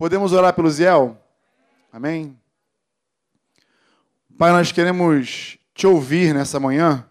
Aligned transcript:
Podemos 0.00 0.32
orar 0.32 0.54
pelo 0.54 0.70
Ziel? 0.70 1.14
Amém? 1.92 2.34
Pai, 4.38 4.50
nós 4.50 4.72
queremos 4.72 5.58
te 5.74 5.86
ouvir 5.86 6.32
nessa 6.32 6.58
manhã 6.58 7.06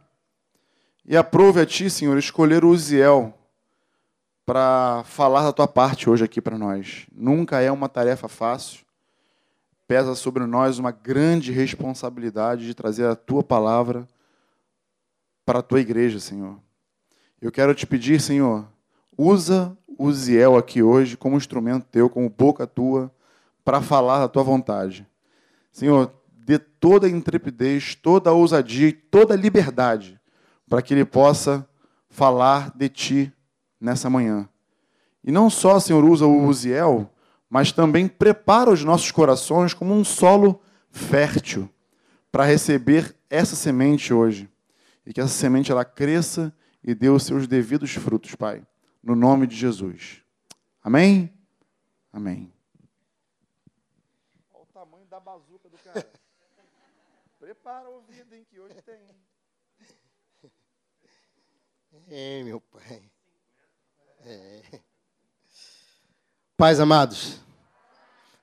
e 1.06 1.16
aprove 1.16 1.62
a 1.62 1.68
ti, 1.68 1.88
Senhor, 1.88 2.18
escolher 2.18 2.66
o 2.66 2.76
Ziel 2.76 3.32
para 4.44 5.04
falar 5.06 5.44
da 5.44 5.54
tua 5.54 5.68
parte 5.68 6.10
hoje 6.10 6.24
aqui 6.24 6.42
para 6.42 6.58
nós. 6.58 7.06
Nunca 7.12 7.62
é 7.62 7.72
uma 7.72 7.88
tarefa 7.88 8.28
fácil. 8.28 8.84
Pesa 9.88 10.16
sobre 10.16 10.48
nós 10.48 10.80
uma 10.80 10.90
grande 10.90 11.52
responsabilidade 11.52 12.66
de 12.66 12.74
trazer 12.74 13.06
a 13.06 13.16
tua 13.16 13.44
palavra 13.44 14.08
para 15.46 15.60
a 15.60 15.62
tua 15.62 15.80
igreja, 15.80 16.20
Senhor. 16.20 16.58
Eu 17.40 17.52
quero 17.52 17.76
te 17.76 17.86
pedir, 17.86 18.20
Senhor, 18.20 18.68
usa 19.16 19.78
o 20.00 20.12
Ziel 20.14 20.56
aqui 20.56 20.82
hoje 20.82 21.18
como 21.18 21.36
instrumento 21.36 21.86
teu, 21.92 22.10
como 22.10 22.30
boca 22.30 22.66
tua, 22.66 23.14
para 23.66 23.82
falar 23.82 24.20
da 24.20 24.30
tua 24.30 24.42
vontade. 24.42 25.06
Senhor, 25.72 26.12
dê 26.34 26.58
toda 26.58 27.06
a 27.06 27.10
intrepidez, 27.10 27.94
toda 27.96 28.30
a 28.30 28.34
ousadia 28.34 28.88
e 28.88 28.94
toda 28.94 29.34
a 29.34 29.38
liberdade 29.38 30.20
para 30.70 30.82
que 30.82 30.94
ele 30.94 31.04
possa 31.04 31.68
falar 32.10 32.72
de 32.76 32.88
ti 32.88 33.34
nessa 33.80 34.10
manhã. 34.10 34.48
E 35.22 35.32
não 35.32 35.50
só, 35.50 35.80
Senhor, 35.80 36.04
usa 36.06 36.26
o 36.26 36.48
Uziel, 36.48 37.12
mas 37.50 37.74
também 37.74 38.08
prepara 38.08 38.72
os 38.72 38.84
nossos 38.84 39.12
corações 39.12 39.74
como 39.74 39.94
um 39.94 40.04
solo 40.04 40.62
fértil 40.90 41.70
para 42.32 42.46
receber 42.46 43.14
essa 43.30 43.56
semente 43.56 44.14
hoje. 44.14 44.50
E 45.06 45.12
que 45.12 45.20
essa 45.20 45.34
semente 45.34 45.72
ela 45.72 45.84
cresça 45.84 46.54
e 46.82 46.96
dê 46.96 47.10
os 47.10 47.24
seus 47.24 47.48
devidos 47.48 47.92
frutos, 47.92 48.36
Pai. 48.36 48.64
No 49.02 49.16
nome 49.16 49.48
de 49.48 49.56
Jesus. 49.56 50.22
Amém? 50.84 51.34
Amém. 52.12 52.54
Olha 54.54 54.64
o 54.64 54.66
tamanho 54.68 55.06
da 55.06 55.20
bazuca 55.20 55.70
do 55.70 55.78
cara. 55.78 56.12
Prepara 57.40 57.90
o 57.90 57.94
ouvido, 57.96 58.36
hein, 58.36 58.46
que 58.50 58.60
hoje 58.60 58.82
tem. 58.82 59.00
É, 62.10 62.44
meu 62.44 62.60
pai. 62.60 63.12
É. 64.22 64.82
Pais 66.58 66.80
amados, 66.80 67.40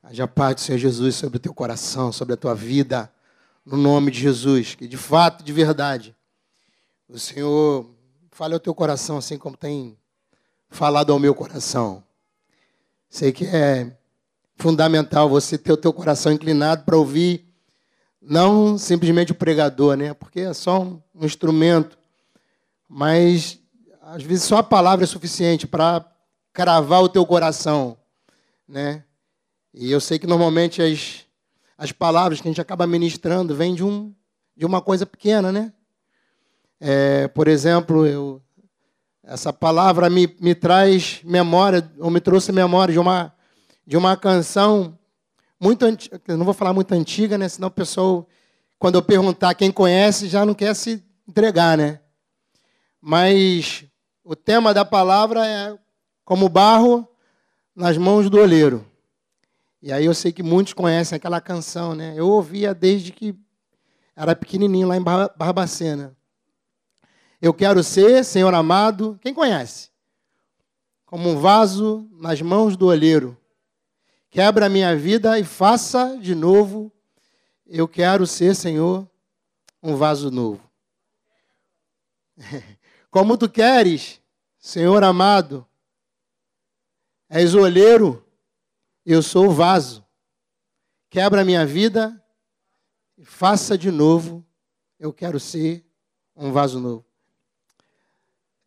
haja 0.03 0.27
paz 0.27 0.55
do 0.55 0.61
Senhor 0.63 0.79
Jesus 0.79 1.17
sobre 1.17 1.37
o 1.37 1.41
teu 1.41 1.53
coração, 1.53 2.11
sobre 2.11 2.33
a 2.33 2.37
tua 2.37 2.55
vida, 2.55 3.13
no 3.65 3.77
nome 3.77 4.11
de 4.11 4.21
Jesus, 4.21 4.75
que 4.75 4.89
de 4.89 4.97
fato, 4.97 5.45
de 5.45 5.53
verdade, 5.53 6.17
o 7.09 7.19
Senhor 7.19 7.95
fale 8.31 8.55
ao 8.55 8.61
teu 8.61 8.75
coração 8.75 9.19
assim 9.19 9.37
como 9.37 9.55
tem 9.55 9.99
falado 10.69 11.13
ao 11.13 11.19
meu 11.19 11.35
coração. 11.35 12.03
Sei 13.09 13.33
que 13.33 13.47
é 13.47 13.97
fundamental 14.57 15.29
você 15.29 15.57
ter 15.57 15.73
o 15.73 15.77
teu 15.77 15.93
coração 15.93 16.33
inclinado 16.33 16.85
para 16.85 16.97
ouvir 16.97 17.47
não 18.21 18.77
simplesmente 18.77 19.33
o 19.33 19.37
pregador, 19.37 19.97
né? 19.97 20.13
Porque 20.13 20.41
é 20.41 20.53
só 20.53 20.83
um 20.83 21.01
instrumento, 21.21 21.97
mas 22.89 23.61
às 24.03 24.23
vezes 24.23 24.45
só 24.45 24.59
a 24.59 24.63
palavra 24.63 25.05
é 25.05 25.07
suficiente 25.07 25.67
para 25.67 26.05
cravar 26.53 27.03
o 27.03 27.09
teu 27.09 27.25
coração, 27.25 27.97
né? 28.67 29.05
E 29.73 29.93
eu 29.93 30.01
sei 30.01 30.19
que 30.19 30.27
normalmente 30.27 30.81
as, 30.83 31.25
as 31.77 31.93
palavras 31.93 32.41
que 32.41 32.49
a 32.49 32.51
gente 32.51 32.61
acaba 32.61 32.87
ministrando 32.87 33.55
vêm 33.55 33.75
de, 33.75 33.85
um, 33.85 34.13
de 34.57 34.65
uma 34.65 34.81
coisa 34.81 35.05
pequena, 35.05 35.53
né? 35.53 35.73
É, 36.81 37.29
por 37.29 37.47
exemplo, 37.47 38.07
eu, 38.07 38.43
essa 39.27 39.53
palavra 39.53 40.09
me, 40.09 40.33
me 40.41 40.55
traz 40.55 41.21
memória, 41.25 41.91
ou 41.99 42.11
me 42.11 42.21
trouxe 42.21 42.53
memória 42.53 42.93
de 42.93 42.99
uma, 42.99 43.35
de 43.85 43.97
uma 43.97 44.17
canção 44.17 44.97
muito 45.59 45.85
antiga, 45.85 46.21
não 46.37 46.45
vou 46.45 46.55
falar 46.55 46.73
muito 46.73 46.93
antiga, 46.93 47.37
né? 47.37 47.49
Senão 47.49 47.67
o 47.67 47.73
pessoal, 47.73 48.29
quando 48.79 48.95
eu 48.95 49.03
perguntar 49.03 49.55
quem 49.55 49.73
conhece, 49.73 50.29
já 50.29 50.47
não 50.47 50.55
quer 50.55 50.75
se 50.75 51.03
entregar, 51.29 51.77
né? 51.77 51.99
Mas 53.01 53.85
o 54.23 54.37
tema 54.37 54.73
da 54.73 54.85
palavra 54.85 55.45
é 55.45 55.77
como 56.25 56.49
barro 56.49 57.07
nas 57.75 57.99
mãos 57.99 58.31
do 58.31 58.39
oleiro. 58.39 58.87
E 59.83 59.93
aí 59.93 60.05
eu 60.05 60.15
sei 60.15 60.31
que 60.31 60.43
muitos 60.43 60.73
conhecem 60.73 61.17
aquela 61.17 61.41
canção, 61.41 61.97
né? 61.97 62.15
Eu 62.17 62.29
ouvia 62.29 62.73
desde 62.73 63.11
que 63.11 63.35
era 64.15 64.37
pequenininho 64.37 64.87
lá 64.87 64.97
em 64.97 65.03
Barbacena. 65.03 66.17
Eu 67.41 67.53
quero 67.53 67.83
ser, 67.83 68.25
Senhor 68.25 68.53
amado, 68.55 69.19
quem 69.21 69.35
conhece? 69.35 69.91
Como 71.05 71.29
um 71.29 71.39
vaso 71.39 72.09
nas 72.13 72.41
mãos 72.41 72.77
do 72.77 72.87
olheiro. 72.87 73.37
Quebra 74.31 74.67
a 74.67 74.69
minha 74.69 74.97
vida 74.97 75.39
e 75.39 75.45
faça 75.45 76.17
de 76.19 76.35
novo. 76.35 76.93
Eu 77.67 77.87
quero 77.87 78.27
ser, 78.27 78.55
Senhor, 78.55 79.09
um 79.83 79.97
vaso 79.97 80.31
novo. 80.31 80.63
Como 83.11 83.39
tu 83.39 83.49
queres, 83.49 84.21
Senhor 84.59 85.03
amado, 85.05 85.67
és 87.29 87.55
o 87.55 87.61
olheiro, 87.61 88.23
eu 89.05 89.23
sou 89.23 89.47
o 89.47 89.53
vaso. 89.53 90.05
Quebra 91.09 91.43
a 91.43 91.45
minha 91.45 91.65
vida 91.65 92.23
e 93.17 93.25
faça 93.25 93.79
de 93.79 93.91
novo. 93.91 94.45
Eu 94.99 95.13
quero 95.13 95.41
ser 95.41 95.87
um 96.35 96.53
vaso 96.53 96.79
novo. 96.79 97.06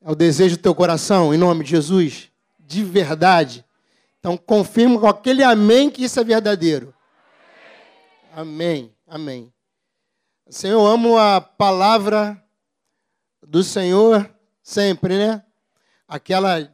É 0.02 0.12
o 0.12 0.16
desejo 0.16 0.56
do 0.56 0.62
teu 0.62 0.74
coração, 0.74 1.34
em 1.34 1.38
nome 1.38 1.64
de 1.64 1.72
Jesus, 1.72 2.32
de 2.58 2.84
verdade. 2.84 3.66
Então 4.20 4.38
confirma 4.38 5.00
com 5.00 5.08
aquele 5.08 5.44
amém 5.44 5.90
que 5.90 6.04
isso 6.04 6.20
é 6.20 6.24
verdadeiro. 6.24 6.94
Amém, 8.34 8.94
amém. 9.08 9.52
Senhor, 10.50 10.80
eu 10.80 10.88
amo 10.88 11.18
a 11.18 11.42
palavra 11.42 12.42
do 13.46 13.64
Senhor 13.64 14.30
sempre, 14.64 15.18
né? 15.18 15.44
Aquela 16.08 16.72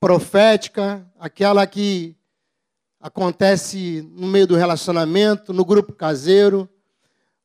profética, 0.00 1.06
aquela 1.18 1.66
que 1.66 2.16
acontece 3.00 4.02
no 4.12 4.26
meio 4.26 4.46
do 4.46 4.56
relacionamento, 4.56 5.52
no 5.52 5.64
grupo 5.64 5.92
caseiro, 5.92 6.68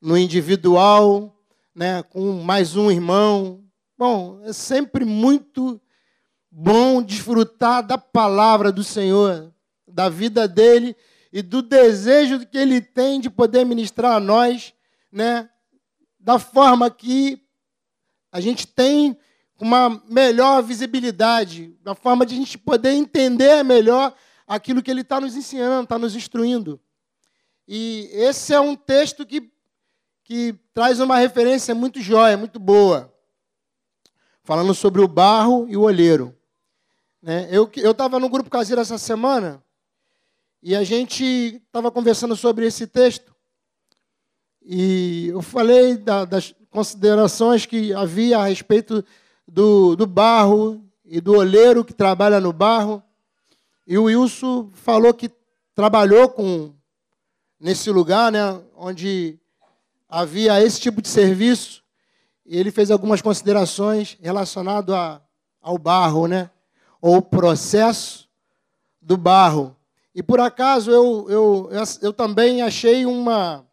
no 0.02 0.18
individual, 0.18 1.36
né, 1.74 2.04
com 2.04 2.42
mais 2.44 2.76
um 2.76 2.92
irmão. 2.92 3.65
Bom, 3.98 4.42
é 4.44 4.52
sempre 4.52 5.06
muito 5.06 5.82
bom 6.52 7.02
desfrutar 7.02 7.82
da 7.82 7.98
palavra 7.98 8.70
do 8.70 8.84
Senhor, 8.84 9.54
da 9.88 10.10
vida 10.10 10.50
dele 10.50 10.94
e 11.32 11.42
do 11.42 11.62
desejo 11.62 12.46
que 12.46 12.58
ele 12.58 12.82
tem 12.82 13.22
de 13.22 13.30
poder 13.30 13.66
ministrar 13.66 14.18
a 14.18 14.20
nós, 14.20 14.74
né, 15.10 15.50
da 16.20 16.38
forma 16.38 16.92
que 16.92 17.42
a 18.34 18.42
gente 18.42 18.68
tem 18.68 19.18
uma 19.58 20.04
melhor 20.10 20.62
visibilidade, 20.62 21.74
da 21.82 21.96
forma 21.96 22.26
de 22.26 22.36
a 22.36 22.38
gente 22.38 22.58
poder 22.58 22.92
entender 22.92 23.64
melhor 23.64 24.14
aquilo 24.46 24.84
que 24.84 24.92
ele 24.92 25.02
está 25.02 25.22
nos 25.22 25.38
ensinando, 25.38 25.84
está 25.84 25.98
nos 25.98 26.18
instruindo. 26.18 26.82
E 27.66 28.10
esse 28.12 28.54
é 28.54 28.60
um 28.60 28.76
texto 28.76 29.26
que, 29.26 29.50
que 30.22 30.54
traz 30.74 31.00
uma 31.00 31.18
referência 31.18 31.74
muito 31.74 32.02
jóia, 32.02 32.36
muito 32.36 32.60
boa, 32.60 33.15
falando 34.46 34.74
sobre 34.74 35.02
o 35.02 35.08
barro 35.08 35.68
e 35.68 35.76
o 35.76 35.82
olheiro. 35.82 36.34
Né? 37.22 37.50
Eu 37.52 37.70
estava 37.92 38.20
no 38.20 38.30
grupo 38.30 38.50
caseiro 38.50 38.80
essa 38.82 38.98
semana 38.98 39.62
e 40.64 40.76
a 40.76 40.84
gente 40.84 41.62
estava 41.66 41.92
conversando 41.92 42.36
sobre 42.36 42.66
esse 42.66 42.88
texto. 42.88 43.36
E 44.64 45.28
eu 45.28 45.42
falei 45.42 45.98
da, 45.98 46.24
das, 46.26 46.56
considerações 46.76 47.66
que 47.66 47.94
havia 47.94 48.38
a 48.38 48.48
respeito 48.48 49.04
do, 49.48 49.96
do 49.96 50.06
barro 50.06 50.84
e 51.06 51.22
do 51.22 51.38
olheiro 51.38 51.86
que 51.86 51.94
trabalha 51.94 52.40
no 52.42 52.52
barro. 52.52 53.02
E 53.88 53.98
o 53.98 54.04
Wilson 54.04 54.72
falou 54.74 55.14
que 55.14 55.32
trabalhou 55.74 56.28
com 56.28 56.74
nesse 57.58 57.90
lugar, 57.90 58.30
né, 58.30 58.62
onde 58.76 59.40
havia 60.10 60.62
esse 60.62 60.82
tipo 60.82 61.02
de 61.02 61.08
serviço. 61.08 61.85
Ele 62.46 62.72
fez 62.72 62.92
algumas 62.92 63.22
considerações 63.22 64.18
relacionadas 64.22 64.96
a, 64.96 65.22
ao 65.62 65.78
barro, 65.78 66.28
né, 66.28 66.50
ou 67.02 67.22
processo 67.22 68.30
do 69.02 69.18
barro. 69.18 69.76
E 70.14 70.22
por 70.22 70.40
acaso 70.40 70.92
eu, 70.92 71.26
eu, 71.30 71.70
eu, 71.72 71.84
eu 72.02 72.14
também 72.14 72.62
achei 72.62 73.06
uma 73.06 73.66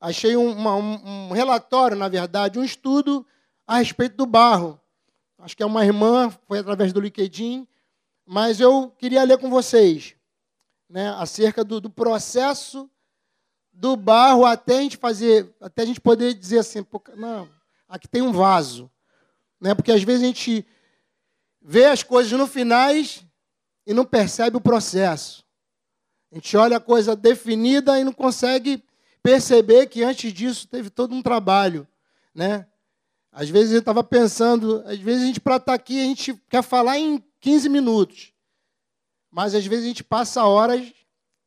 achei 0.00 0.36
uma, 0.36 0.76
um, 0.76 1.28
um 1.28 1.32
relatório, 1.32 1.96
na 1.96 2.08
verdade, 2.08 2.58
um 2.58 2.64
estudo 2.64 3.26
a 3.66 3.78
respeito 3.78 4.16
do 4.16 4.26
barro. 4.26 4.80
Acho 5.38 5.56
que 5.56 5.62
é 5.62 5.66
uma 5.66 5.84
irmã, 5.84 6.30
foi 6.46 6.60
através 6.60 6.92
do 6.92 7.00
LinkedIn, 7.00 7.66
mas 8.24 8.60
eu 8.60 8.90
queria 8.96 9.24
ler 9.24 9.38
com 9.38 9.50
vocês 9.50 10.14
né, 10.88 11.10
acerca 11.18 11.64
do, 11.64 11.80
do 11.80 11.90
processo 11.90 12.88
do 13.78 13.96
barro 13.96 14.44
até 14.44 14.78
a 14.78 14.82
gente 14.82 14.96
fazer, 14.96 15.54
até 15.60 15.82
a 15.82 15.86
gente 15.86 16.00
poder 16.00 16.34
dizer 16.34 16.58
assim, 16.58 16.84
não, 17.16 17.48
aqui 17.88 18.08
tem 18.08 18.20
um 18.20 18.32
vaso. 18.32 18.90
Né? 19.60 19.72
Porque 19.72 19.92
às 19.92 20.02
vezes 20.02 20.22
a 20.22 20.26
gente 20.26 20.66
vê 21.62 21.86
as 21.86 22.02
coisas 22.02 22.32
no 22.32 22.46
finais 22.46 23.24
e 23.86 23.94
não 23.94 24.04
percebe 24.04 24.56
o 24.56 24.60
processo. 24.60 25.44
A 26.32 26.34
gente 26.34 26.56
olha 26.56 26.76
a 26.76 26.80
coisa 26.80 27.14
definida 27.14 27.98
e 27.98 28.04
não 28.04 28.12
consegue 28.12 28.82
perceber 29.22 29.86
que 29.86 30.02
antes 30.02 30.32
disso 30.32 30.66
teve 30.66 30.90
todo 30.90 31.14
um 31.14 31.22
trabalho, 31.22 31.86
né? 32.34 32.66
Às 33.30 33.48
vezes 33.48 33.72
eu 33.72 33.78
estava 33.78 34.02
pensando, 34.02 34.82
às 34.86 34.98
vezes 34.98 35.22
a 35.22 35.26
gente 35.26 35.40
para 35.40 35.56
estar 35.56 35.72
tá 35.72 35.74
aqui 35.74 36.00
a 36.00 36.04
gente 36.04 36.34
quer 36.48 36.62
falar 36.62 36.98
em 36.98 37.22
15 37.40 37.68
minutos, 37.68 38.32
mas 39.30 39.54
às 39.54 39.64
vezes 39.64 39.84
a 39.84 39.88
gente 39.88 40.02
passa 40.02 40.44
horas 40.44 40.92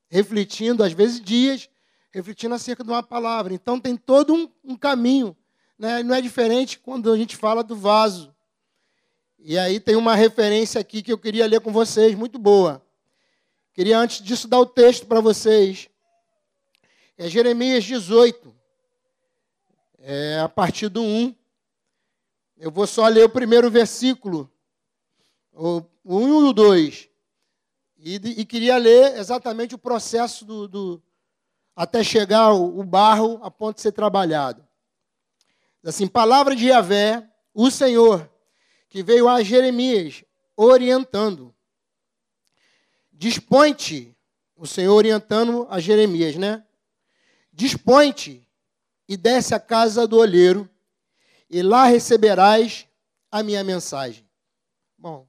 refletindo, 0.09 0.83
às 0.83 0.93
vezes 0.93 1.19
dias, 1.19 1.69
refletindo 2.11 2.53
acerca 2.53 2.83
de 2.83 2.89
uma 2.89 3.01
palavra. 3.01 3.53
Então 3.53 3.79
tem 3.79 3.95
todo 3.95 4.33
um, 4.33 4.49
um 4.63 4.75
caminho, 4.75 5.35
né? 5.77 6.03
Não 6.03 6.13
é 6.13 6.21
diferente 6.21 6.77
quando 6.77 7.11
a 7.11 7.17
gente 7.17 7.35
fala 7.35 7.63
do 7.63 7.75
vaso. 7.75 8.35
E 9.39 9.57
aí 9.57 9.79
tem 9.79 9.95
uma 9.95 10.15
referência 10.15 10.79
aqui 10.79 11.01
que 11.01 11.11
eu 11.11 11.17
queria 11.17 11.47
ler 11.47 11.61
com 11.61 11.71
vocês, 11.71 12.13
muito 12.13 12.37
boa. 12.37 12.85
Queria 13.73 13.97
antes 13.97 14.21
disso 14.21 14.47
dar 14.47 14.59
o 14.59 14.65
texto 14.65 15.07
para 15.07 15.21
vocês. 15.21 15.89
É 17.17 17.27
Jeremias 17.27 17.83
18, 17.83 18.53
é 19.99 20.39
a 20.39 20.49
partir 20.49 20.89
do 20.89 21.01
1. 21.01 21.35
Eu 22.57 22.69
vou 22.69 22.85
só 22.85 23.07
ler 23.07 23.23
o 23.23 23.29
primeiro 23.29 23.71
versículo, 23.71 24.51
o 25.53 25.83
1 26.05 26.29
e 26.29 26.49
o 26.49 26.53
2. 26.53 27.09
E, 27.97 28.15
e 28.15 28.45
queria 28.45 28.77
ler 28.77 29.17
exatamente 29.17 29.73
o 29.73 29.79
processo 29.79 30.43
do, 30.43 30.67
do 30.67 31.01
até 31.75 32.03
chegar 32.03 32.53
o, 32.53 32.83
barro 32.83 33.39
a 33.43 33.49
ponto 33.49 33.75
de 33.75 33.81
ser 33.81 33.91
trabalhado. 33.91 34.65
Assim, 35.83 36.07
palavra 36.07 36.55
de 36.55 36.67
Yahvé, 36.67 37.27
o 37.53 37.71
Senhor, 37.71 38.29
que 38.89 39.01
veio 39.01 39.27
a 39.27 39.41
Jeremias 39.41 40.23
orientando. 40.55 41.53
Dispõe-te, 43.11 44.15
o 44.55 44.67
Senhor 44.67 44.93
orientando 44.93 45.65
a 45.69 45.79
Jeremias, 45.79 46.35
né? 46.35 46.63
Dispõe-te 47.51 48.47
e 49.07 49.17
desce 49.17 49.55
à 49.55 49.59
casa 49.59 50.07
do 50.07 50.17
olheiro, 50.17 50.69
e 51.49 51.61
lá 51.61 51.85
receberás 51.85 52.87
a 53.29 53.43
minha 53.43 53.63
mensagem. 53.63 54.25
Bom, 54.97 55.27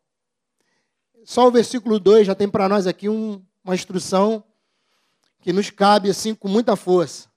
só 1.25 1.49
o 1.49 1.51
versículo 1.51 1.99
2 1.99 2.27
já 2.27 2.35
tem 2.35 2.49
para 2.49 2.69
nós 2.69 2.87
aqui 2.87 3.09
um, 3.09 3.45
uma 3.65 3.75
instrução 3.75 4.45
que 5.43 5.53
nos 5.53 5.69
cabe 5.69 6.09
assim 6.09 6.35
com 6.35 6.49
muita 6.49 6.77
força. 6.77 7.29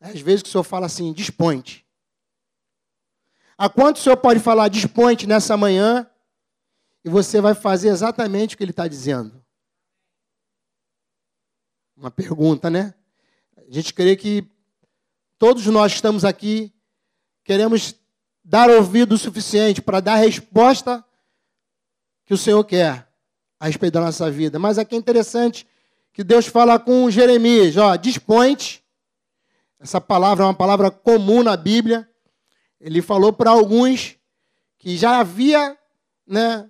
Às 0.00 0.20
vezes 0.20 0.42
que 0.42 0.48
o 0.48 0.52
Senhor 0.52 0.64
fala 0.64 0.86
assim, 0.86 1.12
dispõe-te. 1.12 1.86
A 3.56 3.68
quanto 3.68 3.98
o 3.98 4.00
Senhor 4.00 4.16
pode 4.16 4.40
falar 4.40 4.68
dispõe-te 4.68 5.26
nessa 5.26 5.56
manhã 5.56 6.10
e 7.04 7.08
você 7.08 7.40
vai 7.40 7.54
fazer 7.54 7.88
exatamente 7.88 8.54
o 8.54 8.58
que 8.58 8.64
ele 8.64 8.72
está 8.72 8.88
dizendo? 8.88 9.44
Uma 11.96 12.10
pergunta, 12.10 12.68
né? 12.68 12.94
A 13.56 13.70
gente 13.70 13.94
crê 13.94 14.16
que 14.16 14.50
todos 15.38 15.64
nós 15.66 15.92
estamos 15.92 16.24
aqui 16.24 16.74
queremos 17.44 17.94
dar 18.42 18.70
ouvido 18.70 19.14
o 19.14 19.18
suficiente 19.18 19.82
para 19.82 20.00
dar 20.00 20.14
a 20.14 20.16
resposta 20.16 21.04
que 22.24 22.34
o 22.34 22.38
Senhor 22.38 22.64
quer 22.64 23.08
a 23.60 23.66
respeito 23.66 23.94
da 23.94 24.00
nossa 24.00 24.30
vida. 24.30 24.58
Mas 24.58 24.78
aqui 24.78 24.94
é 24.94 24.98
interessante 24.98 25.66
que 26.12 26.22
Deus 26.22 26.46
fala 26.46 26.78
com 26.78 27.10
Jeremias, 27.10 27.76
ó, 27.76 27.96
dispõe-te. 27.96 28.84
Essa 29.80 30.00
palavra 30.00 30.44
é 30.44 30.46
uma 30.46 30.54
palavra 30.54 30.90
comum 30.90 31.42
na 31.42 31.56
Bíblia. 31.56 32.08
Ele 32.80 33.00
falou 33.00 33.32
para 33.32 33.50
alguns 33.50 34.16
que 34.78 34.96
já 34.96 35.20
havia, 35.20 35.76
né, 36.26 36.68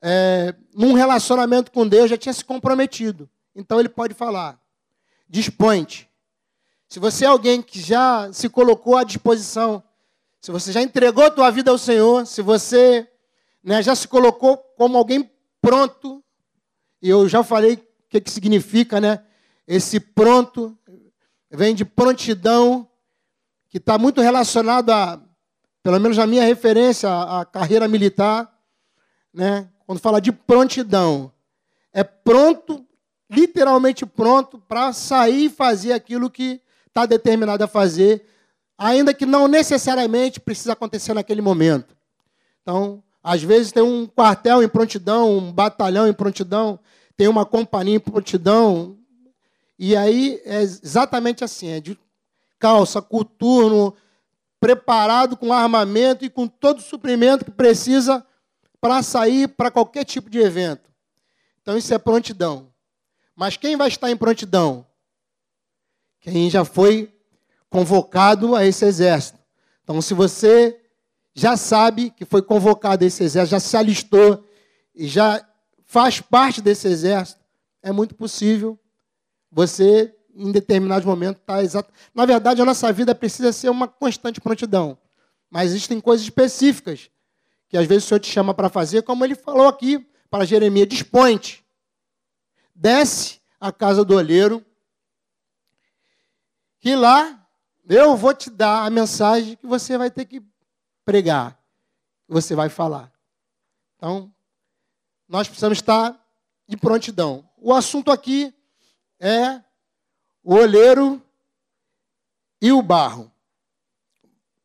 é, 0.00 0.54
num 0.74 0.92
relacionamento 0.92 1.70
com 1.70 1.88
Deus, 1.88 2.10
já 2.10 2.18
tinha 2.18 2.32
se 2.32 2.44
comprometido. 2.44 3.28
Então 3.54 3.80
ele 3.80 3.88
pode 3.88 4.14
falar: 4.14 4.60
dispõe-te. 5.28 6.08
Se 6.88 6.98
você 6.98 7.24
é 7.24 7.28
alguém 7.28 7.62
que 7.62 7.80
já 7.80 8.30
se 8.32 8.48
colocou 8.50 8.98
à 8.98 9.04
disposição, 9.04 9.82
se 10.40 10.50
você 10.50 10.70
já 10.70 10.82
entregou 10.82 11.30
tua 11.30 11.50
vida 11.50 11.70
ao 11.70 11.78
Senhor, 11.78 12.26
se 12.26 12.42
você 12.42 13.08
né, 13.64 13.82
já 13.82 13.94
se 13.94 14.06
colocou 14.06 14.58
como 14.76 14.98
alguém 14.98 15.30
pronto, 15.60 16.22
e 17.00 17.08
eu 17.08 17.26
já 17.28 17.42
falei 17.42 17.82
que, 18.12 18.20
que 18.20 18.30
significa, 18.30 19.00
né? 19.00 19.20
Esse 19.66 19.98
pronto 19.98 20.76
vem 21.50 21.74
de 21.74 21.84
prontidão, 21.84 22.88
que 23.68 23.78
está 23.78 23.96
muito 23.96 24.20
relacionado 24.20 24.90
a 24.90 25.20
pelo 25.82 25.98
menos 25.98 26.18
a 26.18 26.26
minha 26.26 26.44
referência 26.44 27.10
à 27.10 27.44
carreira 27.44 27.88
militar, 27.88 28.48
né? 29.34 29.68
quando 29.84 29.98
fala 29.98 30.20
de 30.20 30.30
prontidão, 30.30 31.32
é 31.92 32.04
pronto, 32.04 32.86
literalmente 33.28 34.06
pronto, 34.06 34.58
para 34.68 34.92
sair 34.92 35.46
e 35.46 35.50
fazer 35.50 35.92
aquilo 35.92 36.30
que 36.30 36.60
está 36.86 37.04
determinado 37.04 37.64
a 37.64 37.66
fazer, 37.66 38.24
ainda 38.78 39.12
que 39.12 39.26
não 39.26 39.48
necessariamente 39.48 40.38
precisa 40.38 40.74
acontecer 40.74 41.14
naquele 41.14 41.42
momento. 41.42 41.96
Então, 42.62 43.02
às 43.22 43.42
vezes 43.42 43.72
tem 43.72 43.82
um 43.82 44.06
quartel 44.06 44.62
em 44.62 44.68
prontidão, 44.68 45.36
um 45.36 45.52
batalhão 45.52 46.06
em 46.06 46.12
prontidão, 46.12 46.78
tem 47.22 47.28
uma 47.28 47.46
companhia 47.46 47.94
em 47.94 48.00
prontidão, 48.00 48.98
e 49.78 49.94
aí 49.94 50.42
é 50.44 50.60
exatamente 50.60 51.44
assim, 51.44 51.68
é 51.68 51.78
de 51.78 51.96
calça, 52.58 53.00
coturno, 53.00 53.94
preparado 54.58 55.36
com 55.36 55.52
armamento 55.52 56.24
e 56.24 56.28
com 56.28 56.48
todo 56.48 56.80
o 56.80 56.82
suprimento 56.82 57.44
que 57.44 57.52
precisa 57.52 58.26
para 58.80 59.04
sair 59.04 59.46
para 59.46 59.70
qualquer 59.70 60.04
tipo 60.04 60.28
de 60.28 60.40
evento. 60.40 60.90
Então 61.60 61.78
isso 61.78 61.94
é 61.94 61.98
prontidão. 61.98 62.72
Mas 63.36 63.56
quem 63.56 63.76
vai 63.76 63.86
estar 63.86 64.10
em 64.10 64.16
prontidão? 64.16 64.84
Quem 66.18 66.50
já 66.50 66.64
foi 66.64 67.08
convocado 67.70 68.56
a 68.56 68.66
esse 68.66 68.84
exército. 68.84 69.38
Então, 69.84 70.02
se 70.02 70.12
você 70.12 70.76
já 71.32 71.56
sabe 71.56 72.10
que 72.10 72.24
foi 72.24 72.42
convocado 72.42 73.04
a 73.04 73.06
esse 73.06 73.22
exército, 73.22 73.52
já 73.52 73.60
se 73.60 73.76
alistou 73.76 74.44
e 74.92 75.06
já 75.06 75.48
faz 75.92 76.22
parte 76.22 76.62
desse 76.62 76.88
exército, 76.88 77.44
é 77.82 77.92
muito 77.92 78.14
possível 78.14 78.80
você 79.50 80.16
em 80.34 80.50
determinados 80.50 81.04
momentos 81.04 81.42
está 81.42 81.62
exato. 81.62 81.92
Na 82.14 82.24
verdade, 82.24 82.62
a 82.62 82.64
nossa 82.64 82.90
vida 82.90 83.14
precisa 83.14 83.52
ser 83.52 83.68
uma 83.68 83.86
constante 83.86 84.40
prontidão. 84.40 84.96
Mas 85.50 85.68
existem 85.68 86.00
coisas 86.00 86.24
específicas 86.24 87.10
que 87.68 87.76
às 87.76 87.86
vezes 87.86 88.04
o 88.04 88.08
Senhor 88.08 88.20
te 88.20 88.30
chama 88.30 88.54
para 88.54 88.70
fazer, 88.70 89.02
como 89.02 89.22
ele 89.22 89.34
falou 89.34 89.68
aqui 89.68 89.98
para 90.30 90.46
Jeremias: 90.46 90.88
dispõe 90.88 91.38
desce 92.74 93.42
à 93.60 93.70
casa 93.70 94.02
do 94.02 94.14
olheiro, 94.14 94.64
que 96.80 96.96
lá 96.96 97.46
eu 97.86 98.16
vou 98.16 98.32
te 98.32 98.48
dar 98.48 98.86
a 98.86 98.88
mensagem 98.88 99.56
que 99.56 99.66
você 99.66 99.98
vai 99.98 100.10
ter 100.10 100.24
que 100.24 100.42
pregar, 101.04 101.52
que 102.26 102.32
você 102.32 102.54
vai 102.54 102.70
falar. 102.70 103.12
Então, 103.96 104.32
nós 105.32 105.48
precisamos 105.48 105.78
estar 105.78 106.22
de 106.68 106.76
prontidão. 106.76 107.48
O 107.56 107.72
assunto 107.72 108.10
aqui 108.10 108.54
é 109.18 109.62
o 110.44 110.54
olheiro 110.54 111.22
e 112.60 112.70
o 112.70 112.82
barro. 112.82 113.32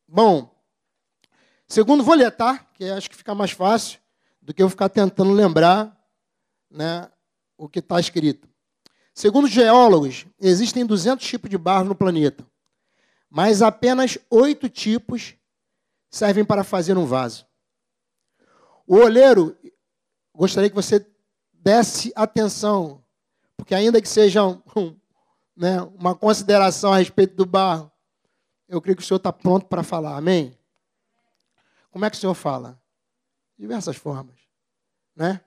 Bom, 0.06 0.54
segundo 1.70 2.04
vou 2.04 2.16
ler, 2.16 2.32
tá? 2.32 2.58
Que 2.74 2.84
acho 2.90 3.10
que 3.10 3.16
fica 3.16 3.34
mais 3.34 3.52
fácil 3.52 4.02
do 4.42 4.54
que 4.54 4.62
eu 4.62 4.70
ficar 4.70 4.90
tentando 4.90 5.32
lembrar 5.32 5.98
né, 6.70 7.10
o 7.58 7.70
que 7.70 7.80
está 7.80 7.98
escrito. 7.98 8.46
Segundo 9.14 9.48
geólogos, 9.48 10.26
existem 10.38 10.86
200 10.86 11.26
tipos 11.26 11.50
de 11.50 11.58
barro 11.58 11.86
no 11.86 11.96
planeta, 11.96 12.46
mas 13.30 13.62
apenas 13.62 14.18
oito 14.30 14.68
tipos 14.68 15.34
servem 16.12 16.44
para 16.44 16.66
fazer 16.66 16.98
um 16.98 17.06
vaso. 17.06 17.48
O 18.86 18.98
olheiro, 18.98 19.58
gostaria 20.38 20.70
que 20.70 20.76
você 20.76 21.06
desse 21.52 22.14
atenção, 22.16 23.04
porque 23.58 23.74
ainda 23.74 24.02
que 24.02 24.08
seja 24.08 24.46
um, 24.46 24.96
né, 25.56 25.82
uma 25.82 26.16
consideração 26.16 26.94
a 26.94 26.98
respeito 26.98 27.36
do 27.36 27.46
barro, 27.46 27.92
eu 28.70 28.80
creio 28.80 28.96
que 28.96 29.02
o 29.02 29.06
senhor 29.06 29.18
está 29.18 29.34
pronto 29.34 29.66
para 29.66 29.82
falar. 29.82 30.16
Amém? 30.16 30.56
Como 31.90 32.06
é 32.06 32.10
que 32.10 32.16
o 32.16 32.20
senhor 32.20 32.36
fala? 32.36 32.80
De 33.58 33.64
diversas 33.64 33.96
formas. 33.96 34.36
Né? 35.16 35.42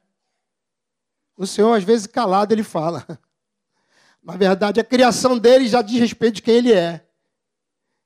O 1.37 1.47
senhor, 1.47 1.73
às 1.75 1.85
vezes, 1.85 2.07
calado, 2.07 2.53
ele 2.53 2.65
fala. 2.65 3.07
Na 4.23 4.37
verdade, 4.37 4.81
a 4.81 4.85
criação 4.85 5.39
dele 5.39 5.69
já 5.69 5.81
diz 5.81 6.01
respeito 6.01 6.37
de 6.37 6.43
quem 6.43 6.57
ele 6.57 6.73
é. 6.73 7.07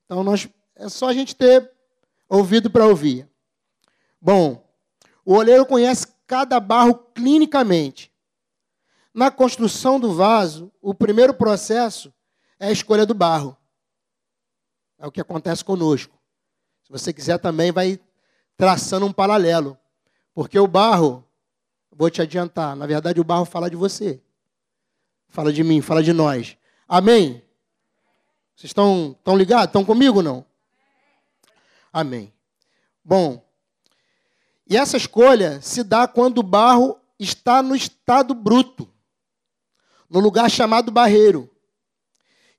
Então, 0.05 0.23
nós, 0.23 0.49
é 0.77 0.89
só 0.89 1.09
a 1.09 1.15
gente 1.15 1.35
ter 1.35 1.73
ouvido 2.29 2.71
para 2.71 2.87
ouvir. 2.87 3.29
Bom, 4.21 4.63
o 5.25 5.35
olheiro 5.35 5.65
conhece 5.65 6.14
cada 6.27 6.59
barro 6.61 6.95
clinicamente. 7.15 8.13
Na 9.13 9.31
construção 9.31 10.01
do 10.01 10.13
vaso, 10.13 10.73
o 10.81 10.95
primeiro 10.95 11.35
processo 11.35 12.13
é 12.59 12.69
a 12.69 12.73
escolha 12.73 13.07
do 13.07 13.15
barro. 13.15 13.57
É 14.99 15.07
o 15.07 15.13
que 15.13 15.21
acontece 15.21 15.65
conosco. 15.65 16.19
Se 16.83 16.91
você 16.91 17.13
quiser 17.13 17.39
também, 17.39 17.71
vai 17.71 18.01
traçando 18.57 19.07
um 19.07 19.13
paralelo. 19.13 19.79
Porque 20.35 20.59
o 20.59 20.67
barro 20.67 21.25
Vou 21.97 22.11
te 22.11 22.21
adiantar. 22.21 22.75
Na 22.75 22.87
verdade, 22.87 23.21
o 23.21 23.25
barro 23.25 23.45
fala 23.45 23.71
de 23.71 23.77
você. 23.77 24.21
Fala 25.29 25.53
de 25.53 25.63
mim, 25.63 25.81
fala 25.81 26.03
de 26.03 26.13
nós. 26.13 26.57
Amém? 26.89 27.43
Vocês 28.55 28.71
estão, 28.71 29.15
estão 29.17 29.37
ligados? 29.37 29.67
Estão 29.67 29.85
comigo 29.85 30.21
não? 30.21 30.45
Amém. 31.93 32.33
Bom, 33.05 33.44
e 34.67 34.77
essa 34.77 34.97
escolha 34.97 35.61
se 35.61 35.83
dá 35.83 36.09
quando 36.09 36.39
o 36.39 36.43
barro 36.43 36.99
está 37.19 37.63
no 37.63 37.77
estado 37.77 38.35
bruto, 38.35 38.91
no 40.09 40.21
lugar 40.21 40.51
chamado 40.51 40.91
barreiro. 40.91 41.51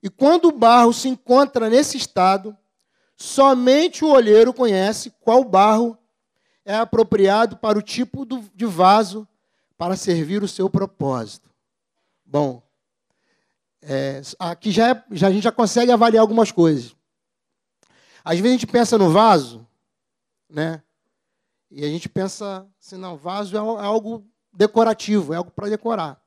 E 0.02 0.08
quando 0.08 0.46
o 0.46 0.52
barro 0.52 0.92
se 0.92 1.08
encontra 1.08 1.68
nesse 1.68 1.96
estado, 1.96 2.56
somente 3.16 4.04
o 4.04 4.10
olheiro 4.10 4.52
conhece 4.52 5.10
qual 5.20 5.42
barro 5.42 5.98
é 6.64 6.76
apropriado 6.76 7.56
para 7.56 7.78
o 7.78 7.82
tipo 7.82 8.26
de 8.54 8.66
vaso 8.66 9.26
para 9.76 9.96
servir 9.96 10.42
o 10.42 10.48
seu 10.48 10.70
propósito. 10.70 11.50
Bom, 12.24 12.62
é, 13.82 14.20
aqui 14.38 14.70
já, 14.70 14.90
é, 14.90 15.04
já, 15.12 15.28
a 15.28 15.30
gente 15.30 15.44
já 15.44 15.52
consegue 15.52 15.92
avaliar 15.92 16.20
algumas 16.20 16.50
coisas. 16.50 16.94
Às 18.24 18.38
vezes 18.38 18.50
a 18.50 18.58
gente 18.58 18.66
pensa 18.66 18.98
no 18.98 19.10
vaso, 19.10 19.66
né? 20.48 20.82
E 21.76 21.84
a 21.84 21.88
gente 21.88 22.08
pensa 22.08 22.66
assim, 22.80 22.96
não, 22.96 23.18
vaso 23.18 23.54
é, 23.54 23.58
é 23.58 23.84
algo 23.84 24.26
decorativo, 24.50 25.34
é 25.34 25.36
algo 25.36 25.50
para 25.50 25.68
decorar. 25.68 26.18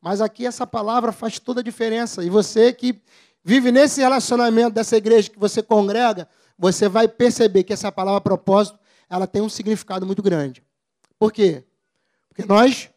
Mas 0.00 0.22
aqui 0.22 0.46
essa 0.46 0.66
palavra 0.66 1.12
faz 1.12 1.38
toda 1.38 1.60
a 1.60 1.62
diferença. 1.62 2.24
E 2.24 2.30
você 2.30 2.72
que 2.72 2.98
vive 3.44 3.70
nesse 3.70 4.00
relacionamento 4.00 4.70
dessa 4.70 4.96
igreja 4.96 5.28
que 5.28 5.38
você 5.38 5.62
congrega, 5.62 6.26
você 6.58 6.88
vai 6.88 7.06
perceber 7.06 7.64
que 7.64 7.74
essa 7.74 7.92
palavra 7.92 8.22
propósito, 8.22 8.78
ela 9.06 9.26
tem 9.26 9.42
um 9.42 9.50
significado 9.50 10.06
muito 10.06 10.22
grande. 10.22 10.64
Por 11.18 11.30
quê? 11.30 11.62
Porque 12.30 12.46
nós 12.46 12.88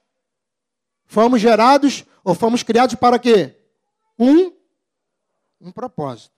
fomos 1.06 1.42
gerados 1.42 2.06
ou 2.24 2.34
fomos 2.34 2.64
criados 2.64 2.96
para 2.96 3.20
quê? 3.20 3.58
Um 4.18 4.54
um 5.60 5.72
propósito. 5.74 6.32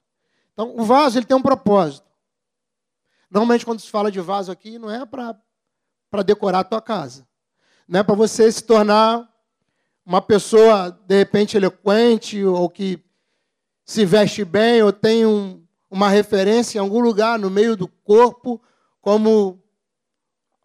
Então, 0.54 0.76
o 0.76 0.84
vaso 0.84 1.20
ele 1.20 1.26
tem 1.28 1.38
um 1.38 1.42
propósito. 1.42 2.09
Normalmente, 3.30 3.66
quando 3.66 3.80
se 3.80 3.90
fala 3.90 4.12
de 4.12 4.20
vaso 4.20 4.52
aqui, 4.52 4.80
não 4.80 4.90
é 4.90 5.06
para 5.06 6.24
decorar 6.24 6.60
a 6.60 6.64
tua 6.64 6.82
casa. 6.82 7.28
Não 7.88 8.00
é 8.00 8.04
para 8.04 8.16
você 8.16 8.52
se 8.52 8.64
tornar 8.64 9.30
uma 10.06 10.22
pessoa, 10.22 10.90
de 11.06 11.18
repente, 11.18 11.56
eloquente, 11.56 12.44
ou 12.44 12.70
que 12.70 13.04
se 13.86 14.06
veste 14.06 14.44
bem, 14.44 14.82
ou 14.82 14.92
tem 14.92 15.26
um, 15.26 15.64
uma 15.90 16.10
referência 16.10 16.78
em 16.78 16.82
algum 16.82 17.00
lugar 17.00 17.38
no 17.38 17.50
meio 17.50 17.76
do 17.76 17.88
corpo, 17.88 18.62
como 19.02 19.62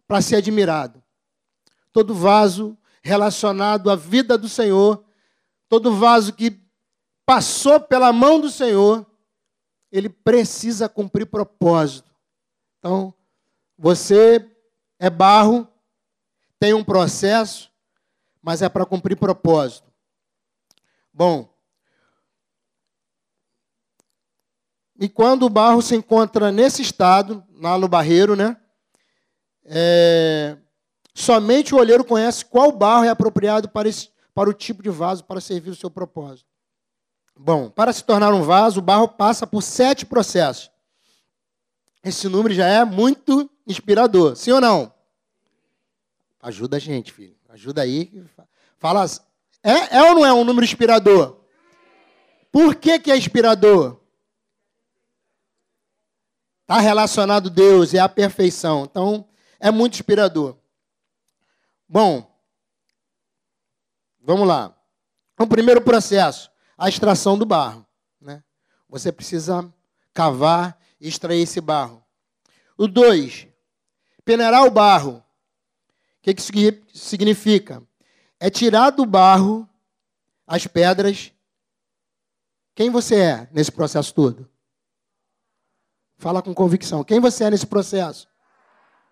para 0.07 0.21
ser 0.21 0.37
admirado. 0.37 1.01
Todo 1.91 2.13
vaso 2.13 2.77
relacionado 3.03 3.91
à 3.91 3.95
vida 3.95 4.37
do 4.37 4.49
Senhor, 4.49 5.03
todo 5.69 5.95
vaso 5.95 6.33
que 6.33 6.59
passou 7.25 7.79
pela 7.79 8.11
mão 8.11 8.39
do 8.39 8.49
Senhor, 8.49 9.05
ele 9.91 10.09
precisa 10.09 10.89
cumprir 10.89 11.25
propósito. 11.25 12.14
Então, 12.85 13.11
você 13.75 14.47
é 14.99 15.09
barro, 15.09 15.67
tem 16.59 16.75
um 16.75 16.83
processo, 16.83 17.71
mas 18.39 18.61
é 18.61 18.69
para 18.69 18.85
cumprir 18.85 19.17
propósito. 19.17 19.91
Bom, 21.11 21.51
e 24.99 25.09
quando 25.09 25.47
o 25.47 25.49
barro 25.49 25.81
se 25.81 25.95
encontra 25.95 26.51
nesse 26.51 26.83
estado, 26.83 27.43
lá 27.55 27.75
no 27.75 27.87
barreiro, 27.87 28.35
né? 28.35 28.55
É, 29.63 30.55
somente 31.11 31.73
o 31.73 31.79
olheiro 31.79 32.05
conhece 32.05 32.45
qual 32.45 32.71
barro 32.71 33.05
é 33.05 33.09
apropriado 33.09 33.67
para, 33.67 33.89
esse, 33.89 34.11
para 34.31 34.47
o 34.47 34.53
tipo 34.53 34.83
de 34.83 34.91
vaso 34.91 35.23
para 35.23 35.41
servir 35.41 35.71
o 35.71 35.75
seu 35.75 35.89
propósito. 35.89 36.47
Bom, 37.35 37.67
para 37.67 37.91
se 37.91 38.03
tornar 38.03 38.31
um 38.31 38.43
vaso, 38.43 38.79
o 38.79 38.83
barro 38.83 39.07
passa 39.07 39.47
por 39.47 39.63
sete 39.63 40.05
processos. 40.05 40.74
Esse 42.05 42.29
número 42.29 42.53
já 42.53 42.67
é 42.67 42.85
muito 42.85 43.49
inspirador, 43.65 44.35
sim 44.35 44.51
ou 44.51 44.61
não? 44.61 44.93
Ajuda 46.39 46.77
a 46.77 46.79
gente, 46.79 47.11
filho. 47.11 47.35
Ajuda 47.49 47.81
aí. 47.81 48.23
Fala. 48.77 49.03
É, 49.63 49.97
é 49.97 50.03
ou 50.03 50.13
não 50.13 50.23
é 50.23 50.31
um 50.31 50.43
número 50.43 50.63
inspirador? 50.63 51.41
Por 52.51 52.75
que, 52.75 52.99
que 52.99 53.11
é 53.11 53.17
inspirador? 53.17 53.99
Está 56.61 56.79
relacionado 56.79 57.49
a 57.49 57.51
Deus, 57.51 57.95
é 57.95 57.99
a 57.99 58.07
perfeição. 58.07 58.83
Então, 58.83 59.27
é 59.59 59.71
muito 59.71 59.95
inspirador. 59.95 60.55
Bom, 61.89 62.39
vamos 64.21 64.47
lá. 64.47 64.77
O 65.39 65.47
primeiro 65.47 65.81
processo, 65.81 66.51
a 66.77 66.87
extração 66.87 67.35
do 67.35 67.47
barro. 67.47 67.83
Né? 68.21 68.43
Você 68.87 69.11
precisa 69.11 69.67
cavar 70.13 70.79
extrair 70.99 71.41
esse 71.41 71.61
barro. 71.61 72.03
O 72.77 72.87
dois, 72.87 73.47
peneirar 74.23 74.63
o 74.65 74.71
barro. 74.71 75.17
O 75.17 75.23
que, 76.21 76.33
que 76.33 76.41
significa? 76.93 77.81
É 78.39 78.49
tirar 78.49 78.89
do 78.89 79.05
barro 79.05 79.67
as 80.45 80.67
pedras. 80.67 81.31
Quem 82.73 82.89
você 82.89 83.15
é 83.15 83.47
nesse 83.51 83.71
processo 83.71 84.13
todo? 84.13 84.49
Fala 86.17 86.41
com 86.41 86.53
convicção. 86.53 87.03
Quem 87.03 87.19
você 87.19 87.45
é 87.45 87.49
nesse 87.49 87.67
processo? 87.67 88.27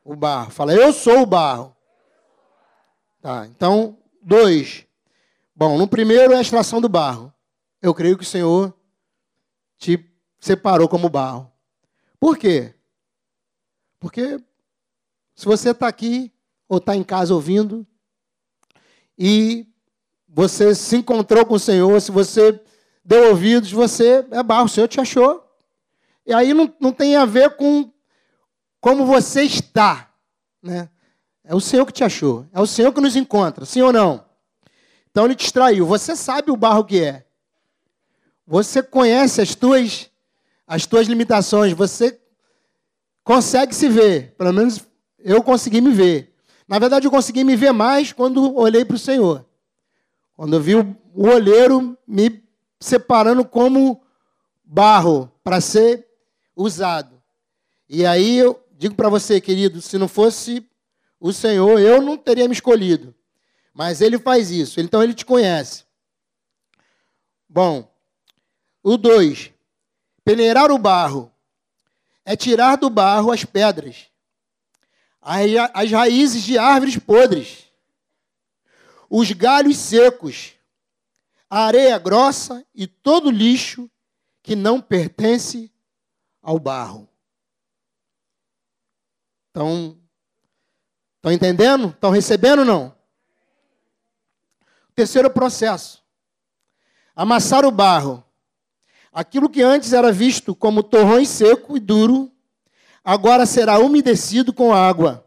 O 0.04 0.16
barro. 0.16 0.52
Fala, 0.52 0.74
eu 0.74 0.92
sou 0.92 1.22
o 1.22 1.26
barro. 1.26 1.76
Tá, 3.22 3.48
então, 3.48 3.98
dois. 4.22 4.86
Bom, 5.56 5.78
no 5.78 5.88
primeiro 5.88 6.34
é 6.34 6.38
a 6.38 6.42
extração 6.42 6.82
do 6.82 6.90
barro. 6.90 7.34
Eu 7.82 7.94
creio 7.94 8.18
que 8.18 8.24
o 8.24 8.28
Senhor 8.28 8.74
te 9.78 10.10
separou 10.40 10.90
como 10.90 11.10
barro. 11.10 11.53
Por 12.24 12.38
quê? 12.38 12.74
Porque 14.00 14.40
se 15.36 15.44
você 15.44 15.72
está 15.72 15.90
aqui 15.90 16.32
ou 16.70 16.78
está 16.78 16.96
em 16.96 17.04
casa 17.04 17.34
ouvindo 17.34 17.86
e 19.20 19.68
você 20.26 20.74
se 20.74 20.96
encontrou 20.96 21.46
com 21.46 21.56
o 21.56 21.60
Senhor, 21.60 22.00
se 22.00 22.14
você 22.14 22.58
deu 23.04 23.32
ouvidos, 23.32 23.74
você 23.74 24.26
é 24.32 24.42
barro, 24.42 24.68
o 24.68 24.70
Senhor 24.70 24.88
te 24.88 25.02
achou. 25.02 25.46
E 26.26 26.34
aí 26.34 26.54
não, 26.54 26.74
não 26.80 26.94
tem 26.94 27.18
a 27.18 27.26
ver 27.26 27.58
com 27.58 27.92
como 28.80 29.06
você 29.06 29.44
está. 29.44 30.10
Né? 30.62 30.88
É 31.44 31.54
o 31.54 31.60
Senhor 31.60 31.86
que 31.86 31.92
te 31.92 32.06
achou. 32.06 32.48
É 32.54 32.62
o 32.62 32.66
Senhor 32.66 32.94
que 32.94 33.02
nos 33.02 33.18
encontra, 33.18 33.66
sim 33.66 33.82
ou 33.82 33.92
não? 33.92 34.24
Então 35.12 35.26
ele 35.26 35.36
te 35.36 35.44
extraiu. 35.44 35.86
Você 35.86 36.16
sabe 36.16 36.52
o 36.52 36.56
barro 36.56 36.86
que 36.86 37.04
é. 37.04 37.26
Você 38.48 38.82
conhece 38.82 39.42
as 39.42 39.56
tuas, 39.56 40.10
as 40.68 40.86
tuas 40.86 41.08
limitações. 41.08 41.74
Você 41.74 42.20
consegue 43.24 43.74
se 43.74 43.88
ver. 43.88 44.34
Pelo 44.38 44.54
menos 44.54 44.82
eu 45.20 45.42
consegui 45.44 45.82
me 45.82 45.92
ver. 45.92 46.34
Na 46.68 46.80
verdade, 46.80 47.08
eu 47.08 47.12
consegui 47.12 47.44
me 47.44 47.56
ver 47.56 47.72
mais 47.72 48.12
quando 48.12 48.56
olhei 48.56 48.84
para 48.86 48.96
o 48.96 49.00
Senhor. 49.00 49.46
Quando 50.36 50.56
eu 50.56 50.62
vi 50.62 50.76
o 50.76 51.28
olheiro 51.28 51.98
me 52.08 52.44
separando 52.80 53.46
como 53.46 54.02
barro 54.64 55.32
para 55.44 55.62
ser 55.62 56.08
usado. 56.56 57.22
E 57.88 58.06
aí 58.06 58.38
eu 58.38 58.62
digo 58.72 58.96
para 58.96 59.10
você, 59.10 59.40
querido, 59.40 59.82
se 59.82 59.98
não 59.98 60.08
fosse 60.08 60.68
o 61.20 61.32
Senhor, 61.32 61.80
eu 61.80 62.02
não 62.02 62.18
teria 62.18 62.48
me 62.48 62.54
escolhido. 62.54 63.14
Mas 63.74 64.02
ele 64.02 64.20
faz 64.20 64.52
isso, 64.52 64.82
então 64.82 65.02
ele 65.02 65.14
te 65.14 65.26
conhece. 65.26 65.86
Bom, 67.48 67.90
o 68.84 68.98
2. 68.98 69.53
Peneirar 70.24 70.72
o 70.72 70.78
barro 70.78 71.32
é 72.24 72.36
tirar 72.36 72.78
do 72.78 72.90
barro 72.90 73.32
as 73.32 73.44
pedras, 73.44 74.08
as 75.22 75.92
raízes 75.92 76.44
de 76.44 76.58
árvores 76.58 76.98
podres, 76.98 77.68
os 79.10 79.32
galhos 79.32 79.78
secos, 79.78 80.54
a 81.50 81.66
areia 81.66 82.00
grossa 82.00 82.66
e 82.74 82.88
todo 82.88 83.30
lixo 83.30 83.90
que 84.42 84.56
não 84.56 84.82
pertence 84.82 85.72
ao 86.42 86.58
barro. 86.58 87.08
Estão, 89.48 89.98
estão 91.18 91.32
entendendo? 91.32 91.90
Estão 91.90 92.10
recebendo 92.10 92.66
não? 92.66 92.96
Terceiro 94.96 95.30
processo. 95.30 96.04
Amassar 97.16 97.66
o 97.66 97.72
barro 97.72 98.23
Aquilo 99.14 99.50
que 99.50 99.62
antes 99.62 99.94
era 99.94 100.12
visto 100.12 100.56
como 100.56 100.82
torrões 100.82 101.30
seco 101.30 101.78
e 101.78 101.80
duro, 101.80 102.32
agora 103.04 103.46
será 103.46 103.78
umedecido 103.78 104.52
com 104.52 104.74
água, 104.74 105.26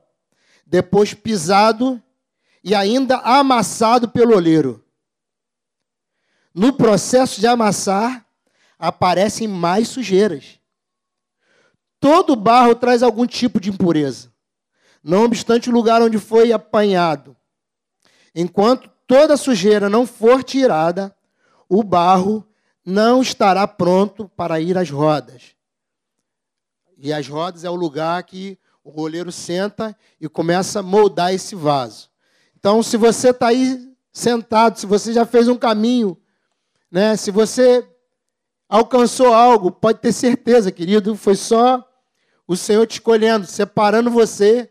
depois 0.67 1.15
pisado 1.15 2.03
e 2.65 2.75
ainda 2.75 3.19
amassado 3.19 4.09
pelo 4.09 4.35
oleiro. 4.35 4.85
No 6.53 6.73
processo 6.73 7.41
de 7.41 7.47
amassar, 7.47 8.27
aparecem 8.79 9.47
mais 9.47 9.89
sujeiras. 9.89 10.59
Todo 12.01 12.35
barro 12.35 12.75
traz 12.75 13.03
algum 13.03 13.27
tipo 13.27 13.61
de 13.61 13.71
impureza. 13.71 14.33
Não 15.03 15.25
obstante 15.25 15.71
o 15.71 15.73
lugar 15.73 16.03
onde 16.03 16.19
foi 16.19 16.53
apanhado, 16.53 17.37
Enquanto 18.39 18.91
toda 19.07 19.35
sujeira 19.35 19.89
não 19.89 20.07
for 20.07 20.45
tirada, 20.45 21.17
o 21.67 21.83
barro 21.83 22.47
não 22.87 23.21
estará 23.21 23.67
pronto 23.67 24.29
para 24.29 24.61
ir 24.61 24.79
às 24.79 24.89
rodas. 24.89 25.57
E 26.97 27.13
as 27.13 27.27
rodas 27.27 27.65
é 27.65 27.69
o 27.69 27.75
lugar 27.75 28.23
que 28.23 28.57
o 28.85 28.91
roleiro 28.91 29.33
senta 29.33 29.99
e 30.21 30.29
começa 30.29 30.79
a 30.79 30.83
moldar 30.85 31.35
esse 31.35 31.57
vaso. 31.57 32.09
Então, 32.57 32.81
se 32.85 32.97
você 32.97 33.31
está 33.31 33.49
aí 33.49 33.93
sentado, 34.13 34.79
se 34.79 34.87
você 34.87 35.13
já 35.13 35.27
fez 35.27 35.49
um 35.49 35.59
caminho, 35.59 36.17
né, 36.89 37.17
se 37.17 37.33
você 37.33 37.87
alcançou 38.69 39.35
algo, 39.35 39.73
pode 39.73 39.99
ter 39.99 40.13
certeza, 40.13 40.71
querido, 40.71 41.17
foi 41.17 41.35
só 41.35 41.85
o 42.47 42.57
Senhor 42.57 42.87
te 42.87 42.95
escolhendo, 42.95 43.47
separando 43.47 44.11
você 44.11 44.71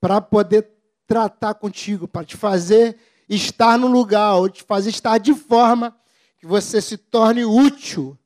para 0.00 0.20
poder 0.20 0.70
tratar 1.08 1.54
contigo, 1.54 2.06
para 2.06 2.24
te 2.24 2.36
fazer 2.36 2.96
estar 3.28 3.76
no 3.76 3.88
lugar, 3.88 4.36
ou 4.36 4.48
te 4.48 4.62
fazer 4.62 4.90
estar 4.90 5.18
de 5.18 5.34
forma 5.34 5.94
que 6.46 6.48
você 6.48 6.80
se 6.80 6.96
torne 6.96 7.44
útil 7.44 8.16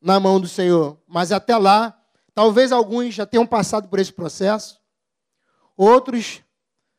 na 0.00 0.20
mão 0.20 0.40
do 0.40 0.46
Senhor. 0.46 0.96
Mas 1.06 1.32
até 1.32 1.56
lá, 1.56 2.00
talvez 2.32 2.70
alguns 2.70 3.12
já 3.12 3.26
tenham 3.26 3.44
passado 3.44 3.88
por 3.88 3.98
esse 3.98 4.12
processo, 4.12 4.80
outros, 5.76 6.42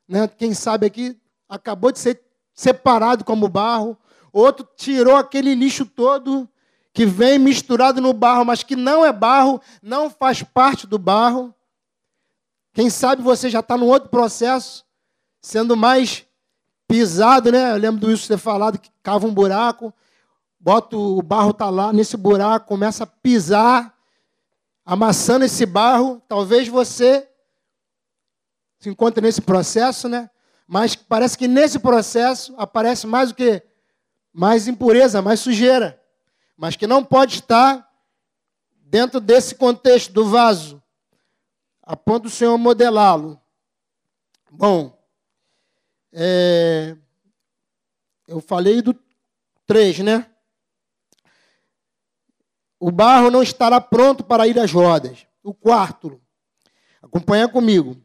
né, 0.05 0.27
quem 0.27 0.53
sabe 0.53 0.85
aqui, 0.85 1.17
acabou 1.47 1.91
de 1.91 1.99
ser 1.99 2.21
separado 2.53 3.23
como 3.23 3.47
barro, 3.47 3.97
outro 4.33 4.67
tirou 4.75 5.15
aquele 5.15 5.55
lixo 5.55 5.85
todo 5.85 6.49
que 6.91 7.05
vem 7.05 7.39
misturado 7.39 8.01
no 8.01 8.11
barro, 8.11 8.43
mas 8.43 8.61
que 8.61 8.75
não 8.75 9.05
é 9.05 9.13
barro, 9.13 9.61
não 9.81 10.09
faz 10.09 10.43
parte 10.43 10.85
do 10.85 10.99
barro. 10.99 11.55
Quem 12.73 12.89
sabe 12.89 13.21
você 13.21 13.49
já 13.49 13.61
está 13.61 13.77
num 13.77 13.87
outro 13.87 14.09
processo, 14.09 14.83
sendo 15.41 15.77
mais 15.77 16.25
pisado, 16.87 17.51
né? 17.51 17.71
Eu 17.71 17.77
lembro 17.77 18.01
do 18.01 18.07
Wilson 18.07 18.27
ter 18.27 18.37
falado 18.37 18.79
que 18.79 18.89
cava 19.01 19.25
um 19.25 19.33
buraco, 19.33 19.93
bota 20.59 20.95
o 20.95 21.21
barro 21.21 21.53
tá 21.53 21.69
lá 21.69 21.91
nesse 21.93 22.17
buraco, 22.17 22.67
começa 22.67 23.03
a 23.03 23.07
pisar, 23.07 23.95
amassando 24.85 25.45
esse 25.45 25.65
barro. 25.65 26.21
Talvez 26.27 26.67
você 26.67 27.27
se 28.79 28.89
encontre 28.89 29.21
nesse 29.21 29.41
processo, 29.41 30.07
né? 30.07 30.29
Mas 30.67 30.95
parece 30.95 31.37
que 31.37 31.47
nesse 31.47 31.79
processo 31.79 32.53
aparece 32.57 33.07
mais 33.07 33.31
o 33.31 33.35
que? 33.35 33.63
Mais 34.33 34.67
impureza, 34.67 35.21
mais 35.21 35.39
sujeira 35.39 35.97
mas 36.57 36.75
que 36.75 36.87
não 36.87 37.05
pode 37.05 37.35
estar 37.35 37.87
dentro 38.81 39.19
desse 39.19 39.53
contexto 39.53 40.11
do 40.11 40.25
vaso, 40.25 40.81
a 41.83 41.95
ponto 41.95 42.23
do 42.23 42.29
Senhor 42.29 42.57
modelá-lo. 42.57 43.39
Bom, 44.49 44.97
é, 46.11 46.97
eu 48.27 48.41
falei 48.41 48.81
do 48.81 48.97
3, 49.67 49.99
né? 49.99 50.31
O 52.79 52.91
barro 52.91 53.31
não 53.31 53.41
estará 53.41 53.81
pronto 53.81 54.23
para 54.23 54.47
ir 54.47 54.59
às 54.59 54.71
rodas. 54.71 55.25
O 55.43 55.53
quarto, 55.53 56.19
acompanha 57.01 57.47
comigo. 57.47 57.97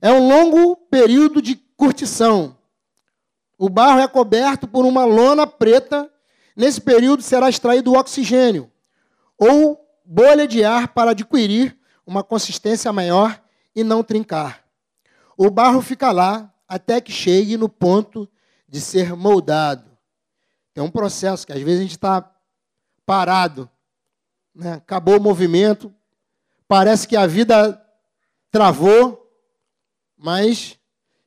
É 0.00 0.12
um 0.12 0.28
longo 0.28 0.76
período 0.76 1.42
de 1.42 1.56
curtição. 1.76 2.56
O 3.58 3.68
barro 3.68 4.00
é 4.00 4.06
coberto 4.06 4.68
por 4.68 4.84
uma 4.84 5.04
lona 5.04 5.46
preta 5.46 6.10
Nesse 6.58 6.80
período 6.80 7.22
será 7.22 7.48
extraído 7.48 7.92
oxigênio 7.92 8.68
ou 9.38 9.80
bolha 10.04 10.44
de 10.44 10.64
ar 10.64 10.88
para 10.88 11.12
adquirir 11.12 11.78
uma 12.04 12.24
consistência 12.24 12.92
maior 12.92 13.40
e 13.76 13.84
não 13.84 14.02
trincar. 14.02 14.64
O 15.36 15.50
barro 15.50 15.80
fica 15.80 16.10
lá 16.10 16.52
até 16.66 17.00
que 17.00 17.12
chegue 17.12 17.56
no 17.56 17.68
ponto 17.68 18.28
de 18.68 18.80
ser 18.80 19.14
moldado. 19.14 19.88
É 20.74 20.82
um 20.82 20.90
processo 20.90 21.46
que 21.46 21.52
às 21.52 21.62
vezes 21.62 21.78
a 21.78 21.82
gente 21.82 21.92
está 21.92 22.28
parado, 23.06 23.70
né? 24.58 24.72
acabou 24.72 25.18
o 25.18 25.22
movimento, 25.22 25.94
parece 26.66 27.06
que 27.06 27.16
a 27.16 27.26
vida 27.28 27.80
travou, 28.50 29.32
mas 30.16 30.76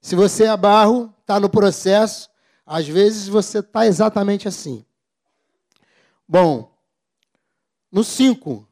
se 0.01 0.15
você 0.15 0.43
é 0.43 0.57
barro, 0.57 1.13
está 1.21 1.39
no 1.39 1.49
processo, 1.49 2.29
às 2.65 2.85
vezes 2.85 3.29
você 3.29 3.59
está 3.59 3.87
exatamente 3.87 4.49
assim. 4.49 4.85
Bom, 6.27 6.75
no 7.89 8.03
5, 8.03 8.67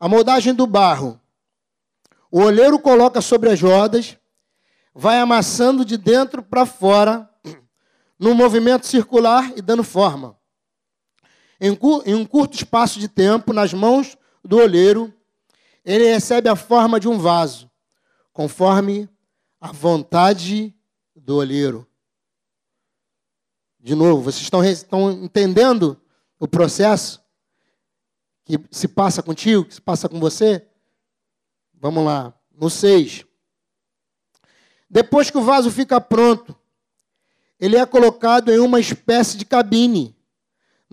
a 0.00 0.08
moldagem 0.08 0.52
do 0.52 0.66
barro. 0.66 1.20
O 2.30 2.40
olheiro 2.40 2.78
coloca 2.80 3.20
sobre 3.20 3.50
as 3.50 3.60
rodas, 3.62 4.18
vai 4.92 5.20
amassando 5.20 5.84
de 5.84 5.96
dentro 5.96 6.42
para 6.42 6.66
fora, 6.66 7.30
num 8.18 8.34
movimento 8.34 8.86
circular 8.86 9.52
e 9.56 9.62
dando 9.62 9.84
forma. 9.84 10.36
Em, 11.66 12.14
um 12.14 12.26
curto 12.26 12.56
espaço 12.56 13.00
de 13.00 13.08
tempo, 13.08 13.54
nas 13.54 13.72
mãos 13.72 14.18
do 14.44 14.58
olheiro, 14.58 15.10
ele 15.82 16.04
recebe 16.04 16.46
a 16.46 16.54
forma 16.54 17.00
de 17.00 17.08
um 17.08 17.18
vaso, 17.18 17.70
conforme 18.34 19.08
a 19.58 19.72
vontade 19.72 20.74
do 21.16 21.36
olheiro. 21.36 21.86
De 23.80 23.94
novo, 23.94 24.20
vocês 24.20 24.42
estão, 24.42 24.62
estão 24.62 25.10
entendendo 25.10 25.98
o 26.38 26.46
processo 26.46 27.24
que 28.44 28.60
se 28.70 28.86
passa 28.86 29.22
contigo, 29.22 29.64
que 29.64 29.74
se 29.74 29.80
passa 29.80 30.06
com 30.06 30.20
você? 30.20 30.66
Vamos 31.72 32.04
lá, 32.04 32.34
no 32.52 32.68
6. 32.68 33.24
Depois 34.90 35.30
que 35.30 35.38
o 35.38 35.42
vaso 35.42 35.70
fica 35.70 35.98
pronto, 35.98 36.54
ele 37.58 37.78
é 37.78 37.86
colocado 37.86 38.52
em 38.52 38.58
uma 38.58 38.78
espécie 38.78 39.38
de 39.38 39.46
cabine, 39.46 40.14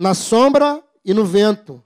na 0.02 0.14
sombra 0.14 0.82
e 1.04 1.14
no 1.14 1.24
vento, 1.24 1.82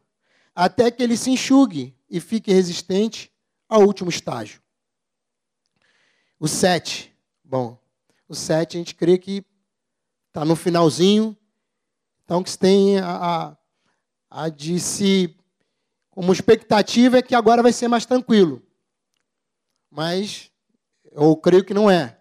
até 0.54 0.90
que 0.90 1.02
ele 1.02 1.16
se 1.16 1.30
enxugue 1.30 1.94
e 2.08 2.18
fique 2.18 2.52
resistente 2.52 3.30
ao 3.68 3.82
último 3.82 4.08
estágio. 4.08 4.62
O 6.40 6.48
7. 6.48 7.14
Bom, 7.44 7.78
o 8.28 8.34
7 8.34 8.76
a 8.76 8.80
gente 8.80 8.94
crê 8.94 9.18
que 9.18 9.44
está 10.28 10.44
no 10.44 10.56
finalzinho 10.56 11.36
então, 12.26 12.42
que 12.42 12.50
se 12.50 12.58
tem 12.58 12.98
a, 12.98 13.56
a, 14.30 14.44
a 14.44 14.48
de 14.48 14.80
se. 14.80 15.36
Como 16.10 16.32
expectativa 16.32 17.18
é 17.18 17.22
que 17.22 17.36
agora 17.36 17.62
vai 17.62 17.72
ser 17.72 17.86
mais 17.86 18.04
tranquilo. 18.04 18.60
Mas 19.88 20.50
eu 21.12 21.36
creio 21.36 21.64
que 21.64 21.72
não 21.72 21.88
é. 21.88 22.18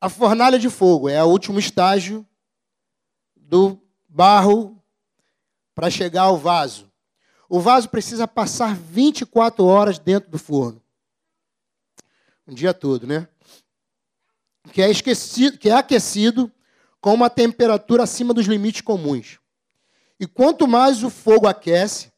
A 0.00 0.08
fornalha 0.08 0.58
de 0.58 0.70
fogo 0.70 1.10
é 1.10 1.22
o 1.22 1.28
último 1.28 1.58
estágio 1.58 2.26
do 3.36 3.83
barro 4.14 4.80
para 5.74 5.90
chegar 5.90 6.22
ao 6.22 6.38
vaso. 6.38 6.88
O 7.48 7.58
vaso 7.58 7.88
precisa 7.88 8.28
passar 8.28 8.72
24 8.72 9.64
horas 9.64 9.98
dentro 9.98 10.30
do 10.30 10.38
forno. 10.38 10.80
Um 12.46 12.54
dia 12.54 12.72
todo, 12.72 13.08
né? 13.08 13.26
Que 14.72 14.82
é, 14.82 14.88
esquecido, 14.88 15.58
que 15.58 15.68
é 15.68 15.72
aquecido 15.72 16.50
com 17.00 17.12
uma 17.12 17.28
temperatura 17.28 18.04
acima 18.04 18.32
dos 18.32 18.46
limites 18.46 18.82
comuns. 18.82 19.40
E 20.20 20.28
quanto 20.28 20.68
mais 20.68 21.02
o 21.02 21.10
fogo 21.10 21.48
aquece, 21.48 22.12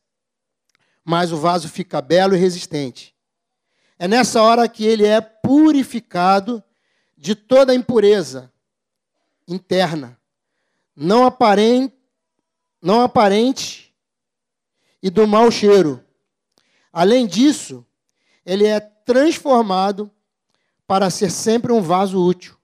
mais 1.03 1.33
o 1.33 1.39
vaso 1.39 1.67
fica 1.67 2.03
belo 2.03 2.37
e 2.37 2.39
resistente. 2.39 3.17
É 3.99 4.07
nessa 4.07 4.43
hora 4.43 4.69
que 4.69 4.85
ele 4.85 5.07
é 5.07 5.23
purificado 5.23 6.63
de 7.17 7.35
toda 7.35 7.73
a 7.73 7.75
impureza 7.75 8.53
interna, 9.49 10.21
não 10.97 11.27
aparente, 11.27 11.95
não 12.81 13.03
aparente 13.03 13.95
e 15.03 15.11
do 15.11 15.27
mau 15.27 15.51
cheiro. 15.51 16.03
Além 16.91 17.27
disso, 17.27 17.87
ele 18.45 18.67
é 18.67 18.81
transformado 18.81 20.11
para 20.87 21.11
ser 21.11 21.31
sempre 21.31 21.71
um 21.71 21.83
vaso 21.83 22.25
útil. 22.25 22.57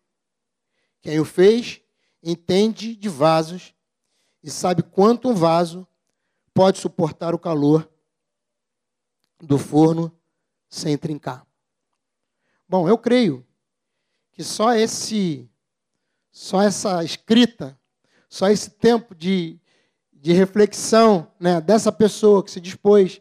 Quem 1.03 1.21
o 1.21 1.25
fez 1.25 1.83
entende 2.23 2.97
de 2.97 3.09
vasos 3.09 3.75
e 4.43 4.51
sabe 4.51 4.83
quanto 4.83 5.29
um 5.29 5.35
vaso 5.35 5.87
pode 6.55 6.79
suportar 6.79 7.35
o 7.35 7.39
calor 7.39 7.89
do 9.41 9.59
forno 9.59 10.17
sem 10.69 10.97
trincar. 10.97 11.47
Bom, 12.69 12.89
eu 12.89 12.97
creio 12.97 13.47
que 14.31 14.43
só 14.43 14.73
esse 14.75 15.49
só 16.31 16.63
essa 16.63 17.05
escrita, 17.05 17.79
só 18.33 18.49
esse 18.49 18.71
tempo 18.71 19.15
de, 19.15 19.61
de 20.11 20.33
reflexão 20.33 21.31
né, 21.39 21.61
dessa 21.61 21.93
pessoa 21.93 22.43
que 22.43 22.51
se 22.51 22.63
dispôs 22.63 23.21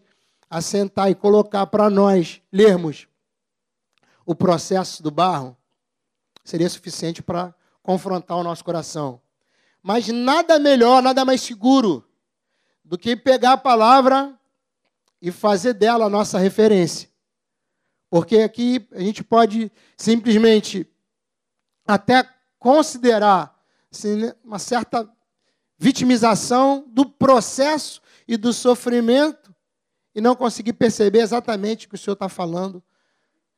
a 0.50 0.62
sentar 0.62 1.12
e 1.12 1.15
colocar 1.15 1.67
para 1.67 1.89
nós 1.89 2.41
lermos 2.50 3.10
o 4.26 4.34
processo 4.34 5.04
do 5.04 5.12
barro, 5.12 5.58
seria 6.45 6.69
suficiente 6.69 7.21
para 7.21 7.54
confrontar 7.84 8.38
o 8.38 8.43
nosso 8.43 8.63
coração. 8.63 9.21
Mas 9.84 10.08
nada 10.08 10.58
melhor, 10.58 11.04
nada 11.04 11.26
mais 11.26 11.41
seguro 11.41 12.08
do 12.82 12.97
que 12.97 13.13
pegar 13.13 13.52
a 13.52 13.58
palavra 13.58 14.34
e 15.21 15.30
fazer 15.30 15.74
dela 15.74 16.06
a 16.06 16.10
nossa 16.10 16.39
referência. 16.39 17.10
Porque 18.10 18.38
aqui 18.38 18.88
a 18.93 19.02
gente 19.02 19.26
pode 19.26 19.69
simplesmente 19.97 20.89
até 21.86 22.24
considerar 22.58 23.61
assim, 23.91 24.15
né, 24.15 24.34
uma 24.43 24.58
certa 24.58 25.10
vitimização 25.77 26.86
do 26.88 27.06
processo 27.06 28.01
e 28.27 28.38
do 28.38 28.54
sofrimento 28.54 29.54
e 30.13 30.21
não 30.21 30.36
conseguir 30.36 30.73
perceber 30.73 31.19
exatamente 31.19 31.86
o 31.86 31.89
que 31.89 31.95
o 31.95 31.97
Senhor 31.97 32.13
está 32.13 32.30
falando 32.30 32.84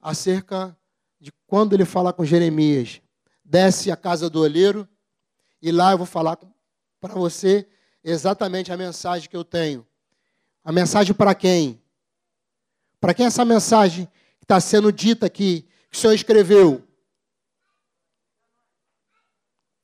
acerca 0.02 0.76
de 1.20 1.32
quando 1.46 1.74
ele 1.74 1.86
fala 1.86 2.12
com 2.12 2.26
Jeremias. 2.26 3.02
Desce 3.44 3.92
a 3.92 3.96
casa 3.96 4.30
do 4.30 4.40
olheiro 4.40 4.88
e 5.62 5.72
lá 5.72 5.92
eu 5.92 5.98
vou 5.98 6.08
falar 6.08 6.38
para 7.00 7.14
você 7.14 7.68
exatamente 8.04 8.72
a 8.72 8.78
mensagem 8.78 9.30
que 9.30 9.36
eu 9.36 9.44
tenho. 9.44 9.86
A 10.64 10.72
mensagem 10.72 11.14
para 11.14 11.36
quem? 11.36 11.82
Para 13.00 13.14
quem 13.14 13.26
essa 13.26 13.44
mensagem 13.44 14.08
está 14.42 14.60
sendo 14.60 14.92
dita 14.92 15.26
aqui, 15.26 15.68
que 15.90 15.98
o 15.98 16.00
Senhor 16.00 16.14
escreveu? 16.14 16.82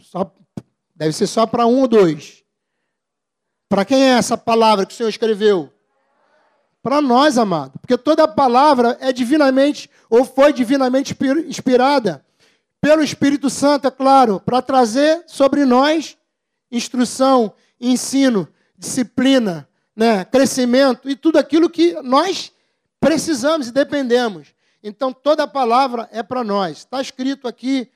Só, 0.09 0.33
deve 0.95 1.13
ser 1.13 1.27
só 1.27 1.45
para 1.45 1.67
um 1.67 1.81
ou 1.81 1.87
dois. 1.87 2.43
Para 3.69 3.85
quem 3.85 4.01
é 4.01 4.17
essa 4.17 4.35
palavra 4.35 4.83
que 4.83 4.91
o 4.91 4.97
Senhor 4.97 5.09
escreveu? 5.09 5.71
Para 6.81 6.99
nós, 6.99 7.37
amado. 7.37 7.77
Porque 7.77 7.95
toda 7.95 8.27
palavra 8.27 8.97
é 9.01 9.13
divinamente, 9.13 9.87
ou 10.09 10.25
foi 10.25 10.51
divinamente 10.51 11.15
inspirada 11.45 12.25
pelo 12.81 13.03
Espírito 13.03 13.51
Santo, 13.51 13.87
é 13.87 13.91
claro, 13.91 14.39
para 14.39 14.63
trazer 14.63 15.23
sobre 15.27 15.63
nós 15.63 16.17
instrução, 16.71 17.53
ensino, 17.79 18.47
disciplina, 18.75 19.69
né, 19.95 20.25
crescimento 20.25 21.07
e 21.07 21.15
tudo 21.15 21.37
aquilo 21.37 21.69
que 21.69 21.93
nós 22.01 22.51
precisamos 22.99 23.67
e 23.67 23.71
dependemos. 23.71 24.55
Então, 24.81 25.13
toda 25.13 25.47
palavra 25.47 26.09
é 26.11 26.23
para 26.23 26.43
nós. 26.43 26.79
Está 26.79 26.99
escrito 26.99 27.47
aqui. 27.47 27.91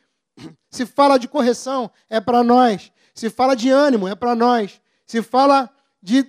Se 0.69 0.85
fala 0.85 1.17
de 1.17 1.27
correção, 1.27 1.89
é 2.09 2.19
para 2.19 2.43
nós. 2.43 2.91
Se 3.13 3.29
fala 3.29 3.55
de 3.55 3.69
ânimo, 3.69 4.07
é 4.07 4.15
para 4.15 4.35
nós. 4.35 4.81
Se 5.05 5.21
fala 5.21 5.69
de 6.01 6.25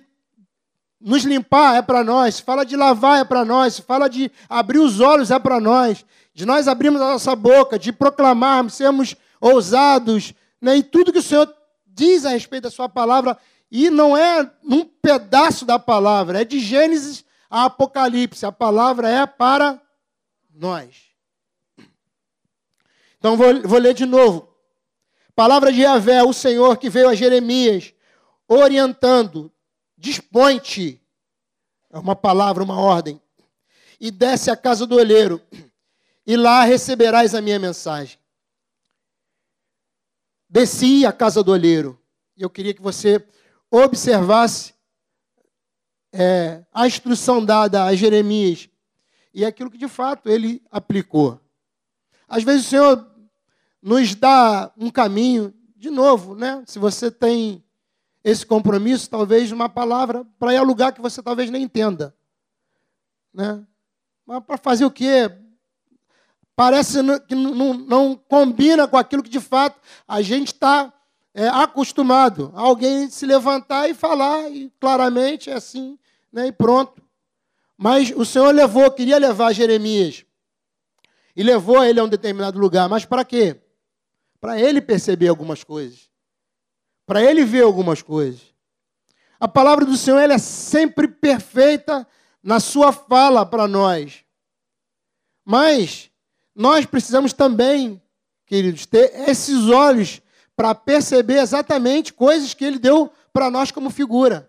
nos 0.99 1.23
limpar, 1.23 1.75
é 1.75 1.81
para 1.81 2.03
nós. 2.03 2.35
Se 2.35 2.43
fala 2.43 2.65
de 2.65 2.75
lavar, 2.75 3.19
é 3.19 3.23
para 3.23 3.43
nós. 3.43 3.75
Se 3.75 3.81
fala 3.81 4.09
de 4.09 4.31
abrir 4.47 4.79
os 4.79 4.99
olhos, 4.99 5.31
é 5.31 5.39
para 5.39 5.59
nós. 5.59 6.05
De 6.33 6.45
nós 6.45 6.67
abrirmos 6.67 7.01
a 7.01 7.11
nossa 7.11 7.35
boca, 7.35 7.79
de 7.79 7.91
proclamarmos, 7.91 8.73
sermos 8.73 9.15
ousados. 9.39 10.33
Né? 10.61 10.77
E 10.77 10.83
tudo 10.83 11.11
que 11.11 11.19
o 11.19 11.23
Senhor 11.23 11.51
diz 11.87 12.25
a 12.25 12.29
respeito 12.29 12.63
da 12.63 12.71
sua 12.71 12.89
palavra, 12.89 13.37
e 13.71 13.89
não 13.89 14.15
é 14.15 14.49
um 14.63 14.85
pedaço 14.85 15.65
da 15.65 15.79
palavra, 15.79 16.41
é 16.41 16.45
de 16.45 16.59
Gênesis 16.59 17.23
a 17.49 17.65
Apocalipse. 17.65 18.45
A 18.45 18.51
palavra 18.51 19.09
é 19.09 19.25
para 19.25 19.81
nós. 20.53 21.14
Então 23.25 23.35
vou, 23.35 23.59
vou 23.63 23.79
ler 23.79 23.95
de 23.95 24.05
novo. 24.05 24.55
Palavra 25.35 25.73
de 25.73 25.81
Yahvé, 25.81 26.21
o 26.21 26.31
Senhor 26.31 26.77
que 26.77 26.91
veio 26.91 27.09
a 27.09 27.15
Jeremias, 27.15 27.91
orientando, 28.47 29.51
dispõe-te, 29.97 31.01
é 31.89 31.97
uma 31.97 32.15
palavra, 32.15 32.63
uma 32.63 32.79
ordem, 32.79 33.19
e 33.99 34.11
desce 34.11 34.51
à 34.51 34.55
casa 34.55 34.85
do 34.85 34.95
olheiro, 34.95 35.41
e 36.23 36.37
lá 36.37 36.65
receberás 36.65 37.33
a 37.33 37.41
minha 37.41 37.57
mensagem. 37.57 38.19
Desci 40.47 41.03
à 41.03 41.11
casa 41.11 41.41
do 41.41 41.51
olheiro, 41.51 41.99
e 42.37 42.43
eu 42.43 42.49
queria 42.51 42.75
que 42.75 42.81
você 42.81 43.27
observasse 43.71 44.75
é, 46.13 46.63
a 46.71 46.85
instrução 46.85 47.43
dada 47.43 47.85
a 47.85 47.95
Jeremias 47.95 48.69
e 49.33 49.43
aquilo 49.43 49.71
que 49.71 49.79
de 49.79 49.87
fato 49.87 50.29
ele 50.29 50.61
aplicou. 50.69 51.41
Às 52.27 52.43
vezes 52.43 52.67
o 52.67 52.69
Senhor 52.69 53.14
nos 53.85 54.15
dá 54.15 54.71
um 54.75 54.89
caminho, 54.89 55.53
de 55.75 55.91
novo, 55.91 56.33
né? 56.33 56.63
Se 56.65 56.79
você 56.79 57.11
tem 57.11 57.63
esse 58.23 58.43
compromisso, 58.43 59.07
talvez 59.07 59.51
uma 59.51 59.69
palavra 59.69 60.25
para 60.39 60.55
ir 60.55 60.57
a 60.57 60.63
lugar 60.63 60.91
que 60.91 60.99
você 60.99 61.21
talvez 61.21 61.51
nem 61.51 61.61
entenda. 61.61 62.15
Né? 63.31 63.63
Mas 64.25 64.43
para 64.43 64.57
fazer 64.57 64.85
o 64.85 64.89
quê? 64.89 65.31
Parece 66.55 66.97
que 67.27 67.35
não, 67.35 68.15
combina 68.15 68.87
com 68.87 68.97
aquilo 68.97 69.21
que 69.21 69.29
de 69.29 69.39
fato 69.39 69.79
a 70.07 70.19
gente 70.23 70.47
está 70.47 70.91
é, 71.31 71.47
acostumado. 71.49 72.51
Alguém 72.55 73.07
se 73.07 73.23
levantar 73.27 73.87
e 73.87 73.93
falar, 73.93 74.49
e 74.49 74.71
claramente 74.79 75.51
é 75.51 75.53
assim, 75.53 75.99
né? 76.33 76.47
e 76.47 76.51
pronto. 76.51 77.03
Mas 77.77 78.11
o 78.15 78.25
Senhor 78.25 78.51
levou, 78.51 78.89
queria 78.89 79.19
levar 79.19 79.53
Jeremias. 79.53 80.25
E 81.35 81.43
levou 81.43 81.83
ele 81.83 81.99
a 81.99 82.03
um 82.03 82.09
determinado 82.09 82.57
lugar. 82.57 82.89
Mas 82.89 83.05
para 83.05 83.23
quê? 83.23 83.61
Para 84.45 84.61
ele 84.61 84.79
perceber 84.79 85.27
algumas 85.27 85.63
coisas. 85.63 86.07
Para 87.03 87.23
ele 87.23 87.43
ver 87.43 87.63
algumas 87.63 88.03
coisas. 88.03 88.41
A 89.39 89.47
palavra 89.47 89.83
do 89.83 89.97
Senhor 89.97 90.19
é 90.19 90.37
sempre 90.37 91.07
perfeita 91.07 92.07
na 92.43 92.59
sua 92.59 92.91
fala 92.91 93.43
para 93.43 93.67
nós. 93.67 94.23
Mas 95.43 96.11
nós 96.53 96.85
precisamos 96.85 97.33
também, 97.33 97.99
queridos, 98.45 98.85
ter 98.85 99.11
esses 99.27 99.67
olhos 99.67 100.21
para 100.55 100.75
perceber 100.75 101.39
exatamente 101.39 102.13
coisas 102.13 102.53
que 102.53 102.65
ele 102.65 102.77
deu 102.77 103.11
para 103.33 103.49
nós 103.49 103.71
como 103.71 103.89
figura. 103.89 104.47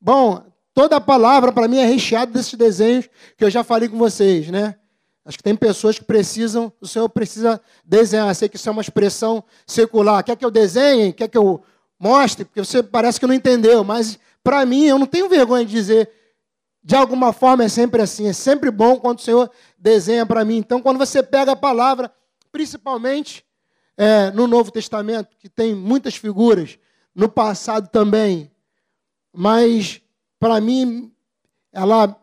Bom, 0.00 0.52
Toda 0.74 0.96
a 0.96 1.00
palavra, 1.00 1.52
para 1.52 1.68
mim, 1.68 1.78
é 1.78 1.84
recheada 1.84 2.32
desses 2.32 2.54
desenhos 2.54 3.08
que 3.36 3.44
eu 3.44 3.50
já 3.50 3.62
falei 3.62 3.88
com 3.88 3.98
vocês, 3.98 4.48
né? 4.48 4.76
Acho 5.24 5.38
que 5.38 5.44
tem 5.44 5.54
pessoas 5.54 5.98
que 5.98 6.04
precisam, 6.04 6.72
o 6.80 6.86
Senhor 6.86 7.08
precisa 7.08 7.60
desenhar. 7.84 8.34
Sei 8.34 8.48
que 8.48 8.56
isso 8.56 8.68
é 8.68 8.72
uma 8.72 8.82
expressão 8.82 9.44
secular. 9.66 10.24
Quer 10.24 10.36
que 10.36 10.44
eu 10.44 10.50
desenhe? 10.50 11.12
Quer 11.12 11.28
que 11.28 11.38
eu 11.38 11.62
mostre? 11.98 12.44
Porque 12.44 12.64
você 12.64 12.82
parece 12.82 13.20
que 13.20 13.26
não 13.26 13.34
entendeu. 13.34 13.84
Mas, 13.84 14.18
para 14.42 14.66
mim, 14.66 14.84
eu 14.86 14.98
não 14.98 15.06
tenho 15.06 15.28
vergonha 15.28 15.64
de 15.64 15.70
dizer. 15.70 16.10
De 16.82 16.96
alguma 16.96 17.32
forma 17.32 17.62
é 17.62 17.68
sempre 17.68 18.02
assim. 18.02 18.26
É 18.26 18.32
sempre 18.32 18.70
bom 18.70 18.98
quando 18.98 19.20
o 19.20 19.22
Senhor 19.22 19.48
desenha 19.78 20.26
para 20.26 20.44
mim. 20.44 20.56
Então, 20.56 20.82
quando 20.82 20.98
você 20.98 21.22
pega 21.22 21.52
a 21.52 21.56
palavra, 21.56 22.12
principalmente 22.50 23.44
é, 23.96 24.30
no 24.32 24.48
Novo 24.48 24.72
Testamento, 24.72 25.36
que 25.38 25.48
tem 25.48 25.74
muitas 25.74 26.16
figuras, 26.16 26.78
no 27.14 27.28
passado 27.28 27.88
também, 27.88 28.50
mas 29.32 30.00
para 30.40 30.60
mim, 30.60 31.12
ela, 31.72 32.20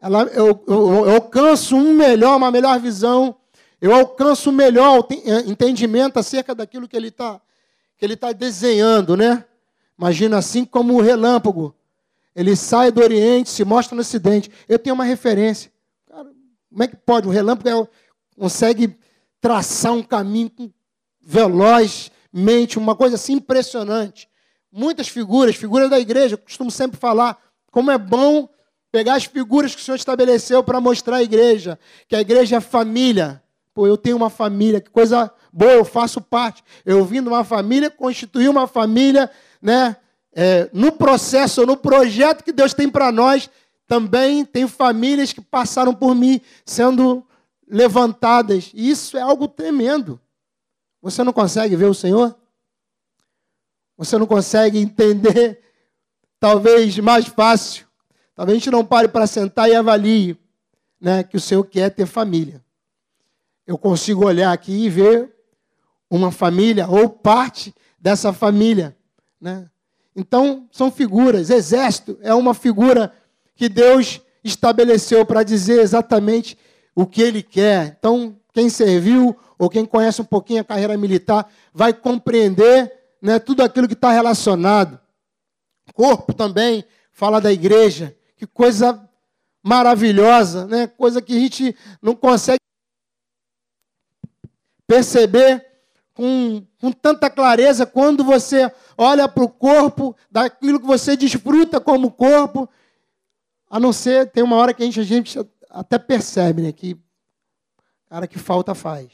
ela, 0.00 0.22
eu, 0.24 0.64
eu, 0.66 1.06
eu 1.06 1.14
alcanço 1.14 1.76
um 1.76 1.94
melhor, 1.94 2.36
uma 2.36 2.50
melhor 2.50 2.78
visão, 2.78 3.36
eu 3.80 3.94
alcanço 3.94 4.50
um 4.50 4.52
melhor 4.52 5.06
eh, 5.10 5.40
entendimento 5.46 6.18
acerca 6.18 6.54
daquilo 6.54 6.88
que 6.88 6.96
ele 6.96 7.08
está 7.08 7.40
que 7.96 8.04
ele 8.04 8.16
tá 8.16 8.30
desenhando, 8.30 9.16
né? 9.16 9.44
Imagina 9.98 10.38
assim 10.38 10.64
como 10.64 10.94
o 10.94 11.00
relâmpago. 11.00 11.74
Ele 12.32 12.54
sai 12.54 12.92
do 12.92 13.02
Oriente, 13.02 13.50
se 13.50 13.64
mostra 13.64 13.96
no 13.96 14.02
Ocidente. 14.02 14.48
Eu 14.68 14.78
tenho 14.78 14.94
uma 14.94 15.02
referência. 15.02 15.72
Cara, 16.08 16.30
como 16.70 16.82
é 16.84 16.86
que 16.86 16.94
pode? 16.94 17.26
O 17.26 17.30
relâmpago 17.32 17.68
é, 17.68 17.88
consegue 18.40 18.96
traçar 19.40 19.92
um 19.92 20.02
caminho 20.04 20.72
velozmente, 21.20 22.78
uma 22.78 22.94
coisa 22.94 23.16
assim 23.16 23.32
impressionante 23.32 24.28
muitas 24.70 25.08
figuras, 25.08 25.56
figuras 25.56 25.90
da 25.90 25.98
igreja, 25.98 26.34
eu 26.34 26.38
costumo 26.38 26.70
sempre 26.70 26.98
falar 26.98 27.38
como 27.70 27.90
é 27.90 27.98
bom 27.98 28.48
pegar 28.90 29.14
as 29.14 29.24
figuras 29.24 29.74
que 29.74 29.80
o 29.80 29.84
Senhor 29.84 29.96
estabeleceu 29.96 30.62
para 30.62 30.80
mostrar 30.80 31.16
à 31.16 31.22
igreja, 31.22 31.78
que 32.08 32.16
a 32.16 32.20
igreja 32.20 32.56
é 32.56 32.60
família. 32.60 33.42
Pô, 33.74 33.86
eu 33.86 33.96
tenho 33.96 34.16
uma 34.16 34.30
família, 34.30 34.80
que 34.80 34.90
coisa 34.90 35.32
boa, 35.52 35.72
eu 35.72 35.84
faço 35.84 36.20
parte. 36.20 36.64
Eu 36.84 37.04
vim 37.04 37.22
de 37.22 37.28
uma 37.28 37.44
família, 37.44 37.90
constituí 37.90 38.48
uma 38.48 38.66
família, 38.66 39.30
né? 39.60 39.96
É, 40.32 40.68
no 40.72 40.92
processo, 40.92 41.66
no 41.66 41.76
projeto 41.76 42.44
que 42.44 42.52
Deus 42.52 42.72
tem 42.72 42.88
para 42.88 43.10
nós, 43.10 43.50
também 43.86 44.44
tem 44.44 44.68
famílias 44.68 45.32
que 45.32 45.40
passaram 45.40 45.94
por 45.94 46.14
mim 46.14 46.40
sendo 46.64 47.26
levantadas. 47.66 48.70
E 48.74 48.90
isso 48.90 49.16
é 49.16 49.20
algo 49.20 49.48
tremendo. 49.48 50.20
Você 51.02 51.24
não 51.24 51.32
consegue 51.32 51.74
ver 51.74 51.86
o 51.86 51.94
Senhor? 51.94 52.36
Você 53.96 54.16
não 54.16 54.26
consegue 54.26 54.78
entender, 54.78 55.60
talvez 56.38 56.96
mais 56.98 57.26
fácil. 57.26 57.87
Talvez 58.38 58.54
a 58.54 58.58
gente 58.60 58.70
não 58.70 58.84
pare 58.84 59.08
para 59.08 59.26
sentar 59.26 59.68
e 59.68 59.74
avalie 59.74 60.38
né, 61.00 61.24
que 61.24 61.36
o 61.36 61.40
Senhor 61.40 61.64
quer 61.64 61.90
ter 61.90 62.06
família. 62.06 62.64
Eu 63.66 63.76
consigo 63.76 64.24
olhar 64.24 64.52
aqui 64.52 64.84
e 64.84 64.88
ver 64.88 65.34
uma 66.08 66.30
família 66.30 66.86
ou 66.86 67.08
parte 67.08 67.74
dessa 67.98 68.32
família. 68.32 68.96
Né? 69.40 69.68
Então, 70.14 70.68
são 70.70 70.88
figuras. 70.88 71.50
Exército 71.50 72.16
é 72.22 72.32
uma 72.32 72.54
figura 72.54 73.12
que 73.56 73.68
Deus 73.68 74.20
estabeleceu 74.44 75.26
para 75.26 75.42
dizer 75.42 75.80
exatamente 75.80 76.56
o 76.94 77.04
que 77.06 77.20
ele 77.20 77.42
quer. 77.42 77.96
Então, 77.98 78.36
quem 78.52 78.70
serviu 78.70 79.36
ou 79.58 79.68
quem 79.68 79.84
conhece 79.84 80.22
um 80.22 80.24
pouquinho 80.24 80.60
a 80.60 80.64
carreira 80.64 80.96
militar 80.96 81.50
vai 81.74 81.92
compreender 81.92 82.92
né, 83.20 83.40
tudo 83.40 83.64
aquilo 83.64 83.88
que 83.88 83.94
está 83.94 84.12
relacionado. 84.12 84.96
Corpo 85.92 86.32
também 86.32 86.84
fala 87.10 87.40
da 87.40 87.50
igreja. 87.50 88.14
Que 88.38 88.46
coisa 88.46 89.08
maravilhosa, 89.62 90.66
né? 90.66 90.86
coisa 90.86 91.20
que 91.20 91.36
a 91.36 91.40
gente 91.40 91.76
não 92.00 92.14
consegue 92.14 92.60
perceber 94.86 95.66
com, 96.14 96.64
com 96.80 96.90
tanta 96.90 97.28
clareza 97.28 97.84
quando 97.84 98.24
você 98.24 98.72
olha 98.96 99.28
para 99.28 99.44
o 99.44 99.48
corpo, 99.48 100.16
daquilo 100.30 100.80
que 100.80 100.86
você 100.86 101.16
desfruta 101.16 101.80
como 101.80 102.10
corpo, 102.10 102.68
a 103.68 103.78
não 103.78 103.92
ser, 103.92 104.30
tem 104.30 104.42
uma 104.42 104.56
hora 104.56 104.72
que 104.72 104.82
a 104.82 104.86
gente, 104.86 105.00
a 105.00 105.04
gente 105.04 105.38
até 105.68 105.98
percebe 105.98 106.62
né, 106.62 106.72
que, 106.72 106.96
cara, 108.08 108.26
que 108.26 108.38
falta 108.38 108.74
faz. 108.74 109.08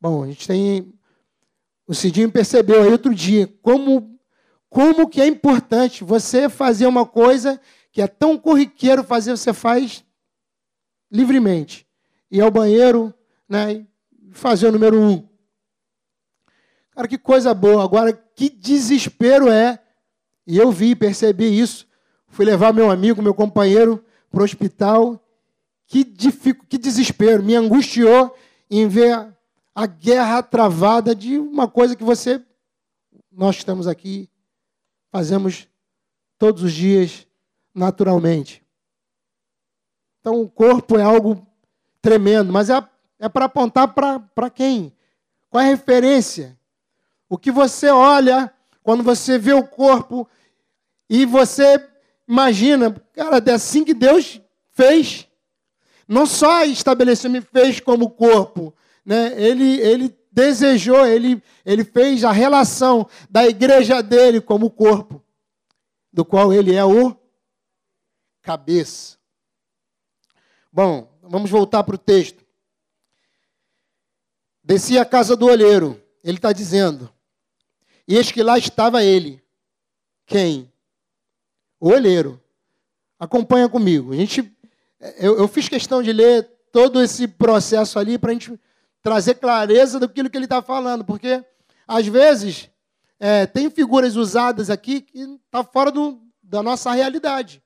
Bom, 0.00 0.24
a 0.24 0.26
gente 0.26 0.46
tem. 0.46 0.92
O 1.86 1.94
Cidinho 1.94 2.30
percebeu 2.30 2.82
aí 2.82 2.92
outro 2.92 3.14
dia 3.14 3.52
como, 3.62 4.20
como 4.68 5.08
que 5.08 5.20
é 5.20 5.26
importante 5.26 6.04
você 6.04 6.48
fazer 6.48 6.86
uma 6.86 7.06
coisa 7.06 7.58
que 7.90 8.02
é 8.02 8.06
tão 8.06 8.38
corriqueiro 8.38 9.02
fazer, 9.02 9.30
você 9.30 9.52
faz 9.52 10.04
livremente. 11.10 11.86
Ir 12.30 12.40
ao 12.40 12.50
banheiro, 12.50 13.12
né? 13.48 13.86
Fazer 14.32 14.68
o 14.68 14.72
número 14.72 15.00
um. 15.00 15.26
Cara, 16.92 17.08
que 17.08 17.16
coisa 17.16 17.54
boa. 17.54 17.82
Agora, 17.82 18.12
que 18.12 18.50
desespero 18.50 19.48
é. 19.48 19.82
E 20.46 20.56
eu 20.56 20.70
vi, 20.70 20.94
percebi 20.94 21.58
isso. 21.58 21.86
Fui 22.26 22.44
levar 22.44 22.72
meu 22.72 22.90
amigo, 22.90 23.22
meu 23.22 23.34
companheiro, 23.34 24.04
para 24.30 24.40
o 24.40 24.44
hospital. 24.44 25.22
Que, 25.86 26.04
dific... 26.04 26.66
que 26.66 26.76
desespero. 26.76 27.42
Me 27.42 27.54
angustiou 27.54 28.36
em 28.70 28.86
ver 28.86 29.32
a 29.78 29.86
guerra 29.86 30.42
travada 30.42 31.14
de 31.14 31.38
uma 31.38 31.68
coisa 31.68 31.94
que 31.94 32.02
você, 32.02 32.44
nós 33.30 33.54
estamos 33.54 33.86
aqui, 33.86 34.28
fazemos 35.08 35.68
todos 36.36 36.64
os 36.64 36.72
dias 36.72 37.27
naturalmente. 37.78 38.62
Então, 40.20 40.42
o 40.42 40.48
corpo 40.48 40.98
é 40.98 41.02
algo 41.02 41.46
tremendo, 42.02 42.52
mas 42.52 42.68
é, 42.68 42.82
é 43.18 43.28
para 43.28 43.46
apontar 43.46 43.88
para 43.88 44.50
quem? 44.50 44.92
Qual 45.48 45.62
é 45.62 45.66
a 45.66 45.70
referência? 45.70 46.58
O 47.28 47.38
que 47.38 47.50
você 47.50 47.88
olha 47.88 48.52
quando 48.82 49.02
você 49.02 49.38
vê 49.38 49.52
o 49.52 49.66
corpo 49.66 50.28
e 51.08 51.24
você 51.24 51.82
imagina, 52.26 52.94
cara, 53.14 53.42
é 53.46 53.52
assim 53.52 53.84
que 53.84 53.94
Deus 53.94 54.40
fez. 54.72 55.26
Não 56.06 56.26
só 56.26 56.64
estabeleceu, 56.64 57.30
me 57.30 57.40
fez 57.40 57.80
como 57.80 58.10
corpo, 58.10 58.74
né? 59.04 59.32
Ele, 59.40 59.80
ele 59.80 60.16
desejou, 60.32 61.06
ele, 61.06 61.42
ele 61.64 61.84
fez 61.84 62.24
a 62.24 62.32
relação 62.32 63.06
da 63.30 63.46
igreja 63.46 64.02
dele 64.02 64.40
como 64.40 64.70
corpo, 64.70 65.22
do 66.12 66.24
qual 66.24 66.52
ele 66.52 66.74
é 66.74 66.84
o 66.84 67.16
cabeça. 68.48 69.18
Bom, 70.72 71.06
vamos 71.20 71.50
voltar 71.50 71.84
para 71.84 71.96
o 71.96 71.98
texto. 71.98 72.42
Desci 74.64 74.98
a 74.98 75.04
casa 75.04 75.36
do 75.36 75.44
olheiro, 75.44 76.02
ele 76.24 76.38
está 76.38 76.50
dizendo, 76.50 77.12
e 78.06 78.16
eis 78.16 78.32
que 78.32 78.42
lá 78.42 78.56
estava 78.56 79.04
ele. 79.04 79.44
Quem? 80.24 80.72
O 81.78 81.90
olheiro. 81.90 82.42
Acompanha 83.18 83.68
comigo. 83.68 84.14
A 84.14 84.16
gente, 84.16 84.50
eu, 85.18 85.36
eu 85.36 85.46
fiz 85.46 85.68
questão 85.68 86.02
de 86.02 86.10
ler 86.10 86.50
todo 86.72 87.02
esse 87.02 87.28
processo 87.28 87.98
ali 87.98 88.16
para 88.16 88.30
a 88.30 88.32
gente 88.32 88.58
trazer 89.02 89.34
clareza 89.34 90.00
daquilo 90.00 90.30
que 90.30 90.38
ele 90.38 90.46
está 90.46 90.62
falando, 90.62 91.04
porque 91.04 91.44
às 91.86 92.06
vezes 92.06 92.70
é, 93.20 93.44
tem 93.44 93.68
figuras 93.68 94.16
usadas 94.16 94.70
aqui 94.70 95.02
que 95.02 95.18
está 95.18 95.62
fora 95.62 95.90
do, 95.90 96.18
da 96.42 96.62
nossa 96.62 96.90
realidade. 96.92 97.62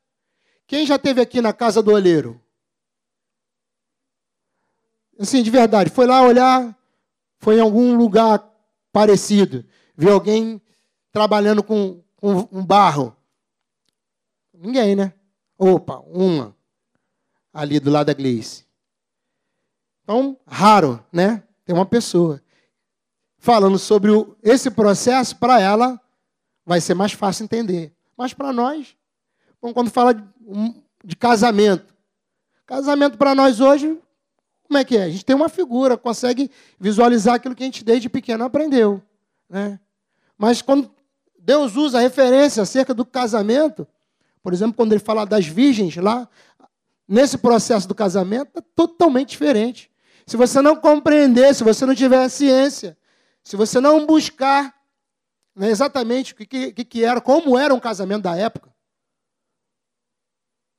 Quem 0.72 0.86
já 0.86 0.98
teve 0.98 1.20
aqui 1.20 1.42
na 1.42 1.52
casa 1.52 1.82
do 1.82 1.92
olheiro? 1.92 2.40
Assim, 5.20 5.42
de 5.42 5.50
verdade, 5.50 5.90
foi 5.90 6.06
lá 6.06 6.22
olhar, 6.22 6.74
foi 7.36 7.58
em 7.58 7.60
algum 7.60 7.94
lugar 7.94 8.42
parecido, 8.90 9.66
viu 9.94 10.10
alguém 10.10 10.62
trabalhando 11.12 11.62
com, 11.62 12.02
com 12.16 12.48
um 12.50 12.64
barro? 12.64 13.14
Ninguém, 14.54 14.96
né? 14.96 15.12
Opa, 15.58 15.98
uma 16.06 16.56
ali 17.52 17.78
do 17.78 17.90
lado 17.90 18.06
da 18.06 18.14
Gleice. 18.14 18.64
Então, 20.04 20.40
raro, 20.46 21.04
né? 21.12 21.46
Tem 21.66 21.74
uma 21.74 21.84
pessoa. 21.84 22.42
Falando 23.36 23.78
sobre 23.78 24.10
o, 24.10 24.38
esse 24.42 24.70
processo, 24.70 25.36
para 25.36 25.60
ela, 25.60 26.00
vai 26.64 26.80
ser 26.80 26.94
mais 26.94 27.12
fácil 27.12 27.44
entender. 27.44 27.94
Mas 28.16 28.32
para 28.32 28.54
nós, 28.54 28.96
quando 29.70 29.90
fala 29.90 30.14
de, 30.14 30.24
de 31.04 31.14
casamento, 31.14 31.94
casamento 32.66 33.18
para 33.18 33.34
nós 33.34 33.60
hoje, 33.60 33.98
como 34.72 34.78
é 34.78 34.84
que 34.84 34.96
é? 34.96 35.02
A 35.02 35.10
gente 35.10 35.26
tem 35.26 35.36
uma 35.36 35.50
figura, 35.50 35.98
consegue 35.98 36.50
visualizar 36.80 37.34
aquilo 37.34 37.54
que 37.54 37.62
a 37.62 37.66
gente 37.66 37.84
desde 37.84 38.08
pequeno 38.08 38.44
aprendeu. 38.44 39.02
Né? 39.46 39.78
Mas 40.38 40.62
quando 40.62 40.90
Deus 41.38 41.76
usa 41.76 41.98
a 41.98 42.00
referência 42.00 42.62
acerca 42.62 42.94
do 42.94 43.04
casamento, 43.04 43.86
por 44.42 44.54
exemplo, 44.54 44.74
quando 44.74 44.92
ele 44.92 45.00
fala 45.00 45.26
das 45.26 45.44
virgens 45.46 45.94
lá, 45.96 46.26
nesse 47.06 47.36
processo 47.36 47.86
do 47.86 47.94
casamento, 47.94 48.50
é 48.56 48.62
totalmente 48.74 49.30
diferente. 49.30 49.90
Se 50.26 50.38
você 50.38 50.62
não 50.62 50.74
compreender, 50.74 51.54
se 51.54 51.62
você 51.62 51.84
não 51.84 51.94
tiver 51.94 52.26
ciência, 52.30 52.96
se 53.44 53.56
você 53.56 53.78
não 53.80 54.06
buscar 54.06 54.74
né, 55.54 55.68
exatamente 55.68 56.32
o 56.32 56.36
que, 56.36 56.72
que, 56.72 56.84
que 56.84 57.04
era, 57.04 57.20
como 57.20 57.58
era 57.58 57.74
um 57.74 57.80
casamento 57.80 58.22
da 58.22 58.34
época, 58.34 58.71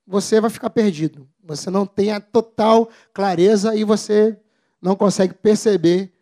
você 0.05 0.39
vai 0.39 0.49
ficar 0.49 0.69
perdido. 0.69 1.29
Você 1.43 1.69
não 1.69 1.85
tem 1.85 2.11
a 2.11 2.19
total 2.19 2.89
clareza 3.13 3.75
e 3.75 3.83
você 3.83 4.39
não 4.81 4.95
consegue 4.95 5.33
perceber 5.33 6.13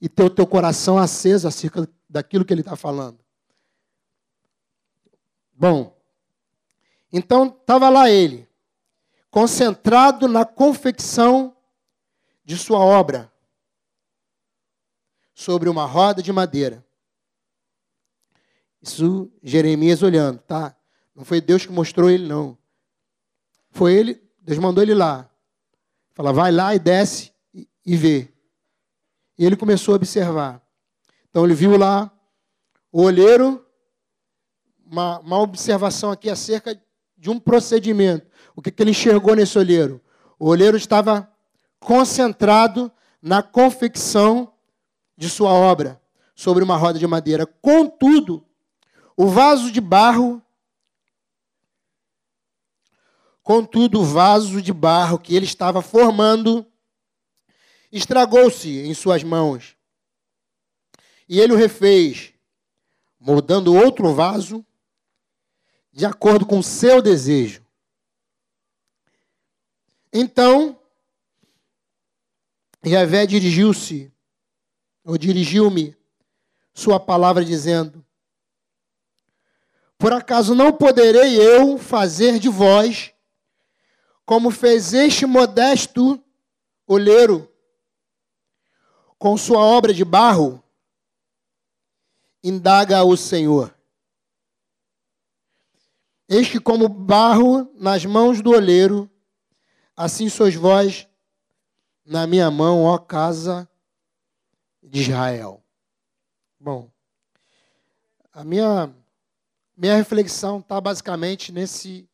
e 0.00 0.08
ter 0.08 0.22
o 0.22 0.30
teu 0.30 0.46
coração 0.46 0.98
aceso 0.98 1.46
acerca 1.46 1.88
daquilo 2.08 2.44
que 2.44 2.52
ele 2.52 2.62
está 2.62 2.76
falando. 2.76 3.18
Bom, 5.52 5.94
então 7.12 7.46
estava 7.46 7.90
lá 7.90 8.10
ele, 8.10 8.48
concentrado 9.30 10.26
na 10.26 10.44
confecção 10.44 11.54
de 12.44 12.56
sua 12.56 12.78
obra, 12.78 13.30
sobre 15.34 15.68
uma 15.68 15.84
roda 15.84 16.22
de 16.22 16.32
madeira. 16.32 16.84
Isso 18.80 19.30
Jeremias 19.42 20.02
olhando, 20.02 20.38
tá? 20.38 20.74
Não 21.14 21.24
foi 21.24 21.40
Deus 21.40 21.66
que 21.66 21.72
mostrou 21.72 22.08
ele, 22.08 22.26
não. 22.26 22.56
Foi 23.70 23.94
ele, 23.94 24.20
Deus 24.40 24.58
mandou 24.58 24.82
ele 24.82 24.94
lá. 24.94 25.28
Fala, 26.12 26.32
vai 26.32 26.52
lá 26.52 26.74
e 26.74 26.78
desce 26.78 27.32
e, 27.86 27.96
vê. 27.96 28.28
E 29.38 29.44
ele 29.44 29.56
começou 29.56 29.94
a 29.94 29.96
observar. 29.96 30.60
Então 31.28 31.44
ele 31.44 31.54
viu 31.54 31.76
lá 31.76 32.10
o 32.92 33.02
olheiro, 33.02 33.64
uma, 34.84 35.20
uma 35.20 35.38
observação 35.40 36.10
aqui 36.10 36.28
acerca 36.28 36.80
de 37.16 37.30
um 37.30 37.38
procedimento. 37.38 38.26
O 38.56 38.60
que, 38.60 38.70
que 38.70 38.82
ele 38.82 38.90
enxergou 38.90 39.34
nesse 39.34 39.58
olheiro? 39.58 40.00
O 40.38 40.48
olheiro 40.48 40.76
estava 40.76 41.30
concentrado 41.78 42.90
na 43.22 43.42
confecção 43.42 44.52
de 45.16 45.28
sua 45.28 45.50
obra 45.52 46.00
sobre 46.34 46.64
uma 46.64 46.76
roda 46.76 46.98
de 46.98 47.06
madeira. 47.06 47.46
Contudo, 47.46 48.44
o 49.16 49.26
vaso 49.26 49.70
de 49.70 49.80
barro 49.80 50.42
Contudo, 53.50 54.02
o 54.02 54.04
vaso 54.04 54.62
de 54.62 54.72
barro 54.72 55.18
que 55.18 55.34
ele 55.34 55.44
estava 55.44 55.82
formando 55.82 56.64
estragou-se 57.90 58.68
em 58.68 58.94
suas 58.94 59.24
mãos. 59.24 59.76
E 61.28 61.40
ele 61.40 61.54
o 61.54 61.56
refez, 61.56 62.32
moldando 63.18 63.74
outro 63.74 64.14
vaso 64.14 64.64
de 65.92 66.06
acordo 66.06 66.46
com 66.46 66.60
o 66.60 66.62
seu 66.62 67.02
desejo. 67.02 67.66
Então, 70.12 70.80
Yahvé 72.86 73.26
dirigiu-se, 73.26 74.12
ou 75.02 75.18
dirigiu-me, 75.18 75.96
sua 76.72 77.00
palavra 77.00 77.44
dizendo: 77.44 78.06
Por 79.98 80.12
acaso 80.12 80.54
não 80.54 80.72
poderei 80.72 81.34
eu 81.36 81.78
fazer 81.78 82.38
de 82.38 82.48
vós 82.48 83.12
como 84.30 84.52
fez 84.52 84.94
este 84.94 85.26
modesto 85.26 86.22
olheiro 86.86 87.52
com 89.18 89.36
sua 89.36 89.58
obra 89.58 89.92
de 89.92 90.04
barro, 90.04 90.62
indaga 92.40 93.02
o 93.02 93.16
Senhor. 93.16 93.76
Eis 96.28 96.48
que, 96.48 96.60
como 96.60 96.88
barro 96.88 97.72
nas 97.74 98.04
mãos 98.04 98.40
do 98.40 98.50
olheiro, 98.50 99.10
assim 99.96 100.28
sois 100.28 100.54
vós 100.54 101.08
na 102.06 102.24
minha 102.24 102.52
mão, 102.52 102.84
ó 102.84 102.98
casa 102.98 103.68
de 104.80 105.00
Israel. 105.00 105.60
Bom, 106.56 106.88
a 108.32 108.44
minha, 108.44 108.94
minha 109.76 109.96
reflexão 109.96 110.60
está 110.60 110.80
basicamente 110.80 111.50
nesse 111.50 112.08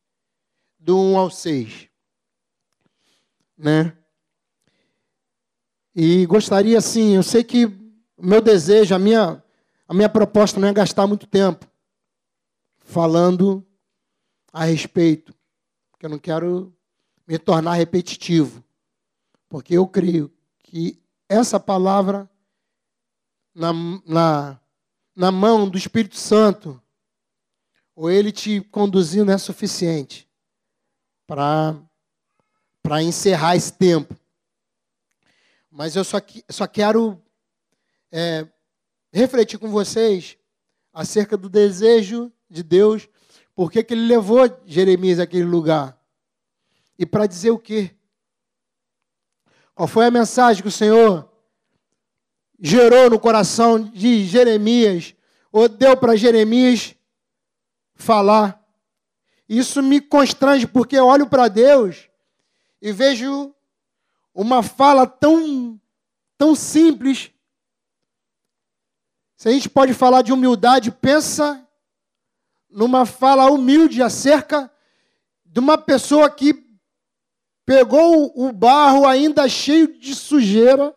do 0.79 0.97
1 0.97 1.17
ao 1.19 1.29
6 1.29 1.86
né? 3.57 3.97
E 5.95 6.25
gostaria, 6.27 6.77
assim, 6.77 7.15
eu 7.15 7.23
sei 7.23 7.43
que 7.43 7.65
o 7.65 8.25
meu 8.25 8.39
desejo, 8.41 8.93
a 8.93 8.99
minha, 8.99 9.43
a 9.87 9.93
minha 9.93 10.07
proposta 10.07 10.59
não 10.59 10.67
é 10.67 10.73
gastar 10.73 11.07
muito 11.07 11.25
tempo 11.25 11.67
falando 12.77 13.65
a 14.53 14.65
respeito, 14.65 15.33
porque 15.91 16.05
eu 16.05 16.09
não 16.09 16.19
quero 16.19 16.73
me 17.27 17.37
tornar 17.37 17.73
repetitivo, 17.73 18.63
porque 19.49 19.75
eu 19.75 19.87
creio 19.87 20.31
que 20.59 21.01
essa 21.27 21.59
palavra 21.59 22.29
na, 23.53 23.73
na, 24.05 24.59
na 25.15 25.31
mão 25.31 25.67
do 25.67 25.77
Espírito 25.77 26.15
Santo, 26.15 26.81
ou 27.95 28.09
ele 28.09 28.31
te 28.31 28.61
conduzindo, 28.61 29.31
é 29.31 29.37
suficiente 29.37 30.29
para 31.25 31.75
encerrar 33.01 33.55
esse 33.55 33.73
tempo. 33.73 34.15
Mas 35.69 35.95
eu 35.95 36.03
só, 36.03 36.17
só 36.49 36.65
quero 36.65 37.21
é, 38.11 38.47
refletir 39.11 39.59
com 39.59 39.69
vocês 39.69 40.37
acerca 40.93 41.37
do 41.37 41.49
desejo 41.49 42.31
de 42.49 42.63
Deus, 42.63 43.07
porque 43.53 43.83
que 43.83 43.93
ele 43.93 44.07
levou 44.07 44.39
Jeremias 44.65 45.19
àquele 45.19 45.43
lugar. 45.43 45.99
E 46.97 47.05
para 47.05 47.27
dizer 47.27 47.51
o 47.51 47.59
quê? 47.59 47.91
Qual 49.75 49.87
foi 49.87 50.07
a 50.07 50.11
mensagem 50.11 50.63
que 50.63 50.69
o 50.69 50.71
Senhor 50.71 51.31
gerou 52.59 53.09
no 53.09 53.19
coração 53.19 53.79
de 53.79 54.25
Jeremias, 54.25 55.13
ou 55.51 55.69
deu 55.69 55.95
para 55.95 56.15
Jeremias 56.15 56.95
falar? 57.95 58.63
Isso 59.47 59.83
me 59.83 60.01
constrange, 60.01 60.65
porque 60.65 60.95
eu 60.95 61.05
olho 61.05 61.27
para 61.27 61.47
Deus 61.47 62.09
e 62.81 62.91
vejo 62.91 63.53
uma 64.33 64.61
fala 64.61 65.07
tão, 65.07 65.79
tão 66.37 66.55
simples. 66.55 67.31
Se 69.35 69.49
a 69.49 69.51
gente 69.51 69.69
pode 69.69 69.93
falar 69.93 70.21
de 70.21 70.31
humildade, 70.31 70.91
pensa 70.91 71.67
numa 72.69 73.05
fala 73.05 73.49
humilde 73.49 74.01
acerca 74.03 74.71
de 75.45 75.59
uma 75.59 75.77
pessoa 75.77 76.29
que 76.29 76.67
pegou 77.65 78.31
o 78.35 78.51
barro 78.51 79.07
ainda 79.07 79.49
cheio 79.49 79.99
de 79.99 80.13
sujeira, 80.13 80.95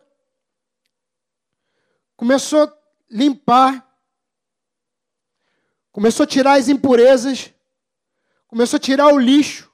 começou 2.15 2.63
a 2.63 2.77
limpar, 3.09 3.87
começou 5.91 6.23
a 6.23 6.27
tirar 6.27 6.59
as 6.59 6.69
impurezas, 6.69 7.51
começou 8.47 8.77
a 8.77 8.79
tirar 8.79 9.07
o 9.07 9.19
lixo, 9.19 9.70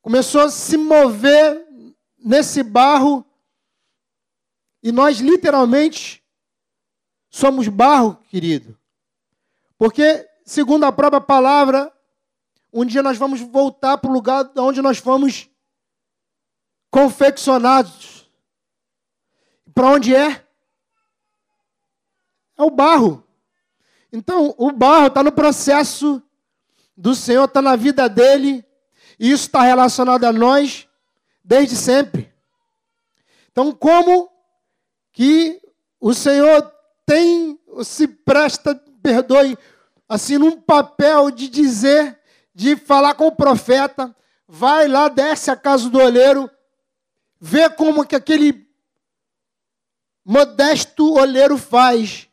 começou 0.00 0.42
a 0.42 0.50
se 0.50 0.76
mover 0.76 1.66
nesse 2.18 2.62
barro, 2.62 3.24
e 4.82 4.92
nós 4.92 5.18
literalmente 5.18 6.24
somos 7.30 7.68
barro, 7.68 8.16
querido. 8.30 8.78
Porque, 9.76 10.28
segundo 10.44 10.84
a 10.84 10.92
própria 10.92 11.20
palavra, 11.20 11.92
um 12.72 12.84
dia 12.84 13.02
nós 13.02 13.16
vamos 13.16 13.40
voltar 13.40 13.98
para 13.98 14.10
o 14.10 14.12
lugar 14.12 14.50
onde 14.56 14.82
nós 14.82 14.98
fomos 14.98 15.48
confeccionados. 16.90 18.30
Para 19.74 19.88
onde 19.88 20.14
é? 20.14 20.46
É 22.56 22.62
o 22.62 22.70
barro. 22.70 23.24
Então, 24.12 24.54
o 24.58 24.72
barro 24.72 25.06
está 25.06 25.22
no 25.22 25.30
processo 25.30 26.22
do 26.96 27.14
Senhor, 27.14 27.44
está 27.44 27.62
na 27.62 27.76
vida 27.76 28.08
dele, 28.08 28.64
e 29.18 29.30
isso 29.30 29.46
está 29.46 29.62
relacionado 29.62 30.24
a 30.24 30.32
nós 30.32 30.88
desde 31.44 31.76
sempre. 31.76 32.32
Então, 33.50 33.72
como 33.72 34.30
que 35.12 35.60
o 36.00 36.14
Senhor 36.14 36.62
tem, 37.04 37.58
se 37.82 38.06
presta, 38.06 38.74
perdoe, 39.02 39.58
assim, 40.08 40.38
num 40.38 40.60
papel 40.60 41.30
de 41.30 41.48
dizer 41.48 42.18
de 42.54 42.76
falar 42.76 43.14
com 43.14 43.28
o 43.28 43.34
profeta, 43.34 44.14
vai 44.46 44.88
lá, 44.88 45.08
desce 45.08 45.50
a 45.50 45.56
casa 45.56 45.88
do 45.88 45.98
olheiro, 45.98 46.50
vê 47.40 47.70
como 47.70 48.04
que 48.04 48.16
aquele 48.16 48.68
modesto 50.24 51.14
olheiro 51.14 51.56
faz. 51.56 52.28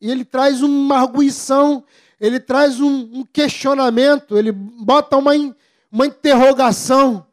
E 0.00 0.10
ele 0.10 0.24
traz 0.24 0.62
uma 0.62 1.00
arguição, 1.00 1.84
ele 2.22 2.38
traz 2.38 2.78
um, 2.78 3.18
um 3.18 3.26
questionamento, 3.26 4.38
ele 4.38 4.52
bota 4.52 5.16
uma, 5.16 5.32
uma 5.90 6.06
interrogação. 6.06 7.26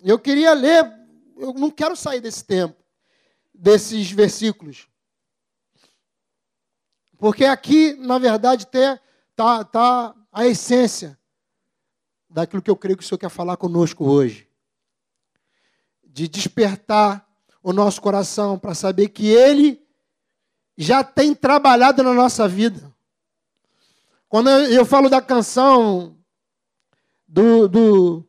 Eu 0.00 0.18
queria 0.18 0.52
ler, 0.54 0.92
eu 1.36 1.54
não 1.54 1.70
quero 1.70 1.94
sair 1.94 2.20
desse 2.20 2.44
tempo, 2.44 2.74
desses 3.54 4.10
versículos. 4.10 4.88
Porque 7.16 7.44
aqui, 7.44 7.92
na 7.92 8.18
verdade, 8.18 8.64
está 8.64 9.64
tá 9.64 10.16
a 10.32 10.48
essência 10.48 11.16
daquilo 12.28 12.60
que 12.60 12.70
eu 12.72 12.76
creio 12.76 12.98
que 12.98 13.04
o 13.04 13.06
Senhor 13.06 13.20
quer 13.20 13.30
falar 13.30 13.56
conosco 13.56 14.04
hoje. 14.04 14.48
De 16.02 16.26
despertar 16.26 17.24
o 17.62 17.72
nosso 17.72 18.02
coração 18.02 18.58
para 18.58 18.74
saber 18.74 19.10
que 19.10 19.28
Ele 19.28 19.77
já 20.80 21.02
tem 21.02 21.34
trabalhado 21.34 22.04
na 22.04 22.14
nossa 22.14 22.46
vida. 22.46 22.94
Quando 24.28 24.48
eu 24.48 24.86
falo 24.86 25.10
da 25.10 25.20
canção 25.20 26.16
do, 27.26 27.66
do, 27.66 28.28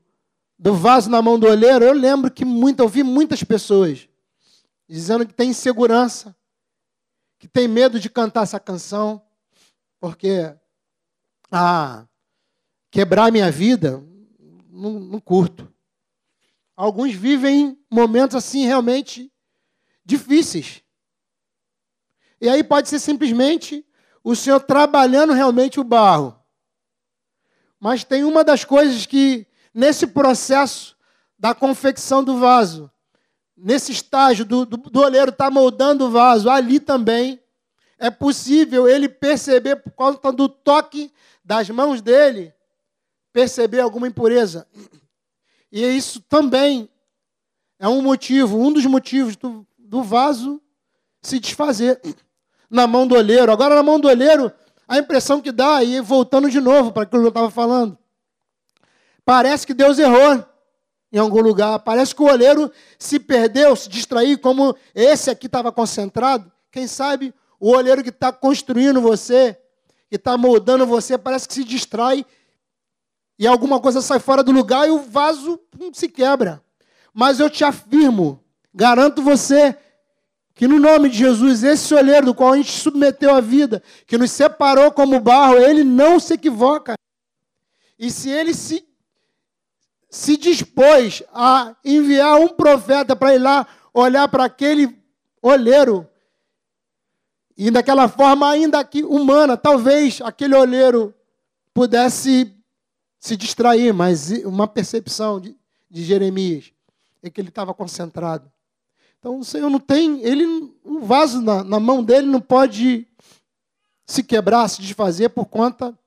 do 0.58 0.74
vaso 0.74 1.12
na 1.12 1.22
mão 1.22 1.38
do 1.38 1.46
olheiro, 1.46 1.86
eu 1.86 1.94
lembro 1.94 2.32
que 2.32 2.44
muito, 2.44 2.80
ouvi 2.80 3.04
muitas 3.04 3.44
pessoas 3.44 4.10
dizendo 4.88 5.28
que 5.28 5.34
tem 5.34 5.52
insegurança, 5.52 6.36
que 7.38 7.48
tem 7.48 7.68
medo 7.68 8.00
de 8.00 8.10
cantar 8.10 8.42
essa 8.42 8.60
canção, 8.60 9.22
porque 10.00 10.52
ah, 11.52 12.08
quebrar 12.90 13.32
minha 13.32 13.52
vida, 13.52 14.04
não, 14.68 15.00
não 15.00 15.20
curto. 15.20 15.72
Alguns 16.76 17.14
vivem 17.14 17.78
momentos 17.92 18.36
assim 18.36 18.66
realmente 18.66 19.32
difíceis. 20.04 20.82
E 22.42 22.48
aí 22.48 22.64
pode 22.64 22.90
ser 22.90 23.00
simplesmente 23.00 23.86
o 24.24 24.36
Senhor 24.36 24.60
trabalhando 24.60 25.34
realmente 25.34 25.80
o 25.80 25.84
barro. 25.84 26.38
Mas 27.80 28.04
tem 28.04 28.24
uma 28.24 28.44
das 28.44 28.64
coisas 28.64 29.06
que, 29.06 29.48
nesse 29.74 30.08
processo 30.08 30.96
da 31.38 31.56
confecção 31.56 32.24
do 32.24 32.38
vaso, 32.38 32.92
nesse 33.56 33.92
estágio 33.92 34.46
do, 34.46 34.66
do, 34.66 34.78
do 34.78 35.00
olheiro 35.02 35.32
estar 35.32 35.46
tá 35.46 35.52
moldando 35.52 36.06
o 36.06 36.12
vaso, 36.12 36.50
ali 36.50 36.80
também 36.80 37.42
é 37.98 38.10
possível 38.10 38.88
ele 38.88 39.10
perceber, 39.10 39.78
por 39.78 39.92
conta 39.92 40.32
do 40.32 40.48
toque 40.48 41.12
das 41.44 41.70
mãos 41.70 42.02
dele, 42.02 42.54
perceber 43.34 43.82
alguma 43.82 44.08
impureza. 44.08 44.68
E 45.72 45.86
isso 45.86 46.22
também 46.22 46.90
é 47.78 47.88
um 47.88 48.02
motivo, 48.02 48.58
um 48.58 48.72
dos 48.72 48.86
motivos 48.86 49.36
do, 49.36 49.66
do 49.78 50.02
vaso 50.02 50.62
se 51.22 51.40
desfazer 51.40 52.00
na 52.70 52.86
mão 52.86 53.08
do 53.08 53.16
olheiro. 53.16 53.52
Agora, 53.52 53.76
na 53.76 53.84
mão 53.84 54.00
do 54.00 54.08
olheiro, 54.08 54.52
a 54.88 54.98
impressão 54.98 55.42
que 55.42 55.52
dá, 55.52 55.84
e 55.84 56.00
voltando 56.02 56.50
de 56.50 56.60
novo 56.60 56.92
para 56.92 57.04
aquilo 57.04 57.22
que 57.22 57.28
eu 57.28 57.30
estava 57.30 57.50
falando, 57.50 57.98
parece 59.26 59.66
que 59.66 59.74
Deus 59.74 59.98
errou 60.00 60.44
em 61.12 61.18
algum 61.18 61.42
lugar. 61.42 61.80
Parece 61.80 62.14
que 62.14 62.22
o 62.22 62.32
olheiro 62.32 62.72
se 62.98 63.20
perdeu, 63.20 63.76
se 63.76 63.90
distraiu, 63.90 64.38
como 64.40 64.76
esse 64.94 65.30
aqui 65.30 65.48
estava 65.48 65.72
concentrado. 65.72 66.52
Quem 66.72 66.88
sabe 66.88 67.34
o 67.60 67.72
olheiro 67.72 68.04
que 68.04 68.10
está 68.10 68.32
construindo 68.32 69.02
você, 69.02 69.58
que 70.10 70.16
está 70.16 70.38
moldando 70.38 70.86
você, 70.86 71.18
parece 71.18 71.48
que 71.48 71.54
se 71.54 71.64
distrai 71.64 72.26
e 73.40 73.48
alguma 73.48 73.80
coisa 73.80 74.02
sai 74.02 74.20
fora 74.20 74.44
do 74.44 74.52
lugar 74.52 74.86
e 74.86 74.92
o 74.92 75.00
vaso 75.00 75.58
se 75.94 76.10
quebra. 76.10 76.62
Mas 77.14 77.40
eu 77.40 77.50
te 77.50 77.64
afirmo, 77.64 78.44
garanto 78.74 79.22
você, 79.22 79.78
que 80.60 80.68
no 80.68 80.78
nome 80.78 81.08
de 81.08 81.20
Jesus, 81.20 81.64
esse 81.64 81.94
olheiro 81.96 82.26
do 82.26 82.36
qual 82.36 82.52
a 82.52 82.58
gente 82.58 82.74
submeteu 82.74 83.34
a 83.34 83.40
vida, 83.40 83.82
que 84.06 84.18
nos 84.18 84.30
separou 84.30 84.92
como 84.92 85.18
barro, 85.18 85.56
ele 85.56 85.86
não 85.86 86.20
se 86.20 86.34
equivoca. 86.34 86.96
E 87.98 88.12
se 88.12 88.30
ele 88.30 88.54
se 88.54 88.86
se 90.10 90.36
dispôs 90.36 91.24
a 91.34 91.78
enviar 91.86 92.36
um 92.42 92.50
profeta 92.50 93.16
para 93.16 93.34
ir 93.36 93.38
lá 93.38 93.66
olhar 93.94 94.28
para 94.28 94.44
aquele 94.44 95.02
olheiro. 95.42 96.06
E 97.56 97.72
daquela 97.72 98.10
forma, 98.10 98.52
ainda 98.52 98.84
que 98.84 99.02
humana, 99.02 99.56
talvez 99.56 100.20
aquele 100.20 100.56
olheiro 100.56 101.16
pudesse 101.74 102.54
se 103.18 103.38
distrair, 103.38 103.94
mas 103.94 104.30
uma 104.44 104.68
percepção 104.68 105.40
de, 105.40 105.58
de 105.90 106.04
Jeremias 106.04 106.74
é 107.24 107.30
que 107.30 107.40
ele 107.40 107.48
estava 107.48 107.74
concentrado. 107.74 108.52
Então 109.20 109.40
o 109.40 109.44
Senhor 109.44 109.70
não 109.70 109.80
tem, 109.80 110.24
ele, 110.24 110.46
um 110.86 111.02
vaso 111.02 111.42
na, 111.42 111.64
na 111.64 111.80
mão 111.80 112.04
dele 112.04 112.26
não 112.26 112.40
pode 112.40 113.06
se 114.06 114.24
quebrar, 114.24 114.68
se 114.70 114.82
desfazer 114.82 115.30
por 115.30 115.46
conta 115.46 115.98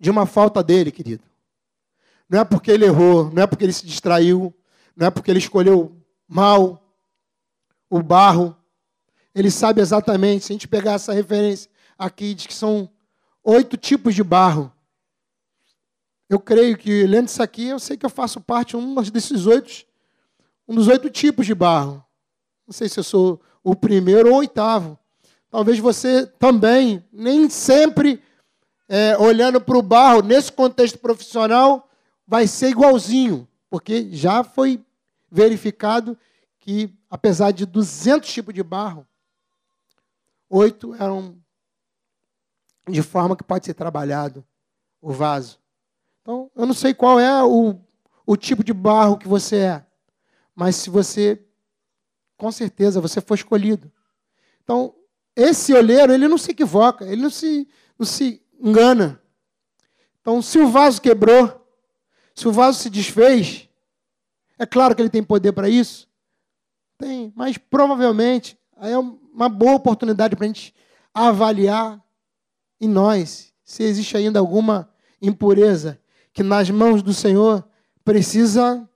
de 0.00 0.10
uma 0.10 0.26
falta 0.26 0.62
dele, 0.62 0.90
querido. 0.90 1.22
Não 2.28 2.40
é 2.40 2.44
porque 2.44 2.70
ele 2.70 2.86
errou, 2.86 3.30
não 3.30 3.42
é 3.42 3.46
porque 3.46 3.64
ele 3.64 3.72
se 3.72 3.86
distraiu, 3.86 4.52
não 4.96 5.06
é 5.06 5.10
porque 5.10 5.30
ele 5.30 5.38
escolheu 5.38 5.94
mal 6.26 6.82
o 7.88 8.02
barro. 8.02 8.56
Ele 9.34 9.50
sabe 9.50 9.80
exatamente, 9.80 10.44
se 10.44 10.52
a 10.52 10.54
gente 10.54 10.66
pegar 10.66 10.94
essa 10.94 11.12
referência 11.12 11.70
aqui, 11.98 12.34
diz 12.34 12.46
que 12.46 12.54
são 12.54 12.90
oito 13.44 13.76
tipos 13.76 14.14
de 14.14 14.24
barro. 14.24 14.72
Eu 16.28 16.40
creio 16.40 16.76
que, 16.76 17.06
lendo 17.06 17.28
isso 17.28 17.42
aqui, 17.42 17.68
eu 17.68 17.78
sei 17.78 17.96
que 17.96 18.04
eu 18.04 18.10
faço 18.10 18.40
parte 18.40 18.70
de 18.70 18.76
um 18.78 18.94
desses 19.02 19.46
oito, 19.46 19.86
um 20.66 20.74
dos 20.74 20.88
oito 20.88 21.08
tipos 21.08 21.46
de 21.46 21.54
barro. 21.54 22.05
Não 22.66 22.72
sei 22.72 22.88
se 22.88 22.98
eu 22.98 23.04
sou 23.04 23.40
o 23.62 23.74
primeiro 23.76 24.28
ou 24.28 24.34
o 24.34 24.38
oitavo. 24.38 24.98
Talvez 25.50 25.78
você 25.78 26.26
também, 26.26 27.04
nem 27.12 27.48
sempre, 27.48 28.22
é, 28.88 29.16
olhando 29.18 29.60
para 29.60 29.78
o 29.78 29.82
barro, 29.82 30.22
nesse 30.22 30.52
contexto 30.52 30.98
profissional, 30.98 31.88
vai 32.26 32.46
ser 32.46 32.70
igualzinho, 32.70 33.46
porque 33.70 34.08
já 34.10 34.42
foi 34.42 34.84
verificado 35.30 36.18
que, 36.58 36.92
apesar 37.08 37.52
de 37.52 37.64
200 37.64 38.28
tipos 38.28 38.52
de 38.52 38.62
barro, 38.62 39.06
oito 40.50 40.94
eram 40.94 41.36
de 42.88 43.02
forma 43.02 43.36
que 43.36 43.44
pode 43.44 43.66
ser 43.66 43.74
trabalhado 43.74 44.44
o 45.00 45.12
vaso. 45.12 45.58
Então, 46.22 46.50
eu 46.56 46.66
não 46.66 46.74
sei 46.74 46.92
qual 46.92 47.20
é 47.20 47.42
o, 47.44 47.78
o 48.24 48.36
tipo 48.36 48.64
de 48.64 48.72
barro 48.72 49.16
que 49.16 49.28
você 49.28 49.56
é, 49.58 49.86
mas 50.54 50.76
se 50.76 50.90
você, 50.90 51.45
com 52.36 52.50
certeza, 52.52 53.00
você 53.00 53.20
foi 53.20 53.36
escolhido. 53.36 53.90
Então, 54.62 54.94
esse 55.34 55.72
olheiro, 55.72 56.12
ele 56.12 56.28
não 56.28 56.38
se 56.38 56.50
equivoca, 56.50 57.04
ele 57.04 57.22
não 57.22 57.30
se, 57.30 57.68
não 57.98 58.06
se 58.06 58.42
engana. 58.60 59.20
Então, 60.20 60.42
se 60.42 60.58
o 60.58 60.68
vaso 60.68 61.00
quebrou, 61.00 61.66
se 62.34 62.48
o 62.48 62.52
vaso 62.52 62.78
se 62.78 62.90
desfez, 62.90 63.68
é 64.58 64.66
claro 64.66 64.94
que 64.94 65.02
ele 65.02 65.10
tem 65.10 65.22
poder 65.22 65.52
para 65.52 65.68
isso. 65.68 66.08
Tem, 66.98 67.32
mas 67.36 67.58
provavelmente 67.58 68.58
é 68.78 68.96
uma 68.96 69.48
boa 69.48 69.74
oportunidade 69.74 70.34
para 70.34 70.44
a 70.44 70.48
gente 70.48 70.74
avaliar 71.12 72.02
em 72.80 72.88
nós 72.88 73.54
se 73.66 73.82
existe 73.82 74.16
ainda 74.16 74.38
alguma 74.38 74.88
impureza 75.20 76.00
que 76.32 76.42
nas 76.42 76.70
mãos 76.70 77.02
do 77.02 77.12
Senhor 77.12 77.66
precisa 78.04 78.88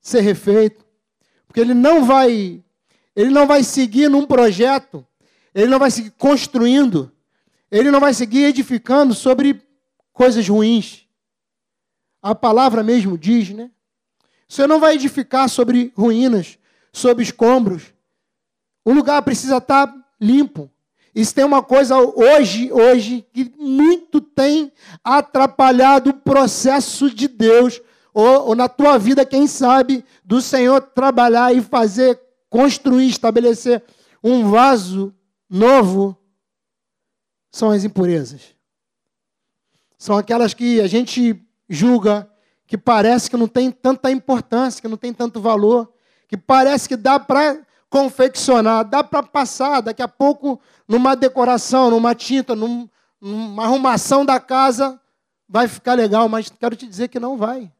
ser 0.00 0.20
refeito. 0.20 0.83
Porque 1.54 1.60
ele 1.60 1.72
não 1.72 2.04
vai 2.04 2.60
ele 3.14 3.30
não 3.30 3.46
vai 3.46 3.62
seguir 3.62 4.10
num 4.10 4.26
projeto, 4.26 5.06
ele 5.54 5.68
não 5.68 5.78
vai 5.78 5.88
seguir 5.88 6.10
construindo, 6.18 7.12
ele 7.70 7.92
não 7.92 8.00
vai 8.00 8.12
seguir 8.12 8.46
edificando 8.46 9.14
sobre 9.14 9.62
coisas 10.12 10.48
ruins. 10.48 11.06
A 12.20 12.34
palavra 12.34 12.82
mesmo 12.82 13.16
diz, 13.16 13.50
né? 13.50 13.70
Você 14.48 14.66
não 14.66 14.80
vai 14.80 14.96
edificar 14.96 15.48
sobre 15.48 15.92
ruínas, 15.96 16.58
sobre 16.92 17.22
escombros. 17.22 17.84
O 18.84 18.92
lugar 18.92 19.22
precisa 19.22 19.58
estar 19.58 19.94
limpo. 20.20 20.68
Isso 21.14 21.32
tem 21.32 21.44
uma 21.44 21.62
coisa 21.62 21.96
hoje, 21.98 22.72
hoje, 22.72 23.24
que 23.32 23.52
muito 23.56 24.20
tem 24.20 24.72
atrapalhado 25.04 26.10
o 26.10 26.14
processo 26.14 27.08
de 27.08 27.28
Deus, 27.28 27.80
ou, 28.14 28.48
ou, 28.48 28.54
na 28.54 28.68
tua 28.68 28.96
vida, 28.96 29.26
quem 29.26 29.48
sabe, 29.48 30.04
do 30.24 30.40
Senhor 30.40 30.80
trabalhar 30.80 31.52
e 31.52 31.60
fazer, 31.60 32.18
construir, 32.48 33.08
estabelecer 33.08 33.82
um 34.22 34.48
vaso 34.48 35.12
novo, 35.50 36.16
são 37.50 37.72
as 37.72 37.82
impurezas. 37.82 38.54
São 39.98 40.16
aquelas 40.16 40.54
que 40.54 40.80
a 40.80 40.86
gente 40.86 41.44
julga 41.68 42.30
que 42.66 42.78
parece 42.78 43.28
que 43.28 43.36
não 43.36 43.48
tem 43.48 43.70
tanta 43.70 44.10
importância, 44.10 44.80
que 44.80 44.88
não 44.88 44.96
tem 44.96 45.12
tanto 45.12 45.40
valor, 45.40 45.92
que 46.28 46.36
parece 46.36 46.88
que 46.88 46.96
dá 46.96 47.18
para 47.18 47.58
confeccionar, 47.90 48.84
dá 48.84 49.02
para 49.02 49.22
passar 49.22 49.80
daqui 49.80 50.02
a 50.02 50.08
pouco 50.08 50.60
numa 50.86 51.14
decoração, 51.16 51.90
numa 51.90 52.14
tinta, 52.14 52.54
num, 52.54 52.88
numa 53.20 53.64
arrumação 53.64 54.24
da 54.24 54.38
casa, 54.38 55.00
vai 55.48 55.68
ficar 55.68 55.94
legal, 55.94 56.28
mas 56.28 56.48
quero 56.48 56.76
te 56.76 56.86
dizer 56.86 57.08
que 57.08 57.20
não 57.20 57.36
vai. 57.36 57.70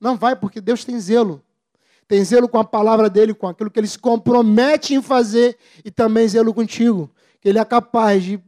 Não 0.00 0.16
vai, 0.16 0.36
porque 0.36 0.60
Deus 0.60 0.84
tem 0.84 0.98
zelo. 0.98 1.42
Tem 2.06 2.24
zelo 2.24 2.48
com 2.48 2.58
a 2.58 2.64
palavra 2.64 3.10
dele, 3.10 3.34
com 3.34 3.46
aquilo 3.46 3.70
que 3.70 3.78
ele 3.78 3.86
se 3.86 3.98
compromete 3.98 4.94
em 4.94 5.02
fazer, 5.02 5.58
e 5.84 5.90
também 5.90 6.26
zelo 6.26 6.54
contigo. 6.54 7.10
Que 7.40 7.48
ele 7.48 7.58
é 7.58 7.64
capaz 7.64 8.22
de. 8.22 8.42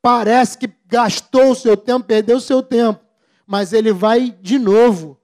Parece 0.00 0.58
que 0.58 0.70
gastou 0.86 1.50
o 1.50 1.54
seu 1.54 1.76
tempo, 1.76 2.06
perdeu 2.06 2.38
o 2.38 2.40
seu 2.40 2.62
tempo, 2.62 3.04
mas 3.46 3.72
ele 3.72 3.92
vai 3.92 4.30
de 4.30 4.58
novo 4.58 5.20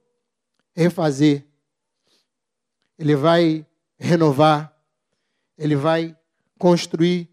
refazer. 0.75 1.45
Ele 2.99 3.17
vai 3.17 3.67
renovar, 3.99 4.77
ele 5.57 5.75
vai 5.75 6.17
construir 6.59 7.29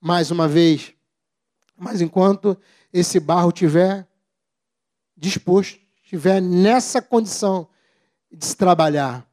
mais 0.00 0.30
uma 0.30 0.48
vez. 0.48 0.94
Mas 1.76 2.00
enquanto 2.00 2.56
esse 2.92 3.20
barro 3.20 3.52
tiver 3.52 4.06
disposto, 5.16 5.85
estiver 6.06 6.40
nessa 6.40 7.02
condição 7.02 7.68
de 8.30 8.46
se 8.46 8.56
trabalhar, 8.56 9.26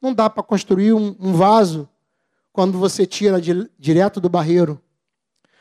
não 0.00 0.14
dá 0.14 0.30
para 0.30 0.42
construir 0.42 0.94
um, 0.94 1.14
um, 1.20 1.34
vaso 1.34 1.86
quando 2.50 2.78
você 2.78 3.06
tira 3.06 3.38
de, 3.38 3.70
direto 3.78 4.18
do 4.18 4.28
barreiro. 4.28 4.80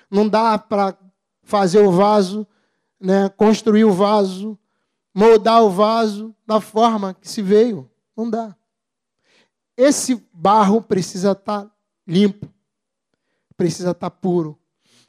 Não 0.10 0.28
dá 0.28 0.58
para 0.58 0.98
fazer 1.44 1.80
o 1.80 1.92
vaso, 1.92 2.48
né, 2.98 3.28
construir 3.30 3.84
o 3.84 3.92
vaso, 3.92 4.58
moldar 5.14 5.64
o 5.64 5.70
vaso 5.70 6.34
da 6.46 6.62
forma 6.62 7.14
que 7.14 7.28
se 7.28 7.42
veio. 7.42 7.90
Não 8.16 8.30
dá. 8.30 8.56
Esse 9.76 10.16
barro 10.32 10.82
precisa 10.82 11.34
estar 11.34 11.64
tá 11.64 11.72
limpo, 12.08 12.48
precisa 13.58 13.92
estar 13.92 14.10
tá 14.10 14.16
puro. 14.16 14.58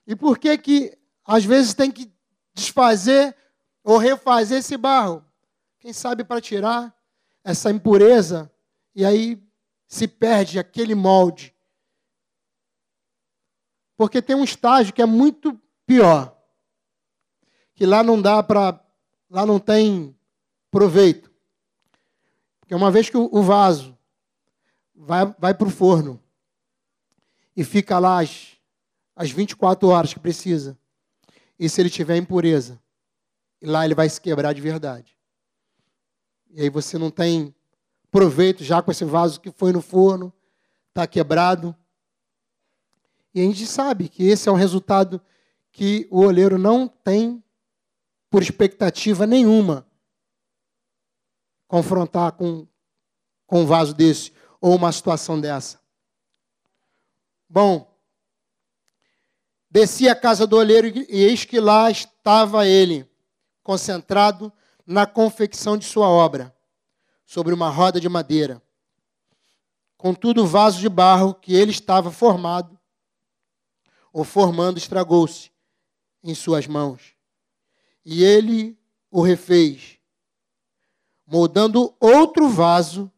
E 0.05 0.17
por 0.17 0.37
que 0.37 0.59
que 0.59 0.99
às 1.25 1.45
vezes 1.45 1.75
tem 1.75 1.93
que 1.93 2.11
desfazer 2.53 3.37
ou 3.85 3.99
refazer 3.99 4.59
esse 4.59 4.77
barro? 4.77 5.28
Quem 5.79 5.93
sabe 5.93 6.25
para 6.25 6.41
tirar 6.41 6.95
essa 7.45 7.71
impureza 7.71 8.51
e 8.95 9.05
aí 9.05 9.43
se 9.87 10.09
perde 10.09 10.59
aquele 10.59 10.95
molde. 10.95 11.55
Porque 13.97 14.21
tem 14.21 14.37
um 14.37 14.45
estágio 14.45 14.93
que 14.93 15.03
é 15.03 15.07
muito 15.07 15.59
pior. 15.87 16.37
Que 17.75 17.87
lá 17.87 18.03
não 18.03 18.21
dá 18.21 18.43
para. 18.43 18.85
Lá 19.31 19.45
não 19.45 19.59
tem 19.59 20.17
proveito. 20.71 21.31
Porque 22.61 22.75
uma 22.75 22.91
vez 22.91 23.09
que 23.09 23.17
o 23.17 23.43
vaso 23.43 23.97
vai, 24.95 25.27
vai 25.39 25.55
para 25.55 25.67
o 25.67 25.71
forno 25.71 26.23
e 27.57 27.65
fica 27.65 27.99
lá 27.99 28.21
as, 28.21 28.57
as 29.17 29.31
24 29.31 29.89
horas 29.89 30.15
que 30.15 30.21
precisa. 30.21 30.79
E 31.59 31.69
se 31.69 31.81
ele 31.81 31.91
tiver 31.91 32.17
impureza, 32.17 32.81
lá 33.63 33.85
ele 33.85 33.95
vai 33.95 34.09
se 34.09 34.21
quebrar 34.21 34.53
de 34.53 34.61
verdade. 34.61 35.18
E 36.51 36.63
aí 36.63 36.71
você 36.71 36.99
não 36.99 37.11
tem 37.11 37.55
proveito 38.11 38.65
já 38.65 38.83
com 38.83 38.91
esse 38.91 39.05
vaso 39.05 39.41
que 39.41 39.51
foi 39.51 39.73
no 39.73 39.83
forno, 39.83 40.33
está 40.89 41.07
quebrado. 41.07 41.77
E 43.35 43.41
a 43.41 43.45
gente 43.45 43.67
sabe 43.67 44.09
que 44.09 44.25
esse 44.25 44.49
é 44.49 44.53
um 44.53 44.57
resultado 44.57 45.21
que 45.71 46.09
o 46.11 46.21
oleiro 46.21 46.59
não 46.59 46.89
tem 46.89 47.43
por 48.31 48.43
expectativa 48.43 49.27
nenhuma 49.27 49.87
confrontar 51.67 52.33
com, 52.33 52.67
com 53.47 53.63
um 53.63 53.67
vaso 53.67 53.95
desse 53.95 54.33
ou 54.61 54.75
uma 54.75 54.91
situação 54.91 55.41
dessa? 55.41 55.79
Bom, 57.49 57.95
desci 59.71 60.09
à 60.09 60.17
casa 60.17 60.47
do 60.47 60.57
olheiro 60.57 60.89
e 60.89 61.07
eis 61.11 61.45
que 61.45 61.61
lá 61.61 61.91
estava 61.91 62.67
ele, 62.67 63.09
concentrado 63.63 64.53
na 64.89 65.05
confecção 65.05 65.77
de 65.77 65.85
sua 65.85 66.09
obra, 66.09 66.57
sobre 67.27 67.53
uma 67.53 67.69
roda 67.69 68.01
de 68.01 68.09
madeira. 68.09 68.63
Contudo, 69.99 70.45
o 70.45 70.47
vaso 70.47 70.81
de 70.81 70.89
barro 70.89 71.35
que 71.35 71.55
ele 71.55 71.71
estava 71.71 72.11
formado, 72.11 72.81
ou 74.11 74.25
formando, 74.25 74.79
estragou-se 74.79 75.51
em 76.25 76.35
suas 76.35 76.67
mãos. 76.67 77.15
E 78.03 78.25
ele 78.25 78.79
o 79.11 79.21
refez, 79.21 79.99
moldando 81.27 81.95
outro 82.01 82.49
vaso 82.49 83.13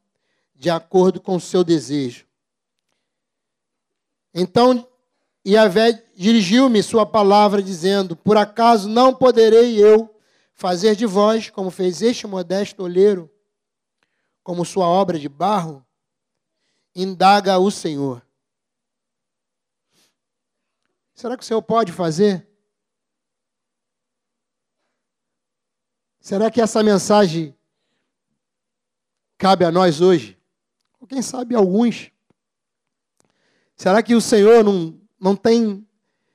de 0.52 0.68
acordo 0.70 1.20
com 1.20 1.36
o 1.36 1.40
seu 1.40 1.62
desejo. 1.62 2.26
Então 4.34 4.88
Yahvé 5.46 6.04
dirigiu-me 6.16 6.82
sua 6.82 7.06
palavra, 7.06 7.62
dizendo: 7.62 8.16
Por 8.16 8.36
acaso 8.36 8.88
não 8.88 9.14
poderei 9.14 9.80
eu 9.80 10.12
fazer 10.60 10.94
de 10.94 11.06
vós, 11.06 11.48
como 11.48 11.70
fez 11.70 12.02
este 12.02 12.26
modesto 12.26 12.82
olheiro, 12.82 13.32
como 14.42 14.62
sua 14.62 14.86
obra 14.86 15.18
de 15.18 15.26
barro? 15.26 15.82
Indaga 16.94 17.58
o 17.58 17.70
Senhor. 17.70 18.22
Será 21.14 21.34
que 21.34 21.42
o 21.42 21.46
Senhor 21.46 21.62
pode 21.62 21.92
fazer? 21.92 22.46
Será 26.20 26.50
que 26.50 26.60
essa 26.60 26.82
mensagem 26.82 27.56
cabe 29.38 29.64
a 29.64 29.70
nós 29.70 30.02
hoje? 30.02 30.38
Ou 31.00 31.06
quem 31.06 31.22
sabe 31.22 31.54
alguns? 31.54 32.12
Será 33.74 34.02
que 34.02 34.14
o 34.14 34.20
Senhor 34.20 34.62
não, 34.62 35.00
não 35.18 35.34
tem, 35.34 35.88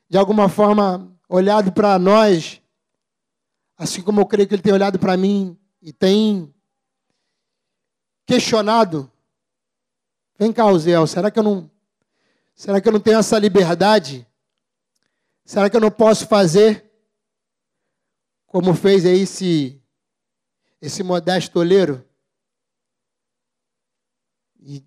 de 0.10 0.18
alguma 0.18 0.50
forma, 0.50 1.16
olhado 1.30 1.72
para 1.72 2.00
nós, 2.00 2.60
assim 3.78 4.02
como 4.02 4.22
eu 4.22 4.26
creio 4.26 4.48
que 4.48 4.56
Ele 4.56 4.62
tem 4.62 4.74
olhado 4.74 4.98
para 5.00 5.18
mim 5.18 5.58
e 5.82 5.92
tem 5.92 6.54
questionado? 8.26 9.12
Vem 10.38 10.52
cá, 10.52 10.66
Uziel, 10.68 11.08
será 11.08 11.32
que 11.32 11.40
eu 11.40 11.44
não, 11.44 11.72
será 12.56 12.82
que 12.82 12.88
eu 12.88 12.92
não 12.92 13.00
tenho 13.00 13.20
essa 13.20 13.40
liberdade? 13.40 14.28
Será 15.46 15.70
que 15.70 15.76
eu 15.76 15.82
não 15.82 15.92
posso 15.92 16.28
fazer 16.28 16.92
como 18.48 18.74
fez 18.74 19.06
aí 19.06 19.22
esse, 19.22 19.82
esse 20.82 21.04
modesto 21.04 21.60
oleiro? 21.60 22.04
E 24.60 24.84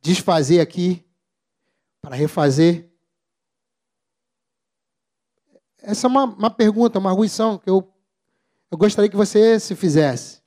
desfazer 0.00 0.60
aqui 0.60 1.04
para 2.00 2.14
refazer? 2.14 2.88
Essa 5.78 6.06
é 6.06 6.08
uma, 6.08 6.24
uma 6.24 6.50
pergunta, 6.50 6.98
uma 6.98 7.10
arguição 7.10 7.58
que 7.58 7.68
eu, 7.68 7.92
eu 8.70 8.78
gostaria 8.78 9.10
que 9.10 9.16
você 9.16 9.58
se 9.60 9.74
fizesse. 9.74 10.42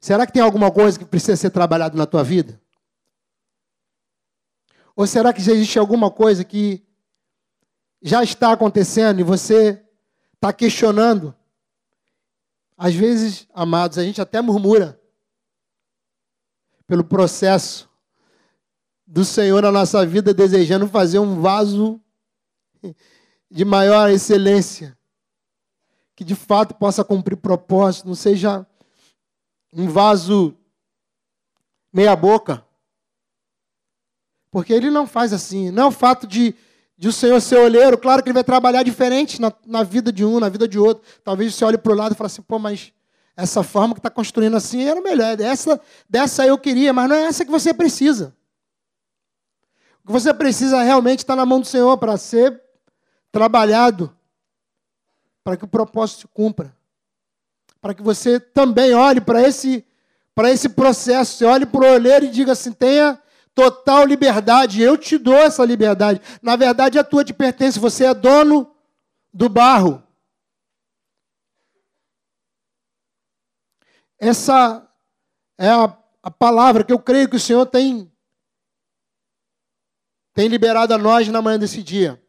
Será 0.00 0.26
que 0.26 0.32
tem 0.32 0.42
alguma 0.42 0.70
coisa 0.70 0.98
que 0.98 1.04
precisa 1.04 1.36
ser 1.36 1.50
trabalhado 1.50 1.96
na 1.96 2.06
tua 2.06 2.24
vida? 2.24 2.60
Ou 4.96 5.06
será 5.06 5.32
que 5.32 5.42
já 5.42 5.52
existe 5.52 5.78
alguma 5.78 6.10
coisa 6.10 6.44
que 6.44 6.82
já 8.02 8.22
está 8.22 8.52
acontecendo 8.52 9.20
e 9.20 9.24
você 9.24 9.84
está 10.34 10.52
questionando? 10.52 11.34
Às 12.76 12.94
vezes, 12.94 13.46
amados, 13.52 13.98
a 13.98 14.02
gente 14.02 14.22
até 14.22 14.40
murmura 14.40 14.98
pelo 16.86 17.04
processo 17.04 17.90
do 19.06 19.24
Senhor 19.24 19.60
na 19.62 19.70
nossa 19.70 20.06
vida, 20.06 20.32
desejando 20.32 20.88
fazer 20.88 21.18
um 21.18 21.40
vaso 21.40 22.00
de 23.50 23.64
maior 23.64 24.08
excelência, 24.08 24.96
que 26.20 26.24
de 26.24 26.34
fato 26.34 26.74
possa 26.74 27.02
cumprir 27.02 27.34
propósito, 27.34 28.06
não 28.06 28.14
seja 28.14 28.66
um 29.72 29.88
vaso 29.88 30.54
meia-boca. 31.90 32.62
Porque 34.50 34.70
ele 34.70 34.90
não 34.90 35.06
faz 35.06 35.32
assim. 35.32 35.70
Não 35.70 35.84
é 35.84 35.86
o 35.86 35.90
fato 35.90 36.26
de, 36.26 36.54
de 36.94 37.08
o 37.08 37.12
Senhor 37.12 37.40
ser 37.40 37.56
olheiro, 37.56 37.96
claro 37.96 38.22
que 38.22 38.28
ele 38.28 38.34
vai 38.34 38.44
trabalhar 38.44 38.82
diferente 38.82 39.40
na, 39.40 39.50
na 39.64 39.82
vida 39.82 40.12
de 40.12 40.22
um, 40.22 40.38
na 40.38 40.50
vida 40.50 40.68
de 40.68 40.78
outro. 40.78 41.02
Talvez 41.24 41.54
você 41.54 41.64
olhe 41.64 41.78
para 41.78 41.90
o 41.90 41.96
lado 41.96 42.12
e 42.12 42.14
fale 42.14 42.26
assim, 42.26 42.42
pô, 42.42 42.58
mas 42.58 42.92
essa 43.34 43.62
forma 43.62 43.94
que 43.94 44.00
está 44.00 44.10
construindo 44.10 44.58
assim 44.58 44.82
era 44.82 45.00
melhor. 45.00 45.38
Dessa, 45.38 45.80
dessa 46.06 46.46
eu 46.46 46.58
queria, 46.58 46.92
mas 46.92 47.08
não 47.08 47.16
é 47.16 47.22
essa 47.22 47.46
que 47.46 47.50
você 47.50 47.72
precisa. 47.72 48.36
O 50.04 50.08
que 50.08 50.12
você 50.12 50.34
precisa 50.34 50.82
realmente 50.82 51.20
está 51.20 51.34
na 51.34 51.46
mão 51.46 51.60
do 51.60 51.66
Senhor 51.66 51.96
para 51.96 52.18
ser 52.18 52.60
trabalhado, 53.32 54.14
para 55.42 55.56
que 55.56 55.64
o 55.64 55.68
propósito 55.68 56.20
se 56.20 56.28
cumpra. 56.28 56.74
Para 57.80 57.94
que 57.94 58.02
você 58.02 58.38
também 58.38 58.94
olhe 58.94 59.20
para 59.20 59.42
esse, 59.42 59.84
para 60.34 60.50
esse 60.50 60.68
processo, 60.68 61.36
você 61.36 61.44
olhe 61.44 61.66
para 61.66 61.80
o 61.80 61.92
olheiro 61.92 62.26
e 62.26 62.30
diga 62.30 62.52
assim: 62.52 62.72
tenha 62.72 63.20
total 63.54 64.04
liberdade, 64.04 64.82
eu 64.82 64.96
te 64.96 65.16
dou 65.18 65.36
essa 65.36 65.64
liberdade. 65.64 66.20
Na 66.42 66.56
verdade, 66.56 66.98
a 66.98 67.04
tua 67.04 67.24
te 67.24 67.32
pertence, 67.32 67.78
você 67.78 68.04
é 68.04 68.14
dono 68.14 68.74
do 69.32 69.48
barro. 69.48 70.02
Essa 74.18 74.86
é 75.56 75.68
a, 75.68 75.96
a 76.22 76.30
palavra 76.30 76.84
que 76.84 76.92
eu 76.92 76.98
creio 76.98 77.28
que 77.28 77.36
o 77.36 77.40
Senhor 77.40 77.64
tem 77.66 78.10
tem 80.32 80.48
liberado 80.48 80.94
a 80.94 80.98
nós 80.98 81.28
na 81.28 81.42
manhã 81.42 81.58
desse 81.58 81.82
dia. 81.82 82.22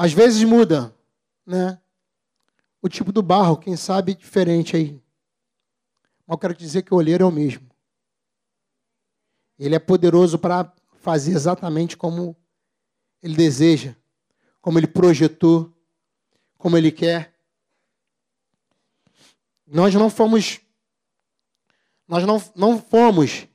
Às 0.00 0.12
vezes 0.12 0.44
muda, 0.44 0.94
né? 1.44 1.76
O 2.80 2.88
tipo 2.88 3.10
do 3.10 3.20
barro, 3.20 3.56
quem 3.56 3.74
sabe 3.76 4.14
diferente 4.14 4.76
aí. 4.76 5.02
Mas 6.24 6.34
eu 6.34 6.38
quero 6.38 6.54
dizer 6.54 6.82
que 6.82 6.94
o 6.94 6.96
olheiro 6.96 7.24
é 7.24 7.26
o 7.26 7.32
mesmo. 7.32 7.68
Ele 9.58 9.74
é 9.74 9.78
poderoso 9.80 10.38
para 10.38 10.72
fazer 11.00 11.32
exatamente 11.32 11.96
como 11.96 12.36
ele 13.20 13.34
deseja, 13.34 13.96
como 14.60 14.78
ele 14.78 14.86
projetou, 14.86 15.76
como 16.56 16.76
ele 16.76 16.92
quer. 16.92 17.34
Nós 19.66 19.92
não 19.94 20.08
fomos 20.08 20.60
nós 22.06 22.24
não, 22.24 22.40
não 22.54 22.80
fomos 22.80 23.48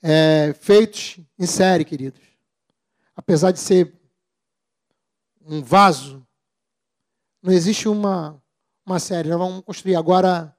é, 0.00 0.54
feitos 0.60 1.18
em 1.36 1.44
série, 1.44 1.84
queridos. 1.84 2.22
Apesar 3.16 3.50
de 3.50 3.58
ser 3.58 3.95
um 5.46 5.62
vaso, 5.62 6.26
não 7.40 7.52
existe 7.52 7.88
uma, 7.88 8.42
uma 8.84 8.98
série. 8.98 9.28
Nós 9.28 9.38
vamos 9.38 9.64
construir 9.64 9.94
agora 9.94 10.56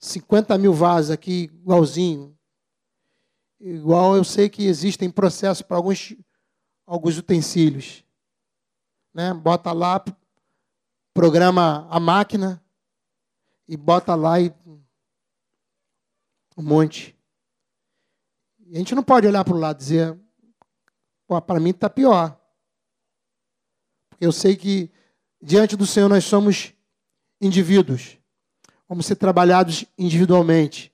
50 0.00 0.58
mil 0.58 0.74
vasos 0.74 1.12
aqui, 1.12 1.44
igualzinho. 1.44 2.36
Igual 3.60 4.16
eu 4.16 4.24
sei 4.24 4.48
que 4.48 4.66
existem 4.66 5.08
processos 5.08 5.62
para 5.62 5.76
alguns, 5.76 6.14
alguns 6.84 7.16
utensílios. 7.16 8.04
Né? 9.14 9.32
Bota 9.32 9.70
lá, 9.72 10.04
programa 11.14 11.86
a 11.88 12.00
máquina 12.00 12.62
e 13.68 13.76
bota 13.76 14.16
lá 14.16 14.40
e 14.40 14.52
um 16.56 16.62
monte. 16.62 17.16
E 18.66 18.74
a 18.74 18.78
gente 18.78 18.94
não 18.94 19.04
pode 19.04 19.26
olhar 19.26 19.44
para 19.44 19.54
o 19.54 19.58
lado 19.58 19.76
e 19.76 19.78
dizer, 19.78 20.20
para 21.46 21.60
mim 21.60 21.70
está 21.70 21.88
pior. 21.88 22.43
Porque 24.14 24.26
eu 24.26 24.32
sei 24.32 24.54
que 24.54 24.90
diante 25.42 25.76
do 25.76 25.84
Senhor 25.84 26.08
nós 26.08 26.24
somos 26.24 26.72
indivíduos. 27.40 28.16
Vamos 28.88 29.06
ser 29.06 29.16
trabalhados 29.16 29.84
individualmente. 29.98 30.92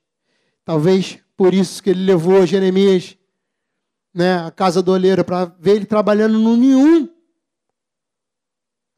Talvez 0.64 1.18
por 1.36 1.52
isso 1.52 1.82
que 1.82 1.90
ele 1.90 2.04
levou 2.04 2.46
Jeremias 2.46 3.16
né, 4.12 4.38
à 4.38 4.50
casa 4.50 4.82
do 4.82 4.90
olheiro, 4.90 5.22
para 5.22 5.44
ver 5.44 5.76
ele 5.76 5.84
trabalhando 5.84 6.38
no 6.38 6.56
nenhum, 6.56 7.08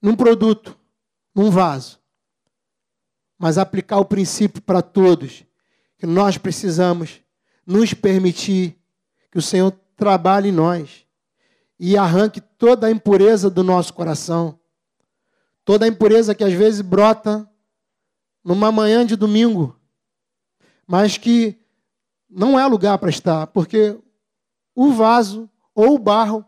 num 0.00 0.14
produto, 0.14 0.78
num 1.34 1.50
vaso. 1.50 2.00
Mas 3.36 3.58
aplicar 3.58 3.98
o 3.98 4.04
princípio 4.04 4.62
para 4.62 4.80
todos, 4.80 5.44
que 5.98 6.06
nós 6.06 6.38
precisamos 6.38 7.20
nos 7.66 7.92
permitir 7.92 8.78
que 9.30 9.38
o 9.38 9.42
Senhor 9.42 9.72
trabalhe 9.96 10.48
em 10.48 10.52
nós 10.52 11.01
e 11.84 11.96
arranque 11.96 12.40
toda 12.40 12.86
a 12.86 12.90
impureza 12.92 13.50
do 13.50 13.64
nosso 13.64 13.92
coração, 13.92 14.56
toda 15.64 15.84
a 15.84 15.88
impureza 15.88 16.32
que 16.32 16.44
às 16.44 16.52
vezes 16.52 16.80
brota 16.80 17.50
numa 18.44 18.70
manhã 18.70 19.04
de 19.04 19.16
domingo, 19.16 19.76
mas 20.86 21.18
que 21.18 21.58
não 22.30 22.56
é 22.56 22.64
lugar 22.66 22.96
para 22.98 23.10
estar, 23.10 23.48
porque 23.48 24.00
o 24.76 24.92
vaso 24.92 25.50
ou 25.74 25.96
o 25.96 25.98
barro, 25.98 26.46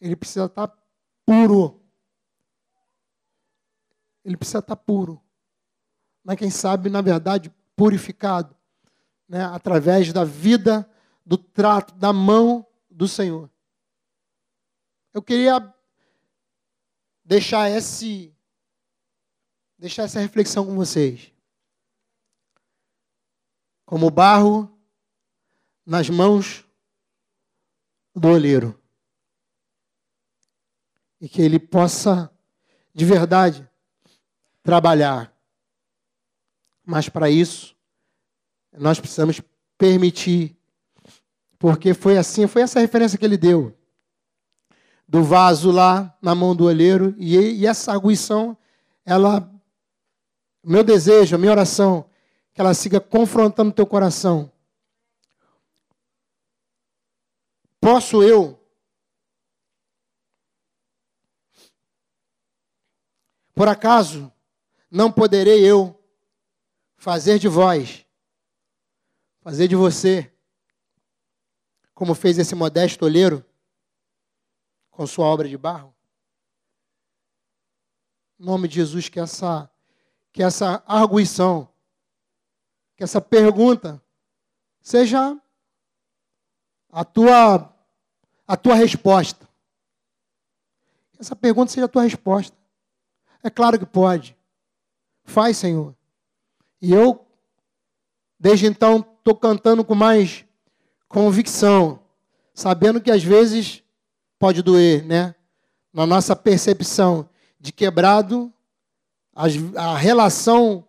ele 0.00 0.16
precisa 0.16 0.46
estar 0.46 0.76
puro. 1.24 1.80
Ele 4.24 4.36
precisa 4.36 4.58
estar 4.58 4.74
puro. 4.74 5.22
Mas 6.24 6.36
quem 6.36 6.50
sabe, 6.50 6.90
na 6.90 7.00
verdade, 7.00 7.54
purificado 7.76 8.56
né, 9.28 9.44
através 9.44 10.12
da 10.12 10.24
vida, 10.24 10.90
do 11.24 11.38
trato, 11.38 11.94
da 11.94 12.12
mão 12.12 12.66
do 12.90 13.06
Senhor. 13.06 13.51
Eu 15.14 15.22
queria 15.22 15.74
deixar 17.24 17.68
esse 17.70 18.34
deixar 19.78 20.04
essa 20.04 20.20
reflexão 20.20 20.64
com 20.64 20.76
vocês. 20.76 21.32
Como 23.84 24.10
barro 24.10 24.70
nas 25.84 26.08
mãos 26.08 26.64
do 28.14 28.28
olheiro. 28.28 28.80
E 31.20 31.28
que 31.28 31.42
ele 31.42 31.58
possa 31.58 32.30
de 32.94 33.04
verdade 33.04 33.68
trabalhar. 34.62 35.36
Mas 36.84 37.08
para 37.08 37.28
isso 37.28 37.76
nós 38.72 38.98
precisamos 38.98 39.42
permitir. 39.76 40.56
Porque 41.58 41.92
foi 41.92 42.16
assim, 42.16 42.46
foi 42.46 42.62
essa 42.62 42.80
referência 42.80 43.18
que 43.18 43.24
ele 43.24 43.36
deu. 43.36 43.76
Do 45.12 45.22
vaso 45.22 45.70
lá 45.70 46.16
na 46.22 46.34
mão 46.34 46.56
do 46.56 46.64
olheiro. 46.64 47.14
E, 47.18 47.36
e 47.36 47.66
essa 47.66 47.92
arguição, 47.92 48.56
ela. 49.04 49.46
Meu 50.64 50.82
desejo, 50.82 51.34
a 51.34 51.38
minha 51.38 51.52
oração, 51.52 52.06
que 52.54 52.60
ela 52.62 52.72
siga 52.72 52.98
confrontando 52.98 53.72
teu 53.72 53.86
coração. 53.86 54.50
Posso 57.78 58.22
eu 58.22 58.58
Por 63.54 63.68
acaso, 63.68 64.32
não 64.90 65.12
poderei 65.12 65.64
eu 65.64 65.98
fazer 66.96 67.38
de 67.38 67.48
vós, 67.48 68.06
fazer 69.40 69.68
de 69.68 69.76
você, 69.76 70.32
como 71.94 72.14
fez 72.14 72.38
esse 72.38 72.54
modesto 72.54 73.04
olheiro 73.04 73.44
com 74.92 75.04
sua 75.06 75.26
obra 75.26 75.48
de 75.48 75.56
barro? 75.56 75.92
Em 78.38 78.44
nome 78.44 78.68
de 78.68 78.76
Jesus, 78.76 79.08
que 79.08 79.18
essa, 79.18 79.68
que 80.32 80.42
essa 80.42 80.82
arguição, 80.86 81.68
que 82.96 83.02
essa 83.02 83.20
pergunta 83.20 84.00
seja 84.80 85.36
a 86.90 87.04
tua, 87.04 87.74
a 88.46 88.56
tua 88.56 88.74
resposta. 88.74 89.48
Que 91.12 91.20
essa 91.20 91.34
pergunta 91.34 91.72
seja 91.72 91.86
a 91.86 91.88
tua 91.88 92.02
resposta. 92.02 92.56
É 93.42 93.50
claro 93.50 93.78
que 93.78 93.86
pode. 93.86 94.36
Faz, 95.24 95.56
Senhor. 95.56 95.96
E 96.80 96.92
eu, 96.92 97.26
desde 98.38 98.66
então, 98.66 99.06
estou 99.18 99.34
cantando 99.34 99.84
com 99.84 99.94
mais 99.94 100.44
convicção, 101.08 102.00
sabendo 102.52 103.00
que 103.00 103.10
às 103.10 103.22
vezes 103.22 103.82
pode 104.42 104.60
doer, 104.60 105.04
né? 105.04 105.36
Na 105.92 106.04
nossa 106.04 106.34
percepção 106.34 107.30
de 107.60 107.70
quebrado, 107.70 108.52
a 109.32 109.96
relação 109.96 110.84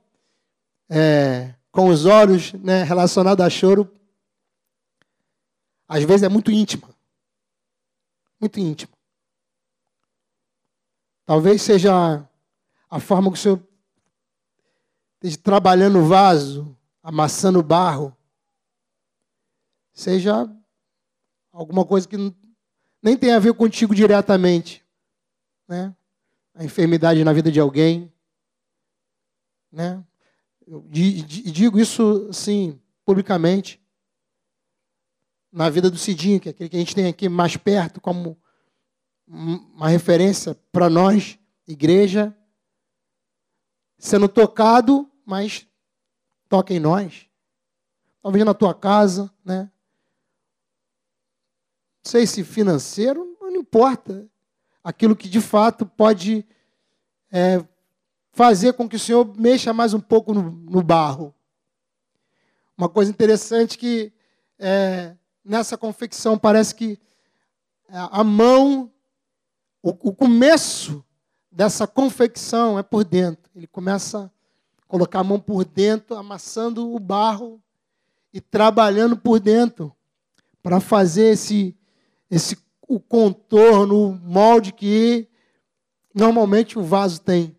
é, 0.90 1.54
com 1.70 1.90
os 1.90 2.08
olhos 2.08 2.54
né, 2.54 2.82
relacionada 2.82 3.46
a 3.46 3.50
choro, 3.52 3.96
às 5.88 6.04
vezes 6.04 6.24
é 6.24 6.30
muito 6.30 6.50
íntima. 6.50 6.90
Muito 8.42 8.60
íntima. 8.60 8.92
Talvez 11.24 11.62
seja 11.62 12.28
a 12.90 13.00
forma 13.00 13.32
que 13.32 13.38
o 13.38 13.40
Senhor 13.40 13.62
esteja 15.18 15.38
trabalhando 15.38 16.00
o 16.00 16.08
vaso, 16.08 16.76
amassando 17.04 17.60
o 17.60 17.64
barro, 17.64 18.18
seja 19.94 20.52
alguma 21.52 21.86
coisa 21.86 22.08
que 22.08 22.18
nem 23.04 23.18
tem 23.18 23.34
a 23.34 23.40
ver 23.40 23.54
contigo 23.54 23.94
diretamente, 23.94 24.84
né? 25.68 25.94
A 26.56 26.64
enfermidade 26.64 27.24
na 27.24 27.34
vida 27.34 27.52
de 27.52 27.60
alguém, 27.60 28.12
né? 29.70 30.02
Eu 30.66 30.82
digo 30.90 31.78
isso 31.78 32.28
assim 32.30 32.80
publicamente 33.04 33.84
na 35.52 35.70
vida 35.70 35.92
do 35.92 35.98
Cidinho, 35.98 36.40
que 36.40 36.48
é 36.48 36.52
aquele 36.52 36.70
que 36.70 36.78
a 36.78 36.80
gente 36.80 36.96
tem 36.96 37.08
aqui 37.08 37.28
mais 37.28 37.58
perto 37.58 38.00
como 38.00 38.38
uma 39.28 39.90
referência 39.90 40.56
para 40.72 40.90
nós, 40.90 41.38
igreja, 41.68 42.36
sendo 43.98 44.30
tocado, 44.30 45.10
mas 45.26 45.68
toca 46.48 46.74
em 46.74 46.80
nós. 46.80 47.28
Talvez 48.22 48.46
na 48.46 48.54
tua 48.54 48.74
casa, 48.74 49.30
né? 49.44 49.70
Sei 52.04 52.28
se 52.28 52.44
financeiro, 52.44 53.38
não 53.42 53.56
importa. 53.56 54.28
Aquilo 54.84 55.16
que 55.16 55.30
de 55.30 55.40
fato 55.40 55.86
pode 55.86 56.46
é, 57.32 57.64
fazer 58.34 58.74
com 58.74 58.90
que 58.90 58.98
o 58.98 59.00
Senhor 59.00 59.34
mexa 59.38 59.74
mais 59.74 59.94
um 59.94 60.00
pouco 60.00 60.34
no, 60.34 60.52
no 60.52 60.84
barro. 60.84 61.34
Uma 62.78 62.90
coisa 62.90 63.10
interessante 63.10 63.78
que 63.78 64.12
é, 64.60 65.16
nessa 65.46 65.78
confecção 65.78 66.38
parece 66.38 66.76
que 66.76 67.00
a 67.88 68.24
mão, 68.24 68.92
o, 69.82 69.90
o 69.90 70.14
começo 70.14 71.06
dessa 71.52 71.86
confecção 71.86 72.78
é 72.78 72.84
por 72.84 73.04
dentro. 73.04 73.52
Ele 73.56 73.68
começa 73.68 74.26
a 74.26 74.86
colocar 74.88 75.20
a 75.20 75.24
mão 75.24 75.40
por 75.40 75.64
dentro, 75.64 76.18
amassando 76.18 76.94
o 76.94 77.00
barro 77.00 77.62
e 78.34 78.42
trabalhando 78.42 79.16
por 79.16 79.40
dentro 79.40 79.96
para 80.62 80.80
fazer 80.80 81.34
esse 81.34 81.78
esse 82.34 82.58
o 82.88 83.00
contorno, 83.00 84.10
o 84.10 84.16
molde 84.16 84.74
que 84.74 85.28
normalmente 86.14 86.78
o 86.78 86.84
vaso 86.84 87.22
tem. 87.22 87.56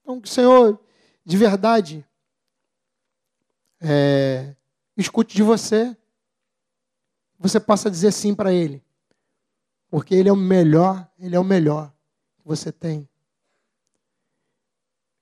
Então, 0.00 0.20
que 0.20 0.28
o 0.28 0.30
Senhor, 0.30 0.80
de 1.24 1.36
verdade, 1.36 2.06
é, 3.80 4.56
escute 4.96 5.36
de 5.36 5.42
você. 5.42 5.96
Você 7.38 7.60
possa 7.60 7.90
dizer 7.90 8.12
sim 8.12 8.34
para 8.34 8.52
Ele. 8.52 8.82
Porque 9.88 10.14
Ele 10.14 10.28
é 10.28 10.32
o 10.32 10.36
melhor, 10.36 11.08
Ele 11.18 11.36
é 11.36 11.40
o 11.40 11.44
melhor 11.44 11.92
que 12.38 12.46
você 12.46 12.72
tem. 12.72 13.08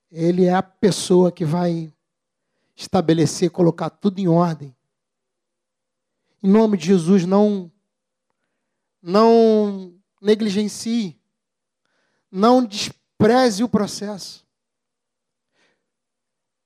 Ele 0.09 0.45
é 0.45 0.53
a 0.53 0.63
pessoa 0.63 1.31
que 1.31 1.45
vai 1.45 1.93
estabelecer, 2.75 3.51
colocar 3.51 3.89
tudo 3.89 4.19
em 4.19 4.27
ordem. 4.27 4.75
Em 6.41 6.49
nome 6.49 6.77
de 6.77 6.87
Jesus, 6.87 7.25
não 7.25 7.71
não 9.01 9.99
negligencie, 10.21 11.19
não 12.31 12.63
despreze 12.63 13.63
o 13.63 13.69
processo. 13.69 14.45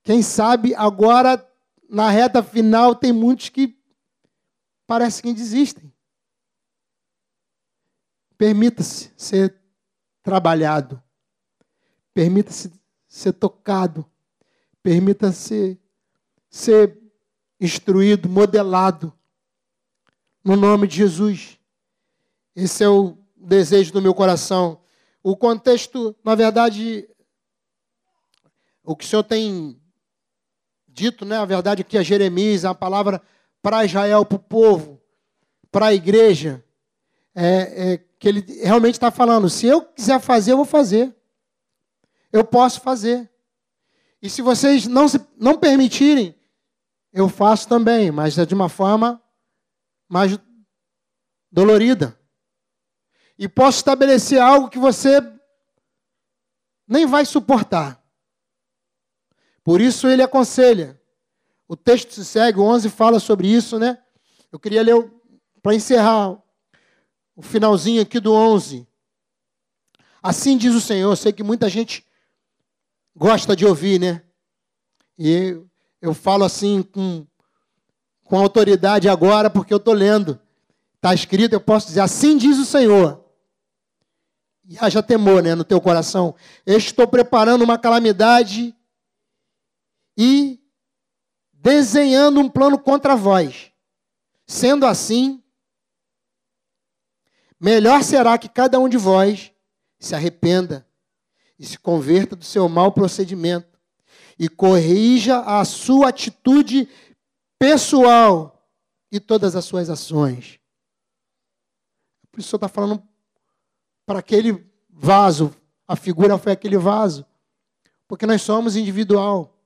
Quem 0.04 0.22
sabe 0.22 0.76
agora, 0.76 1.44
na 1.90 2.10
reta 2.10 2.44
final, 2.44 2.94
tem 2.94 3.12
muitos 3.12 3.50
que 3.50 3.76
parecem 4.86 5.24
que 5.24 5.34
desistem. 5.34 5.92
Permita-se 8.38 9.12
ser 9.18 9.56
trabalhado. 10.22 11.02
Permita-se 12.14 12.72
ser 13.08 13.34
tocado. 13.34 14.06
Permita-se 14.84 15.80
ser 16.50 17.02
instruído, 17.60 18.30
modelado. 18.30 19.12
No 20.44 20.56
nome 20.56 20.88
de 20.88 20.98
Jesus. 20.98 21.58
Esse 22.56 22.84
é 22.84 22.90
o 22.90 23.18
desejo 23.36 23.92
do 23.92 24.02
meu 24.02 24.14
coração. 24.14 24.80
O 25.22 25.36
contexto, 25.36 26.16
na 26.24 26.36
verdade, 26.36 27.10
o 28.84 28.96
que 28.96 29.04
o 29.04 29.08
Senhor 29.08 29.24
tem 29.24 29.80
dito, 30.88 31.26
né? 31.26 31.38
A 31.38 31.46
verdade 31.46 31.84
que 31.84 31.98
a 31.98 32.04
Jeremias, 32.04 32.64
a 32.64 32.74
palavra 32.74 33.22
para 33.62 33.84
Israel, 33.84 34.26
para 34.26 34.36
o 34.36 34.40
povo, 34.40 35.02
para 35.72 35.88
a 35.88 35.94
igreja, 35.94 36.64
é, 37.34 37.94
é, 37.94 37.98
que 37.98 38.30
ele 38.30 38.46
realmente 38.64 38.94
está 38.96 39.12
falando: 39.12 39.50
se 39.50 39.68
eu 39.68 39.82
quiser 39.82 40.22
fazer, 40.22 40.54
eu 40.54 40.58
vou 40.58 40.66
fazer. 40.66 41.14
Eu 42.32 42.44
posso 42.44 42.80
fazer. 42.80 43.30
E 44.22 44.30
se 44.30 44.42
vocês 44.42 44.88
não, 44.88 45.08
se, 45.08 45.20
não 45.38 45.58
permitirem, 45.58 46.36
eu 47.12 47.28
faço 47.28 47.68
também, 47.68 48.12
mas 48.12 48.38
é 48.38 48.46
de 48.46 48.54
uma 48.54 48.70
forma 48.70 49.22
mais 50.08 50.38
dolorida. 51.52 52.18
E 53.38 53.48
posso 53.48 53.80
estabelecer 53.80 54.40
algo 54.40 54.70
que 54.70 54.80
você 54.80 55.22
nem 56.88 57.06
vai 57.06 57.26
suportar. 57.26 58.02
Por 59.64 59.82
isso 59.82 60.08
ele 60.08 60.22
aconselha. 60.22 61.00
O 61.68 61.76
texto 61.76 62.14
se 62.14 62.24
segue, 62.24 62.60
o 62.60 62.64
11 62.64 62.90
fala 62.90 63.20
sobre 63.20 63.48
isso, 63.48 63.80
né? 63.80 63.98
Eu 64.52 64.60
queria 64.60 64.84
ler 64.84 65.12
para 65.62 65.74
encerrar 65.74 66.38
o 67.36 67.42
finalzinho 67.42 68.02
aqui 68.02 68.20
do 68.20 68.32
11. 68.32 68.88
Assim 70.22 70.58
diz 70.58 70.76
o 70.76 70.82
Senhor. 70.82 71.12
Eu 71.12 71.16
sei 71.16 71.34
que 71.34 71.44
muita 71.44 71.68
gente 71.68 72.06
gosta 73.16 73.56
de 73.56 73.66
ouvir, 73.66 74.00
né? 74.00 74.22
E 75.18 75.60
eu 76.00 76.14
falo 76.14 76.44
assim 76.44 76.84
com, 76.84 77.26
com 78.24 78.38
autoridade 78.38 79.10
agora, 79.10 79.50
porque 79.50 79.74
eu 79.74 79.78
estou 79.78 79.94
lendo. 79.94 80.40
Está 80.96 81.14
escrito, 81.14 81.54
eu 81.54 81.62
posso 81.62 81.88
dizer: 81.88 82.02
Assim 82.02 82.38
diz 82.38 82.60
o 82.60 82.66
Senhor. 82.66 83.25
E 84.68 84.78
haja 84.80 85.04
temor 85.04 85.44
né, 85.44 85.54
no 85.54 85.64
teu 85.64 85.80
coração. 85.80 86.36
Eu 86.66 86.78
estou 86.78 87.08
preparando 87.08 87.64
uma 87.64 87.78
calamidade 87.78 88.76
e 90.18 90.60
desenhando 91.54 92.40
um 92.40 92.50
plano 92.50 92.78
contra 92.80 93.16
vós. 93.16 93.72
Sendo 94.48 94.86
assim, 94.86 95.44
melhor 97.60 98.04
será 98.04 98.38
que 98.38 98.50
cada 98.50 98.80
um 98.80 98.90
de 98.90 98.98
vós 98.98 99.52
se 100.00 100.16
arrependa 100.16 100.88
e 101.58 101.66
se 101.66 101.78
converta 101.78 102.36
do 102.36 102.44
seu 102.44 102.68
mau 102.68 102.92
procedimento 102.92 103.80
e 104.38 104.50
corrija 104.50 105.40
a 105.40 105.64
sua 105.64 106.10
atitude 106.10 106.90
pessoal 107.58 108.70
e 109.12 109.20
todas 109.20 109.56
as 109.56 109.66
suas 109.66 109.90
ações. 109.90 110.60
Por 112.32 112.40
isso 112.40 112.48
o 112.48 112.50
Senhor 112.52 112.58
está 112.58 112.68
falando 112.68 113.08
para 114.06 114.20
aquele 114.20 114.66
vaso, 114.90 115.54
a 115.88 115.96
figura 115.96 116.38
foi 116.38 116.52
aquele 116.52 116.78
vaso, 116.78 117.26
porque 118.08 118.26
nós 118.26 118.42
somos 118.42 118.76
individual. 118.76 119.58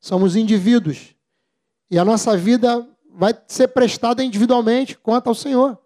Somos 0.00 0.36
indivíduos. 0.36 1.14
E 1.90 1.98
a 1.98 2.04
nossa 2.04 2.36
vida 2.36 2.86
vai 3.10 3.32
ser 3.46 3.68
prestada 3.68 4.22
individualmente 4.22 4.96
quanto 4.96 5.28
ao 5.28 5.34
Senhor. 5.34 5.78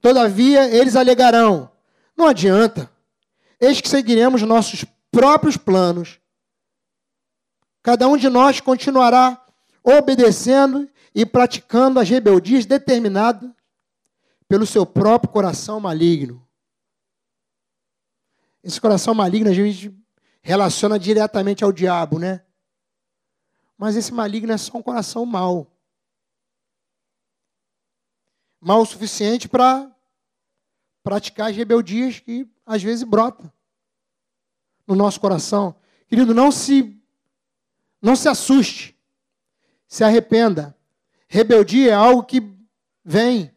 Todavia, 0.00 0.68
eles 0.68 0.96
alegarão: 0.96 1.70
não 2.16 2.26
adianta, 2.26 2.90
eis 3.58 3.80
que 3.80 3.88
seguiremos 3.88 4.42
nossos 4.42 4.84
próprios 5.10 5.56
planos. 5.56 6.20
Cada 7.82 8.06
um 8.08 8.16
de 8.16 8.28
nós 8.28 8.60
continuará 8.60 9.44
obedecendo 9.82 10.88
e 11.14 11.24
praticando 11.24 12.00
as 12.00 12.08
rebeldias 12.08 12.66
determinadas 12.66 13.53
pelo 14.48 14.66
seu 14.66 14.84
próprio 14.84 15.32
coração 15.32 15.80
maligno. 15.80 16.46
Esse 18.62 18.80
coração 18.80 19.14
maligno 19.14 19.50
a 19.50 19.52
gente 19.52 19.94
relaciona 20.42 20.98
diretamente 20.98 21.62
ao 21.62 21.72
diabo, 21.72 22.18
né? 22.18 22.44
Mas 23.76 23.96
esse 23.96 24.12
maligno 24.12 24.52
é 24.52 24.58
só 24.58 24.78
um 24.78 24.82
coração 24.82 25.26
mau. 25.26 25.70
Mal 28.60 28.80
o 28.80 28.86
suficiente 28.86 29.48
para 29.48 29.94
praticar 31.02 31.50
as 31.50 31.56
rebeldias 31.56 32.20
que 32.20 32.48
às 32.64 32.82
vezes 32.82 33.04
brotam 33.04 33.52
no 34.86 34.94
nosso 34.94 35.20
coração. 35.20 35.76
Querido, 36.08 36.34
não 36.34 36.50
se 36.50 37.00
não 38.00 38.14
se 38.14 38.28
assuste. 38.28 38.94
Se 39.88 40.04
arrependa. 40.04 40.76
Rebeldia 41.26 41.90
é 41.90 41.94
algo 41.94 42.22
que 42.22 42.42
vem. 43.02 43.53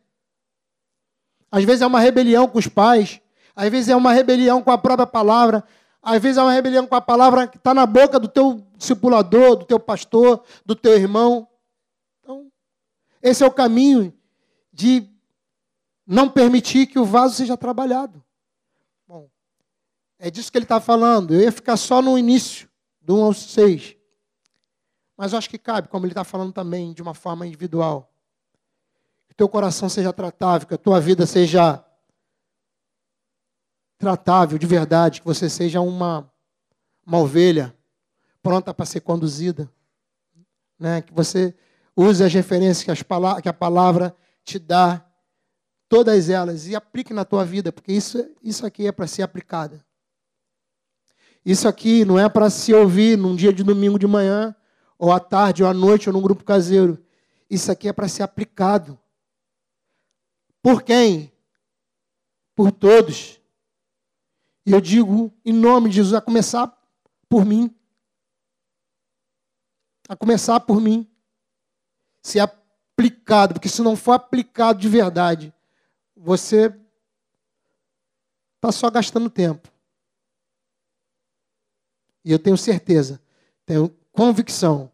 Às 1.51 1.63
vezes 1.63 1.81
é 1.81 1.87
uma 1.87 1.99
rebelião 1.99 2.47
com 2.47 2.59
os 2.59 2.67
pais, 2.67 3.21
às 3.55 3.69
vezes 3.69 3.89
é 3.89 3.95
uma 3.95 4.13
rebelião 4.13 4.61
com 4.61 4.71
a 4.71 4.77
própria 4.77 5.07
palavra, 5.07 5.63
às 6.01 6.21
vezes 6.21 6.37
é 6.37 6.41
uma 6.41 6.53
rebelião 6.53 6.85
com 6.85 6.95
a 6.95 7.01
palavra 7.01 7.47
que 7.47 7.57
está 7.57 7.73
na 7.73 7.85
boca 7.85 8.19
do 8.19 8.27
teu 8.27 8.65
discipulador, 8.77 9.55
do 9.55 9.65
teu 9.65 9.79
pastor, 9.79 10.43
do 10.65 10.75
teu 10.75 10.93
irmão. 10.93 11.47
Então, 12.21 12.51
esse 13.21 13.43
é 13.43 13.47
o 13.47 13.51
caminho 13.51 14.13
de 14.71 15.09
não 16.05 16.29
permitir 16.29 16.87
que 16.87 16.99
o 16.99 17.05
vaso 17.05 17.35
seja 17.35 17.57
trabalhado. 17.57 18.23
Bom, 19.07 19.27
é 20.19 20.29
disso 20.29 20.51
que 20.51 20.57
ele 20.57 20.65
está 20.65 20.79
falando. 20.79 21.33
Eu 21.33 21.41
ia 21.41 21.51
ficar 21.51 21.75
só 21.75 22.01
no 22.01 22.17
início, 22.17 22.69
do 23.01 23.17
1 23.17 23.23
ao 23.23 23.33
6. 23.33 23.95
Mas 25.17 25.31
eu 25.31 25.39
acho 25.39 25.49
que 25.49 25.57
cabe, 25.57 25.87
como 25.87 26.05
ele 26.05 26.11
está 26.11 26.23
falando 26.23 26.53
também, 26.53 26.93
de 26.93 27.01
uma 27.01 27.13
forma 27.13 27.47
individual. 27.47 28.13
Teu 29.37 29.47
coração 29.47 29.87
seja 29.87 30.11
tratável, 30.11 30.67
que 30.67 30.73
a 30.73 30.77
tua 30.77 30.99
vida 30.99 31.27
seja 31.27 31.83
tratável, 33.99 34.57
de 34.57 34.65
verdade, 34.65 35.21
que 35.21 35.27
você 35.27 35.47
seja 35.47 35.79
uma, 35.79 36.29
uma 37.05 37.19
ovelha 37.19 37.73
pronta 38.41 38.73
para 38.73 38.85
ser 38.85 39.01
conduzida. 39.01 39.71
Né? 40.79 41.03
Que 41.03 41.13
você 41.13 41.55
use 41.95 42.23
as 42.23 42.33
referências 42.33 42.83
que, 42.83 42.91
as 42.91 43.03
que 43.41 43.49
a 43.49 43.53
palavra 43.53 44.15
te 44.43 44.57
dá, 44.57 45.05
todas 45.87 46.29
elas, 46.29 46.67
e 46.67 46.75
aplique 46.75 47.13
na 47.13 47.23
tua 47.23 47.45
vida, 47.45 47.71
porque 47.71 47.91
isso, 47.91 48.27
isso 48.41 48.65
aqui 48.65 48.87
é 48.87 48.91
para 48.91 49.05
ser 49.05 49.21
aplicada. 49.21 49.85
Isso 51.45 51.67
aqui 51.67 52.03
não 52.03 52.19
é 52.19 52.27
para 52.27 52.49
se 52.49 52.73
ouvir 52.73 53.17
num 53.17 53.35
dia 53.35 53.53
de 53.53 53.63
domingo 53.63 53.97
de 53.97 54.07
manhã, 54.07 54.55
ou 54.97 55.11
à 55.11 55.19
tarde, 55.19 55.63
ou 55.63 55.69
à 55.69 55.73
noite, 55.73 56.09
ou 56.09 56.13
num 56.13 56.21
grupo 56.21 56.43
caseiro. 56.43 56.97
Isso 57.49 57.71
aqui 57.71 57.87
é 57.87 57.93
para 57.93 58.07
ser 58.07 58.23
aplicado. 58.23 58.99
Por 60.61 60.83
quem? 60.83 61.31
Por 62.55 62.71
todos. 62.71 63.39
E 64.65 64.71
eu 64.71 64.81
digo, 64.81 65.33
em 65.45 65.53
nome 65.53 65.89
de 65.89 65.95
Jesus, 65.95 66.13
a 66.13 66.21
começar 66.21 66.67
por 67.29 67.45
mim. 67.45 67.73
A 70.09 70.15
começar 70.15 70.59
por 70.59 70.81
mim. 70.81 71.09
Ser 72.21 72.39
aplicado, 72.39 73.53
porque 73.53 73.69
se 73.69 73.81
não 73.81 73.95
for 73.95 74.13
aplicado 74.13 74.79
de 74.79 74.89
verdade, 74.89 75.53
você 76.15 76.73
está 78.55 78.71
só 78.71 78.89
gastando 78.89 79.29
tempo. 79.29 79.71
E 82.25 82.31
eu 82.31 82.39
tenho 82.39 82.57
certeza, 82.57 83.21
tenho 83.65 83.89
convicção, 84.11 84.91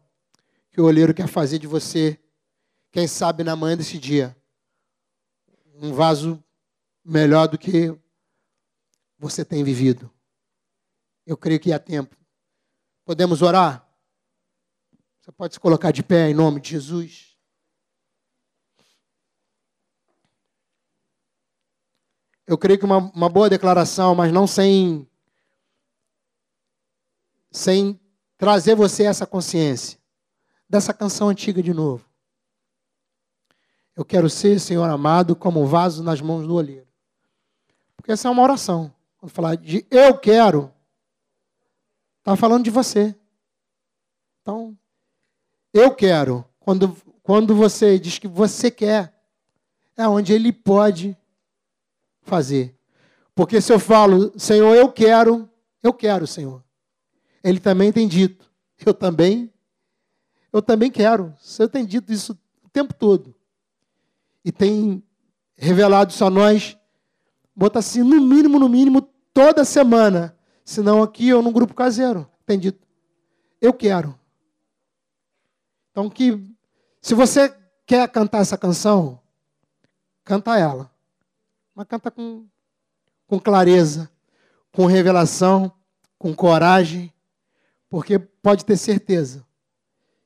que 0.70 0.80
o 0.80 0.84
olheiro 0.84 1.14
quer 1.14 1.26
fazer 1.26 1.58
de 1.58 1.66
você, 1.66 2.18
quem 2.92 3.08
sabe 3.08 3.42
na 3.42 3.56
manhã 3.56 3.76
desse 3.76 3.98
dia, 3.98 4.36
um 5.74 5.92
vaso 5.92 6.42
melhor 7.04 7.48
do 7.48 7.58
que 7.58 7.96
você 9.18 9.44
tem 9.44 9.64
vivido. 9.64 10.10
Eu 11.26 11.36
creio 11.36 11.60
que 11.60 11.72
há 11.72 11.78
tempo. 11.78 12.16
Podemos 13.04 13.42
orar? 13.42 13.86
Você 15.20 15.32
pode 15.32 15.54
se 15.54 15.60
colocar 15.60 15.90
de 15.90 16.02
pé 16.02 16.28
em 16.30 16.34
nome 16.34 16.60
de 16.60 16.70
Jesus. 16.70 17.36
Eu 22.46 22.58
creio 22.58 22.78
que 22.78 22.84
uma, 22.84 22.98
uma 22.98 23.28
boa 23.28 23.48
declaração, 23.48 24.14
mas 24.14 24.30
não 24.30 24.46
sem, 24.46 25.08
sem 27.50 27.98
trazer 28.36 28.74
você 28.74 29.04
essa 29.04 29.26
consciência 29.26 29.98
dessa 30.68 30.92
canção 30.92 31.28
antiga 31.28 31.62
de 31.62 31.72
novo. 31.72 32.04
Eu 33.96 34.04
quero 34.04 34.28
ser, 34.28 34.58
Senhor 34.58 34.88
amado, 34.90 35.36
como 35.36 35.62
um 35.62 35.66
vaso 35.66 36.02
nas 36.02 36.20
mãos 36.20 36.46
do 36.46 36.54
olheiro. 36.54 36.86
Porque 37.96 38.12
essa 38.12 38.28
é 38.28 38.30
uma 38.30 38.42
oração. 38.42 38.92
Quando 39.16 39.30
falar 39.30 39.56
de 39.56 39.86
eu 39.90 40.18
quero, 40.18 40.72
está 42.18 42.36
falando 42.36 42.64
de 42.64 42.70
você. 42.70 43.14
Então, 44.42 44.76
eu 45.72 45.94
quero. 45.94 46.44
Quando, 46.58 46.96
quando 47.22 47.54
você 47.54 47.98
diz 47.98 48.18
que 48.18 48.28
você 48.28 48.70
quer, 48.70 49.14
é 49.96 50.08
onde 50.08 50.32
ele 50.32 50.52
pode 50.52 51.16
fazer. 52.22 52.76
Porque 53.34 53.60
se 53.60 53.72
eu 53.72 53.78
falo, 53.78 54.32
Senhor, 54.38 54.74
eu 54.74 54.90
quero, 54.90 55.48
eu 55.82 55.92
quero, 55.92 56.26
Senhor. 56.26 56.62
Ele 57.42 57.60
também 57.60 57.92
tem 57.92 58.08
dito, 58.08 58.50
eu 58.84 58.94
também, 58.94 59.52
eu 60.52 60.62
também 60.62 60.90
quero. 60.90 61.34
Senhor 61.40 61.68
tem 61.68 61.84
dito 61.84 62.12
isso 62.12 62.38
o 62.62 62.68
tempo 62.68 62.94
todo. 62.94 63.33
E 64.44 64.52
tem 64.52 65.02
revelado 65.56 66.12
isso 66.12 66.24
a 66.24 66.30
nós, 66.30 66.76
bota 67.54 67.78
assim, 67.78 68.02
no 68.02 68.20
mínimo, 68.20 68.58
no 68.58 68.68
mínimo, 68.68 69.02
toda 69.32 69.64
semana, 69.64 70.36
senão 70.64 71.02
aqui 71.02 71.32
ou 71.32 71.42
num 71.42 71.52
grupo 71.52 71.74
caseiro. 71.74 72.28
Entendido? 72.42 72.78
Eu 73.60 73.72
quero. 73.72 74.18
Então 75.90 76.10
que 76.10 76.54
se 77.00 77.14
você 77.14 77.54
quer 77.86 78.08
cantar 78.08 78.40
essa 78.40 78.58
canção, 78.58 79.20
canta 80.24 80.58
ela. 80.58 80.90
Mas 81.74 81.86
canta 81.86 82.10
com, 82.10 82.46
com 83.26 83.38
clareza, 83.38 84.10
com 84.72 84.86
revelação, 84.86 85.72
com 86.18 86.34
coragem, 86.34 87.12
porque 87.88 88.18
pode 88.18 88.64
ter 88.64 88.76
certeza. 88.76 89.46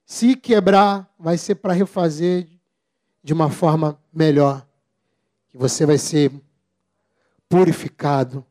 Se 0.05 0.37
quebrar, 0.37 1.12
vai 1.19 1.37
ser 1.37 1.57
para 1.57 1.73
refazer 1.73 2.49
de 3.23 3.33
uma 3.33 3.51
forma 3.51 4.01
melhor. 4.19 4.66
Que 5.49 5.57
você 5.57 5.87
vai 5.87 5.97
ser 5.97 6.33
purificado, 7.49 8.45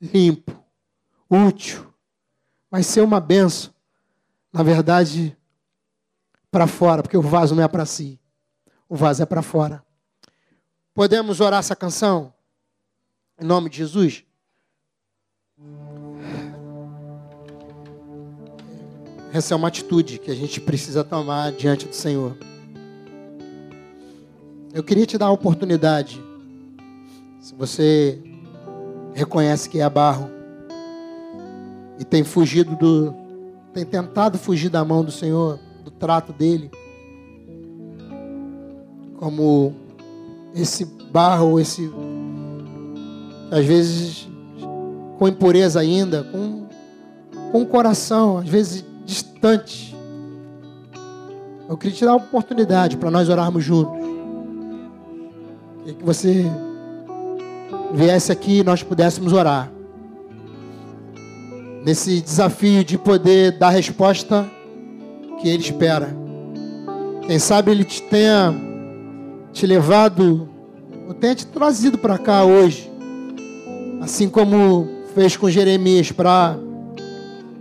limpo, 0.00 0.52
útil, 1.30 1.92
vai 2.70 2.82
ser 2.82 3.00
uma 3.00 3.20
benção, 3.20 3.72
na 4.52 4.62
verdade, 4.62 5.36
para 6.50 6.66
fora, 6.66 7.02
porque 7.02 7.16
o 7.16 7.22
vaso 7.22 7.54
não 7.54 7.62
é 7.62 7.68
para 7.68 7.86
si, 7.86 8.20
o 8.86 8.94
vaso 8.94 9.22
é 9.22 9.26
para 9.26 9.40
fora. 9.40 9.82
Podemos 10.92 11.40
orar 11.40 11.60
essa 11.60 11.74
canção? 11.74 12.34
Em 13.40 13.44
nome 13.46 13.70
de 13.70 13.78
Jesus? 13.78 14.24
Essa 19.32 19.54
é 19.54 19.56
uma 19.56 19.68
atitude 19.68 20.18
que 20.18 20.30
a 20.30 20.34
gente 20.34 20.60
precisa 20.60 21.02
tomar 21.02 21.52
diante 21.52 21.88
do 21.88 21.94
Senhor. 21.94 22.36
Eu 24.74 24.82
queria 24.82 25.04
te 25.04 25.18
dar 25.18 25.26
a 25.26 25.30
oportunidade, 25.30 26.18
se 27.38 27.54
você 27.54 28.18
reconhece 29.12 29.68
que 29.68 29.80
é 29.80 29.90
barro 29.90 30.30
e 31.98 32.04
tem 32.04 32.24
fugido 32.24 32.74
do 32.76 33.14
tem 33.74 33.84
tentado 33.84 34.38
fugir 34.38 34.70
da 34.70 34.82
mão 34.82 35.04
do 35.04 35.10
Senhor, 35.10 35.58
do 35.84 35.90
trato 35.90 36.32
dele. 36.32 36.70
Como 39.16 39.74
esse 40.54 40.86
barro, 40.86 41.60
esse 41.60 41.90
às 43.50 43.64
vezes 43.66 44.26
com 45.18 45.28
impureza 45.28 45.80
ainda, 45.80 46.24
com 46.24 46.66
com 47.50 47.60
o 47.60 47.66
coração, 47.66 48.38
às 48.38 48.48
vezes 48.48 48.82
distante. 49.04 49.94
Eu 51.68 51.76
queria 51.76 51.96
te 51.96 52.04
dar 52.06 52.12
a 52.12 52.16
oportunidade 52.16 52.96
para 52.96 53.10
nós 53.10 53.28
orarmos 53.28 53.62
juntos. 53.62 54.00
E 55.84 55.92
que 55.92 56.04
você 56.04 56.44
viesse 57.92 58.30
aqui 58.30 58.58
e 58.58 58.64
nós 58.64 58.82
pudéssemos 58.82 59.32
orar. 59.32 59.70
Nesse 61.84 62.20
desafio 62.20 62.84
de 62.84 62.96
poder 62.96 63.58
dar 63.58 63.68
a 63.68 63.70
resposta 63.70 64.48
que 65.40 65.48
Ele 65.48 65.62
espera. 65.62 66.16
Quem 67.26 67.38
sabe 67.38 67.72
Ele 67.72 67.84
te 67.84 68.02
tenha 68.02 68.54
te 69.52 69.66
levado, 69.66 70.48
ou 71.06 71.14
tenha 71.14 71.34
te 71.34 71.46
trazido 71.46 71.98
para 71.98 72.16
cá 72.18 72.44
hoje. 72.44 72.90
Assim 74.00 74.28
como 74.28 74.88
fez 75.14 75.36
com 75.36 75.50
Jeremias 75.50 76.10
para 76.10 76.56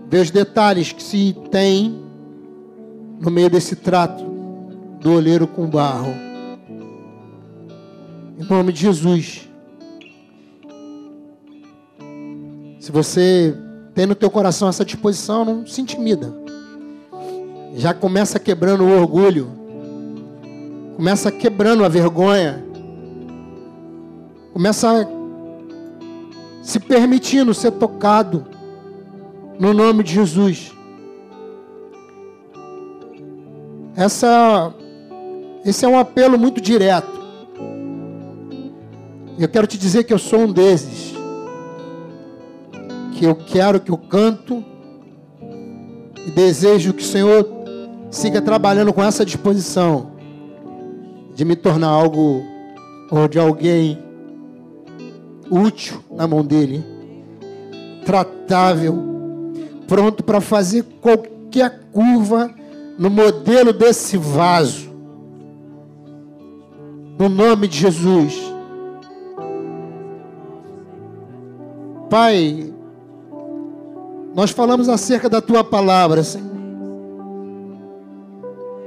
ver 0.10 0.20
os 0.20 0.32
detalhes 0.32 0.92
que 0.92 1.04
se 1.04 1.36
tem 1.52 2.02
no 3.20 3.30
meio 3.30 3.50
desse 3.50 3.76
trato 3.76 4.24
do 5.00 5.14
olheiro 5.14 5.46
com 5.48 5.68
barro. 5.68 6.31
Em 8.42 8.46
nome 8.50 8.74
de 8.74 8.82
Jesus. 8.82 9.48
Se 12.80 12.92
você 12.92 13.56
tem 13.94 14.08
no 14.08 14.16
teu 14.16 14.32
coração 14.32 14.68
essa 14.68 14.84
disposição, 14.84 15.46
não 15.46 15.68
se 15.68 15.80
intimida. 15.80 16.34
Já 17.76 17.94
começa 17.94 18.40
quebrando 18.40 18.84
o 18.84 19.00
orgulho. 19.00 19.48
Começa 20.96 21.32
quebrando 21.32 21.86
a 21.86 21.88
vergonha. 21.88 22.66
Começa 24.54 25.08
se 26.64 26.80
permitindo 26.80 27.54
ser 27.54 27.74
tocado 27.74 28.48
no 29.60 29.72
nome 29.72 30.04
de 30.04 30.16
Jesus. 30.16 30.74
Essa, 33.96 34.74
esse 35.64 35.86
é 35.86 35.88
um 35.88 36.00
apelo 36.00 36.40
muito 36.40 36.60
direto. 36.60 37.21
Eu 39.42 39.50
quero 39.50 39.66
te 39.66 39.76
dizer 39.76 40.04
que 40.04 40.14
eu 40.14 40.20
sou 40.20 40.42
um 40.42 40.54
desses. 40.54 41.16
Que 43.14 43.26
eu 43.26 43.34
quero 43.34 43.80
que 43.80 43.90
eu 43.90 43.98
canto 43.98 44.64
e 46.28 46.30
desejo 46.30 46.94
que 46.94 47.02
o 47.02 47.06
Senhor 47.06 47.48
siga 48.12 48.40
trabalhando 48.40 48.94
com 48.94 49.04
essa 49.04 49.26
disposição 49.26 50.12
de 51.34 51.44
me 51.44 51.56
tornar 51.56 51.88
algo 51.88 52.44
ou 53.10 53.28
de 53.28 53.40
alguém 53.40 53.98
útil 55.50 56.04
na 56.12 56.28
mão 56.28 56.46
dele, 56.46 56.84
tratável, 58.06 58.96
pronto 59.88 60.24
para 60.24 60.40
fazer 60.40 60.84
qualquer 61.02 61.88
curva 61.92 62.54
no 62.96 63.10
modelo 63.10 63.74
desse 63.74 64.18
vaso. 64.18 64.92
No 67.18 67.28
nome 67.28 67.68
de 67.68 67.80
Jesus. 67.80 68.51
Pai, 72.12 72.74
nós 74.36 74.52
falamos 74.52 74.90
acerca 74.90 75.30
da 75.30 75.40
tua 75.40 75.64
palavra, 75.64 76.26
Senhor. 76.26 76.52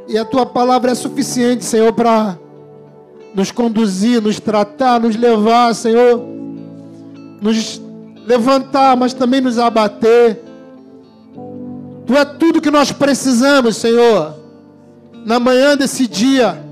E 0.07 0.18
a 0.18 0.27
tua 0.27 0.45
palavra 0.45 0.91
é 0.91 0.95
suficiente, 0.95 1.64
Senhor, 1.64 1.91
para 1.95 2.39
nos 3.35 3.51
conduzir, 3.51 4.20
nos 4.20 4.39
tratar, 4.39 5.01
nos 5.01 5.16
levar, 5.16 5.75
Senhor, 5.75 6.22
nos 7.41 7.81
levantar, 8.27 8.95
mas 8.95 9.14
também 9.14 9.41
nos 9.41 9.59
abater. 9.59 10.43
Tu 12.07 12.14
é 12.14 12.27
tudo 12.27 12.61
que 12.61 12.70
nós 12.70 12.93
precisamos, 12.93 13.79
Senhor. 13.79 14.35
Na 15.25 15.41
manhã 15.41 15.79
desse 15.79 16.07
dia, 16.07 16.62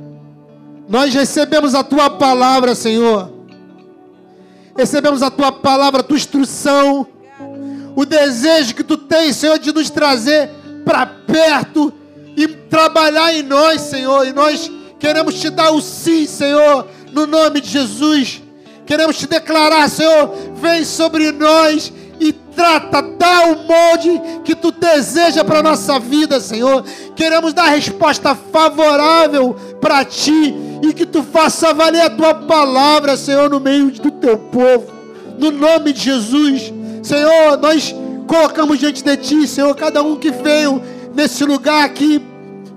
nós 0.86 1.14
recebemos 1.14 1.74
a 1.74 1.82
tua 1.82 2.10
palavra, 2.10 2.74
Senhor. 2.74 3.31
Recebemos 4.76 5.22
a 5.22 5.30
tua 5.30 5.52
palavra, 5.52 6.00
a 6.00 6.04
tua 6.04 6.16
instrução, 6.16 7.06
o 7.94 8.04
desejo 8.04 8.74
que 8.74 8.84
tu 8.84 8.96
tens, 8.96 9.36
Senhor, 9.36 9.58
de 9.58 9.72
nos 9.72 9.90
trazer 9.90 10.50
para 10.84 11.06
perto 11.06 11.92
e 12.36 12.48
trabalhar 12.48 13.34
em 13.34 13.42
nós, 13.42 13.82
Senhor. 13.82 14.26
E 14.26 14.32
nós 14.32 14.70
queremos 14.98 15.40
te 15.40 15.50
dar 15.50 15.70
o 15.72 15.80
sim, 15.80 16.26
Senhor, 16.26 16.86
no 17.12 17.26
nome 17.26 17.60
de 17.60 17.68
Jesus. 17.68 18.42
Queremos 18.86 19.18
te 19.18 19.26
declarar, 19.26 19.88
Senhor, 19.88 20.34
vem 20.54 20.84
sobre 20.84 21.30
nós 21.32 21.92
trata, 22.54 23.02
dá 23.02 23.46
o 23.46 23.66
molde 23.66 24.20
que 24.44 24.54
tu 24.54 24.70
deseja 24.70 25.44
para 25.44 25.60
a 25.60 25.62
nossa 25.62 25.98
vida, 25.98 26.40
Senhor. 26.40 26.84
Queremos 27.14 27.52
dar 27.52 27.68
resposta 27.68 28.34
favorável 28.34 29.54
para 29.80 30.04
ti 30.04 30.54
e 30.82 30.92
que 30.92 31.06
tu 31.06 31.22
faça 31.22 31.72
valer 31.72 32.02
a 32.02 32.10
tua 32.10 32.34
palavra, 32.34 33.16
Senhor, 33.16 33.48
no 33.48 33.60
meio 33.60 33.90
do 33.90 34.10
teu 34.10 34.38
povo. 34.38 34.86
No 35.38 35.50
nome 35.50 35.92
de 35.92 36.00
Jesus, 36.02 36.72
Senhor, 37.02 37.56
nós 37.60 37.94
colocamos 38.26 38.78
diante 38.78 39.02
de 39.02 39.16
ti, 39.16 39.46
Senhor, 39.46 39.74
cada 39.74 40.02
um 40.02 40.16
que 40.16 40.30
veio 40.30 40.82
nesse 41.14 41.44
lugar 41.44 41.84
aqui 41.84 42.22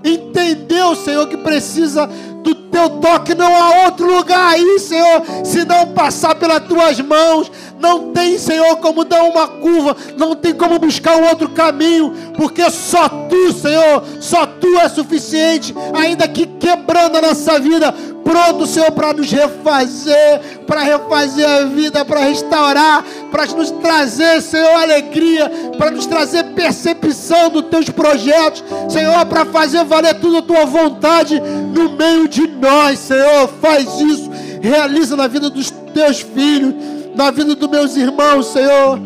entendeu, 0.04 0.94
Senhor, 0.94 1.26
que 1.26 1.36
precisa 1.36 2.06
do 2.42 2.54
teu 2.54 2.88
toque, 3.00 3.34
não 3.34 3.54
há 3.54 3.86
outro 3.86 4.14
lugar 4.14 4.54
aí, 4.54 4.78
Senhor, 4.78 5.22
se 5.44 5.64
não 5.64 5.88
passar 5.88 6.34
pelas 6.34 6.60
tuas 6.60 7.00
mãos. 7.00 7.50
Não 7.78 8.12
tem, 8.12 8.38
Senhor, 8.38 8.76
como 8.76 9.04
dar 9.04 9.22
uma 9.22 9.46
curva, 9.46 9.96
não 10.16 10.34
tem 10.34 10.54
como 10.54 10.78
buscar 10.78 11.16
um 11.16 11.28
outro 11.28 11.48
caminho, 11.50 12.12
porque 12.36 12.68
só 12.70 13.08
tu, 13.08 13.52
Senhor, 13.52 14.02
só 14.20 14.46
tu 14.46 14.78
é 14.78 14.88
suficiente, 14.88 15.74
ainda 15.94 16.26
que 16.26 16.46
quebrando 16.46 17.16
a 17.18 17.22
nossa 17.22 17.58
vida, 17.58 17.92
pronto, 18.24 18.66
Senhor, 18.66 18.90
para 18.90 19.12
nos 19.12 19.30
refazer, 19.30 20.40
para 20.66 20.82
refazer 20.82 21.48
a 21.48 21.64
vida, 21.64 22.04
para 22.04 22.20
restaurar, 22.20 23.04
para 23.30 23.46
nos 23.46 23.70
trazer, 23.70 24.42
Senhor, 24.42 24.70
alegria, 24.70 25.50
para 25.78 25.90
nos 25.90 26.06
trazer 26.06 26.44
percepção 26.54 27.50
dos 27.50 27.66
teus 27.66 27.88
projetos, 27.90 28.64
Senhor, 28.88 29.24
para 29.26 29.44
fazer 29.46 29.84
valer 29.84 30.14
tudo 30.14 30.38
a 30.38 30.42
tua 30.42 30.64
vontade 30.64 31.38
no 31.40 31.90
meio 31.90 32.26
de 32.26 32.46
nós, 32.48 32.98
Senhor. 32.98 33.48
Faz 33.60 34.00
isso, 34.00 34.30
realiza 34.60 35.16
na 35.16 35.28
vida 35.28 35.48
dos 35.48 35.70
teus 35.94 36.20
filhos, 36.20 36.74
na 37.16 37.30
vida 37.30 37.54
dos 37.54 37.68
meus 37.68 37.96
irmãos, 37.96 38.46
Senhor. 38.46 39.00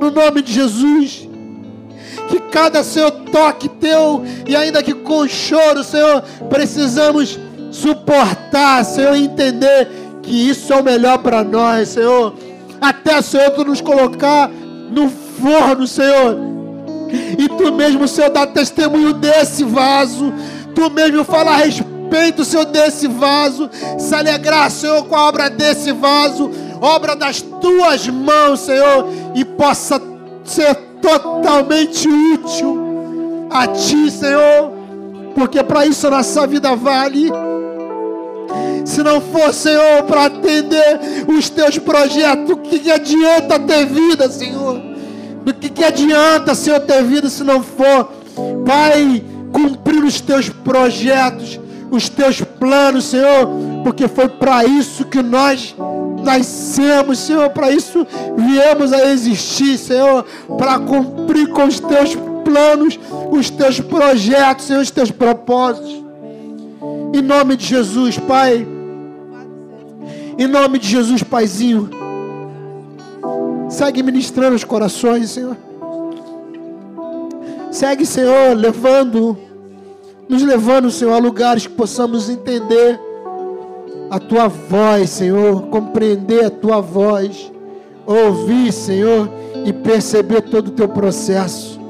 No 0.00 0.10
nome 0.10 0.42
de 0.42 0.52
Jesus 0.52 1.28
que 2.28 2.40
cada 2.40 2.82
Senhor 2.82 3.10
toque 3.32 3.68
teu, 3.68 4.24
e 4.46 4.56
ainda 4.56 4.82
que 4.82 4.92
com 4.92 5.28
choro, 5.28 5.84
Senhor, 5.84 6.22
precisamos 6.48 7.38
suportar, 7.70 8.84
Senhor, 8.84 9.14
entender 9.14 9.88
que 10.22 10.48
isso 10.48 10.72
é 10.72 10.80
o 10.80 10.84
melhor 10.84 11.18
para 11.18 11.44
nós, 11.44 11.90
Senhor. 11.90 12.34
Até, 12.80 13.22
Senhor, 13.22 13.50
tu 13.50 13.64
nos 13.64 13.80
colocar 13.80 14.50
no 14.90 15.08
forno, 15.08 15.86
Senhor. 15.86 16.36
E 17.38 17.48
tu 17.48 17.72
mesmo, 17.72 18.08
Senhor, 18.08 18.30
dá 18.30 18.46
testemunho 18.46 19.12
desse 19.12 19.62
vaso. 19.62 20.32
Tu 20.74 20.90
mesmo 20.90 21.24
fala 21.24 21.52
a 21.52 21.56
respeito, 21.56 22.44
Senhor, 22.44 22.64
desse 22.64 23.06
vaso. 23.06 23.70
Se 23.98 24.14
alegrar, 24.14 24.70
Senhor, 24.70 25.04
com 25.04 25.14
a 25.14 25.28
obra 25.28 25.48
desse 25.48 25.92
vaso. 25.92 26.50
Obra 26.80 27.16
das 27.16 27.40
tuas 27.40 28.06
mãos, 28.08 28.60
Senhor. 28.60 29.06
E 29.34 29.44
possa 29.44 30.00
ser 30.44 30.74
totalmente 31.00 32.08
útil 32.08 33.48
a 33.50 33.66
ti, 33.68 34.10
Senhor. 34.10 34.72
Porque 35.34 35.62
para 35.62 35.86
isso 35.86 36.06
a 36.06 36.10
nossa 36.10 36.46
vida 36.46 36.74
vale. 36.74 37.30
Se 38.84 39.02
não 39.02 39.20
for, 39.20 39.52
Senhor, 39.52 40.04
para 40.04 40.26
atender 40.26 41.00
os 41.28 41.50
teus 41.50 41.78
projetos, 41.78 42.50
o 42.50 42.56
que, 42.56 42.78
que 42.78 42.90
adianta 42.90 43.58
ter 43.58 43.84
vida, 43.84 44.30
Senhor? 44.30 44.80
Do 45.44 45.52
que, 45.52 45.68
que 45.68 45.84
adianta, 45.84 46.54
Senhor, 46.54 46.80
ter 46.80 47.02
vida 47.02 47.28
se 47.28 47.44
não 47.44 47.62
for, 47.62 48.10
Pai, 48.64 49.22
cumprir 49.52 50.04
os 50.04 50.20
teus 50.20 50.48
projetos, 50.48 51.58
os 51.90 52.08
teus 52.08 52.40
planos, 52.40 53.04
Senhor, 53.04 53.48
porque 53.82 54.08
foi 54.08 54.28
para 54.28 54.64
isso 54.64 55.04
que 55.04 55.22
nós 55.22 55.74
nascemos, 56.26 57.18
Senhor, 57.20 57.48
para 57.50 57.70
isso 57.70 58.06
viemos 58.36 58.92
a 58.92 59.10
existir, 59.10 59.78
Senhor, 59.78 60.24
para 60.58 60.78
cumprir 60.78 61.48
com 61.48 61.64
os 61.64 61.80
teus 61.80 62.14
planos, 62.44 62.98
os 63.30 63.48
teus 63.48 63.80
projetos, 63.80 64.66
Senhor, 64.66 64.82
os 64.82 64.90
teus 64.90 65.10
propósitos. 65.10 66.04
Em 67.14 67.22
nome 67.22 67.56
de 67.56 67.64
Jesus, 67.64 68.18
Pai. 68.18 68.66
Em 70.38 70.46
nome 70.46 70.78
de 70.78 70.86
Jesus, 70.86 71.22
Paizinho. 71.22 71.88
Segue 73.70 74.02
ministrando 74.02 74.54
os 74.54 74.64
corações, 74.64 75.30
Senhor. 75.30 75.56
Segue, 77.70 78.04
Senhor, 78.04 78.54
levando, 78.54 79.36
nos 80.28 80.42
levando, 80.42 80.90
Senhor, 80.90 81.12
a 81.14 81.18
lugares 81.18 81.66
que 81.66 81.72
possamos 81.72 82.28
entender 82.28 83.00
a 84.10 84.18
tua 84.18 84.48
voz, 84.48 85.10
Senhor, 85.10 85.62
compreender 85.68 86.44
a 86.44 86.50
tua 86.50 86.80
voz, 86.80 87.52
ouvir, 88.06 88.72
Senhor, 88.72 89.28
e 89.64 89.72
perceber 89.72 90.42
todo 90.42 90.68
o 90.68 90.72
teu 90.72 90.88
processo. 90.88 91.80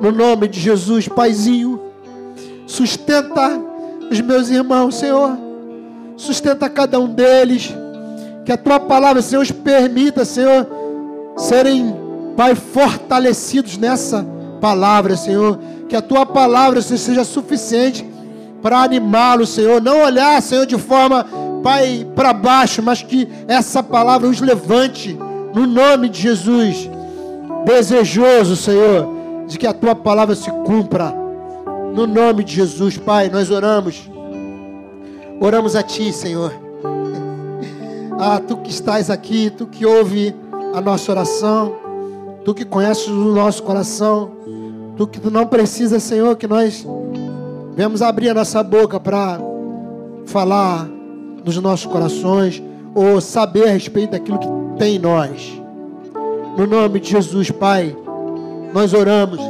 No 0.00 0.12
nome 0.12 0.48
de 0.48 0.60
Jesus, 0.60 1.08
Paizinho, 1.08 1.80
sustenta 2.66 3.60
os 4.10 4.20
meus 4.20 4.50
irmãos, 4.50 4.96
Senhor, 4.96 5.36
sustenta 6.16 6.68
cada 6.68 6.98
um 7.00 7.08
deles 7.08 7.74
que 8.44 8.52
a 8.52 8.56
tua 8.56 8.78
palavra, 8.78 9.22
Senhor, 9.22 9.42
os 9.42 9.50
permita, 9.50 10.24
Senhor, 10.24 10.66
serem, 11.36 11.94
Pai, 12.36 12.54
fortalecidos 12.54 13.78
nessa 13.78 14.26
palavra, 14.60 15.16
Senhor. 15.16 15.58
Que 15.88 15.96
a 15.96 16.02
tua 16.02 16.26
palavra, 16.26 16.82
Senhor, 16.82 16.98
seja 16.98 17.24
suficiente 17.24 18.04
para 18.60 18.82
animá-los, 18.82 19.50
Senhor. 19.50 19.80
Não 19.80 20.02
olhar, 20.02 20.40
Senhor, 20.42 20.66
de 20.66 20.76
forma, 20.76 21.24
Pai, 21.64 22.06
para 22.14 22.34
baixo, 22.34 22.82
mas 22.82 23.02
que 23.02 23.26
essa 23.48 23.82
palavra 23.82 24.28
os 24.28 24.38
levante 24.38 25.18
no 25.54 25.66
nome 25.66 26.10
de 26.10 26.20
Jesus, 26.20 26.90
desejoso, 27.64 28.54
Senhor, 28.54 29.08
de 29.46 29.56
que 29.56 29.66
a 29.66 29.72
tua 29.72 29.94
palavra 29.94 30.34
se 30.34 30.50
cumpra. 30.50 31.10
No 31.94 32.06
nome 32.06 32.44
de 32.44 32.56
Jesus, 32.56 32.98
Pai, 32.98 33.30
nós 33.30 33.50
oramos. 33.50 34.10
Oramos 35.40 35.74
a 35.74 35.82
Ti, 35.82 36.12
Senhor. 36.12 36.52
Ah, 38.16 38.40
Tu 38.46 38.56
que 38.58 38.70
estás 38.70 39.10
aqui, 39.10 39.50
Tu 39.50 39.66
que 39.66 39.84
ouve 39.84 40.36
a 40.72 40.80
nossa 40.80 41.10
oração, 41.10 41.74
Tu 42.44 42.54
que 42.54 42.64
conheces 42.64 43.08
o 43.08 43.34
nosso 43.34 43.62
coração, 43.64 44.30
Tu 44.96 45.06
que 45.06 45.30
não 45.30 45.46
precisa, 45.46 45.98
Senhor, 45.98 46.36
que 46.36 46.46
nós 46.46 46.86
venhamos 47.74 48.02
abrir 48.02 48.28
a 48.28 48.34
nossa 48.34 48.62
boca 48.62 49.00
para 49.00 49.40
falar 50.26 50.93
nos 51.44 51.56
nossos 51.58 51.86
corações 51.86 52.62
ou 52.94 53.20
saber 53.20 53.68
a 53.68 53.72
respeito 53.72 54.12
daquilo 54.12 54.38
que 54.38 54.48
tem 54.78 54.96
em 54.96 54.98
nós. 54.98 55.60
No 56.56 56.66
nome 56.66 57.00
de 57.00 57.10
Jesus, 57.10 57.50
Pai, 57.50 57.96
nós 58.72 58.94
oramos, 58.94 59.40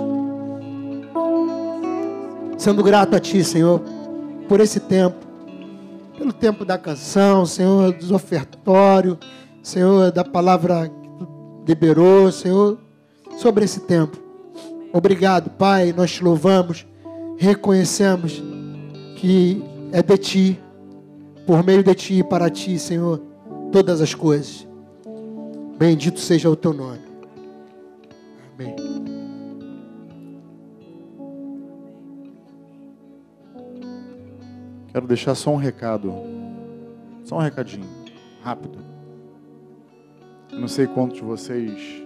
sendo 2.56 2.82
grato 2.82 3.14
a 3.14 3.20
Ti, 3.20 3.44
Senhor, 3.44 3.80
por 4.48 4.60
esse 4.60 4.80
tempo, 4.80 5.16
pelo 6.16 6.32
tempo 6.32 6.64
da 6.64 6.78
canção, 6.78 7.44
Senhor, 7.44 7.92
do 7.92 8.14
ofertório, 8.14 9.18
Senhor, 9.62 10.10
da 10.10 10.24
palavra 10.24 10.88
que 10.88 11.08
Tu 11.08 11.28
liberou, 11.68 12.32
Senhor, 12.32 12.78
sobre 13.36 13.64
esse 13.64 13.80
tempo. 13.80 14.18
Obrigado, 14.92 15.50
Pai, 15.50 15.92
nós 15.94 16.12
te 16.12 16.24
louvamos, 16.24 16.86
reconhecemos 17.36 18.42
que 19.16 19.62
é 19.92 20.02
de 20.02 20.16
Ti, 20.16 20.60
por 21.46 21.62
meio 21.64 21.82
de 21.82 21.94
Ti 21.94 22.18
e 22.18 22.24
para 22.24 22.50
Ti, 22.50 22.78
Senhor, 22.78 23.20
todas 23.70 24.00
as 24.00 24.14
coisas. 24.14 24.66
Bendito 25.78 26.20
seja 26.20 26.48
o 26.48 26.56
Teu 26.56 26.72
nome. 26.72 27.00
Amém. 28.54 28.74
Quero 34.92 35.06
deixar 35.08 35.34
só 35.34 35.50
um 35.50 35.56
recado. 35.56 36.12
Só 37.24 37.36
um 37.36 37.40
recadinho. 37.40 37.86
Rápido. 38.42 38.78
Eu 40.52 40.60
não 40.60 40.68
sei 40.68 40.86
quantos 40.86 41.16
de 41.16 41.24
vocês 41.24 42.04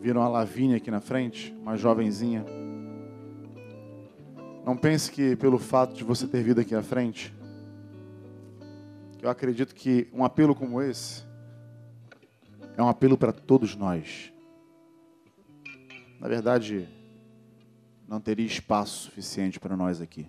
viram 0.00 0.22
a 0.22 0.28
Lavínia 0.28 0.76
aqui 0.76 0.90
na 0.90 1.00
frente, 1.00 1.52
uma 1.60 1.76
jovenzinha. 1.76 2.44
Não 4.64 4.76
pense 4.76 5.10
que 5.10 5.34
pelo 5.34 5.58
fato 5.58 5.94
de 5.94 6.04
você 6.04 6.26
ter 6.26 6.42
vindo 6.42 6.60
aqui 6.60 6.74
à 6.74 6.82
frente, 6.82 7.34
eu 9.24 9.30
acredito 9.30 9.74
que 9.74 10.06
um 10.12 10.22
apelo 10.22 10.54
como 10.54 10.82
esse 10.82 11.24
é 12.76 12.82
um 12.82 12.88
apelo 12.90 13.16
para 13.16 13.32
todos 13.32 13.74
nós. 13.74 14.30
Na 16.20 16.28
verdade, 16.28 16.86
não 18.06 18.20
teria 18.20 18.44
espaço 18.44 19.04
suficiente 19.04 19.58
para 19.58 19.78
nós 19.78 20.02
aqui. 20.02 20.28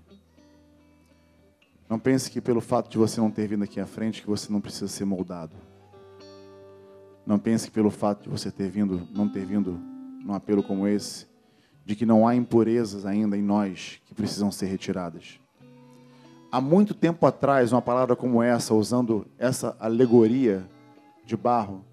Não 1.90 2.00
pense 2.00 2.32
que 2.32 2.40
pelo 2.40 2.62
fato 2.62 2.90
de 2.90 2.98
você 2.98 3.20
não 3.20 3.30
ter 3.30 3.50
vindo 3.50 3.66
aqui 3.66 3.82
à 3.82 3.86
frente 3.86 4.22
que 4.22 4.30
você 4.30 4.50
não 4.50 4.62
precisa 4.62 4.88
ser 4.88 5.04
moldado. 5.04 5.58
Não 7.26 7.38
pense 7.38 7.68
que 7.68 7.74
pelo 7.74 7.92
fato 7.92 8.24
de 8.24 8.30
você 8.30 8.50
ter 8.50 8.70
vindo, 8.70 9.06
não 9.12 9.28
ter 9.28 9.46
vindo 9.46 9.78
num 10.24 10.34
apelo 10.34 10.64
como 10.64 10.88
esse, 10.88 11.28
de 11.84 11.98
que 11.98 12.06
não 12.06 12.26
há 12.26 12.34
impurezas 12.34 13.06
ainda 13.06 13.38
em 13.38 13.42
nós 13.42 14.00
que 14.06 14.16
precisam 14.16 14.50
ser 14.54 14.68
retiradas. 14.68 15.38
Há 16.56 16.62
muito 16.62 16.94
tempo 16.94 17.26
atrás, 17.26 17.74
uma 17.74 17.82
palavra 17.82 18.16
como 18.16 18.42
essa, 18.42 18.74
usando 18.74 19.28
essa 19.38 19.76
alegoria 19.78 20.66
de 21.26 21.36
barro, 21.36 21.84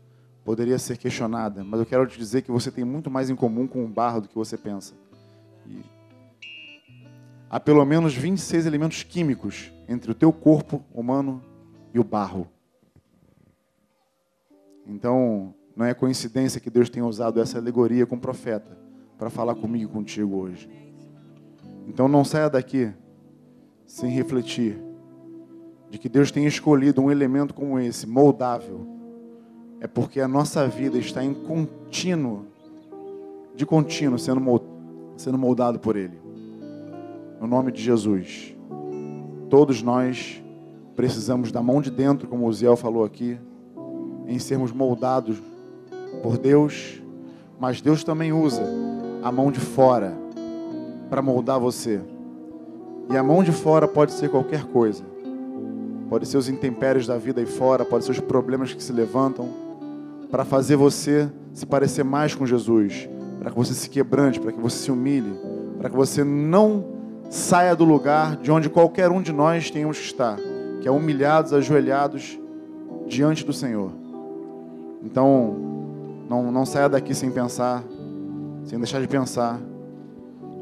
poderia 0.44 0.78
ser 0.78 0.96
questionada, 0.98 1.64
mas 1.64 1.80
eu 1.80 1.84
quero 1.84 2.06
te 2.06 2.16
dizer 2.16 2.42
que 2.42 2.50
você 2.52 2.70
tem 2.70 2.84
muito 2.84 3.10
mais 3.10 3.28
em 3.28 3.34
comum 3.34 3.66
com 3.66 3.84
o 3.84 3.88
barro 3.88 4.20
do 4.20 4.28
que 4.28 4.36
você 4.36 4.56
pensa. 4.56 4.94
E 5.66 5.82
há 7.50 7.58
pelo 7.58 7.84
menos 7.84 8.14
26 8.14 8.64
elementos 8.64 9.02
químicos 9.02 9.72
entre 9.88 10.12
o 10.12 10.14
teu 10.14 10.32
corpo 10.32 10.84
humano 10.94 11.42
e 11.92 11.98
o 11.98 12.04
barro. 12.04 12.46
Então, 14.86 15.52
não 15.74 15.86
é 15.86 15.92
coincidência 15.92 16.60
que 16.60 16.70
Deus 16.70 16.88
tenha 16.88 17.04
usado 17.04 17.40
essa 17.40 17.58
alegoria 17.58 18.06
com 18.06 18.14
o 18.14 18.20
profeta 18.20 18.78
para 19.18 19.28
falar 19.28 19.56
comigo 19.56 19.90
e 19.90 19.92
contigo 19.92 20.36
hoje. 20.36 20.70
Então, 21.88 22.06
não 22.06 22.24
saia 22.24 22.48
daqui 22.48 22.94
sem 23.92 24.08
refletir 24.08 24.82
de 25.90 25.98
que 25.98 26.08
Deus 26.08 26.30
tem 26.30 26.46
escolhido 26.46 27.02
um 27.02 27.10
elemento 27.10 27.52
como 27.52 27.78
esse, 27.78 28.06
moldável. 28.06 28.86
É 29.80 29.86
porque 29.86 30.18
a 30.18 30.26
nossa 30.26 30.66
vida 30.66 30.96
está 30.96 31.22
em 31.22 31.34
contínuo, 31.34 32.46
de 33.54 33.66
contínuo, 33.66 34.18
sendo, 34.18 34.40
moldado 35.38 35.78
por 35.78 35.94
Ele. 35.94 36.18
No 37.38 37.46
nome 37.46 37.70
de 37.70 37.82
Jesus. 37.82 38.56
Todos 39.50 39.82
nós 39.82 40.42
precisamos 40.96 41.52
da 41.52 41.62
mão 41.62 41.82
de 41.82 41.90
dentro, 41.90 42.26
como 42.26 42.46
o 42.46 42.52
Ziel 42.52 42.76
falou 42.76 43.04
aqui, 43.04 43.38
em 44.26 44.38
sermos 44.38 44.72
moldados 44.72 45.36
por 46.22 46.38
Deus, 46.38 47.02
mas 47.60 47.82
Deus 47.82 48.02
também 48.02 48.32
usa 48.32 48.62
a 49.22 49.30
mão 49.30 49.52
de 49.52 49.60
fora 49.60 50.16
para 51.10 51.20
moldar 51.20 51.60
você. 51.60 52.00
E 53.12 53.16
a 53.16 53.22
mão 53.22 53.44
de 53.44 53.52
fora 53.52 53.86
pode 53.86 54.12
ser 54.12 54.30
qualquer 54.30 54.64
coisa. 54.64 55.04
Pode 56.08 56.26
ser 56.26 56.38
os 56.38 56.48
intempéries 56.48 57.06
da 57.06 57.18
vida 57.18 57.40
aí 57.40 57.46
fora, 57.46 57.84
pode 57.84 58.06
ser 58.06 58.12
os 58.12 58.20
problemas 58.20 58.72
que 58.72 58.82
se 58.82 58.90
levantam 58.90 59.50
para 60.30 60.46
fazer 60.46 60.76
você 60.76 61.28
se 61.52 61.66
parecer 61.66 62.04
mais 62.04 62.34
com 62.34 62.46
Jesus, 62.46 63.06
para 63.38 63.50
que 63.50 63.56
você 63.56 63.74
se 63.74 63.90
quebrante, 63.90 64.40
para 64.40 64.50
que 64.50 64.58
você 64.58 64.78
se 64.78 64.90
humilhe, 64.90 65.38
para 65.78 65.90
que 65.90 65.96
você 65.96 66.24
não 66.24 66.86
saia 67.28 67.76
do 67.76 67.84
lugar 67.84 68.36
de 68.36 68.50
onde 68.50 68.70
qualquer 68.70 69.10
um 69.10 69.20
de 69.20 69.30
nós 69.30 69.70
tenhamos 69.70 69.98
que 69.98 70.04
estar, 70.06 70.38
que 70.80 70.88
é 70.88 70.90
humilhados, 70.90 71.52
ajoelhados 71.52 72.38
diante 73.06 73.44
do 73.44 73.52
Senhor. 73.52 73.90
Então, 75.04 75.54
não, 76.30 76.50
não 76.50 76.64
saia 76.64 76.88
daqui 76.88 77.14
sem 77.14 77.30
pensar, 77.30 77.84
sem 78.64 78.78
deixar 78.78 79.02
de 79.02 79.08
pensar. 79.08 79.60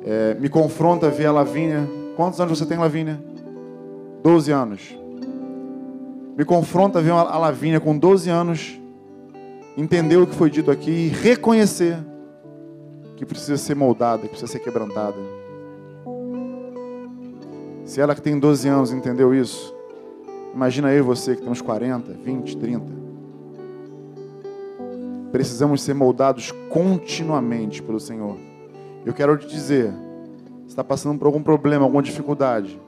É, 0.05 0.34
me 0.34 0.48
confronta 0.48 1.09
ver 1.09 1.26
a 1.26 1.32
Lavínia. 1.32 1.99
Quantos 2.21 2.39
anos 2.39 2.59
você 2.59 2.66
tem, 2.66 2.77
Lavínia? 2.77 3.18
12 4.23 4.53
anos. 4.53 4.95
Me 6.37 6.45
confronta 6.45 7.01
ver 7.01 7.12
a 7.12 7.39
Lavínia 7.39 7.81
com 7.81 7.97
12 7.97 8.29
anos, 8.29 8.79
entender 9.75 10.18
o 10.18 10.27
que 10.27 10.35
foi 10.35 10.51
dito 10.51 10.71
aqui 10.71 10.91
e 10.91 11.09
reconhecer 11.09 11.97
que 13.16 13.25
precisa 13.25 13.57
ser 13.57 13.75
moldada, 13.75 14.25
que 14.25 14.29
precisa 14.29 14.53
ser 14.53 14.59
quebrantada. 14.59 15.16
Se 17.87 18.03
ela 18.03 18.14
que 18.14 18.21
tem 18.21 18.39
12 18.39 18.68
anos 18.68 18.93
entendeu 18.93 19.35
isso, 19.35 19.75
imagina 20.55 20.93
eu 20.93 20.99
e 20.99 21.01
você 21.01 21.35
que 21.35 21.41
temos 21.41 21.62
40, 21.62 22.12
20, 22.23 22.57
30. 22.59 22.85
Precisamos 25.33 25.81
ser 25.81 25.95
moldados 25.95 26.53
continuamente 26.68 27.83
pelo 27.83 27.99
Senhor. 27.99 28.37
Eu 29.07 29.14
quero 29.14 29.39
te 29.39 29.47
dizer, 29.49 29.91
está 30.71 30.85
passando 30.85 31.18
por 31.18 31.27
algum 31.27 31.43
problema, 31.43 31.85
alguma 31.85 32.03
dificuldade, 32.03 32.81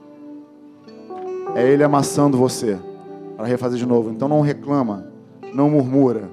é 1.55 1.67
Ele 1.67 1.85
amassando 1.85 2.39
você 2.39 2.79
para 3.37 3.47
refazer 3.47 3.79
de 3.79 3.87
novo. 3.87 4.11
Então 4.11 4.29
não 4.29 4.41
reclama, 4.41 5.07
não 5.53 5.69
murmura. 5.69 6.31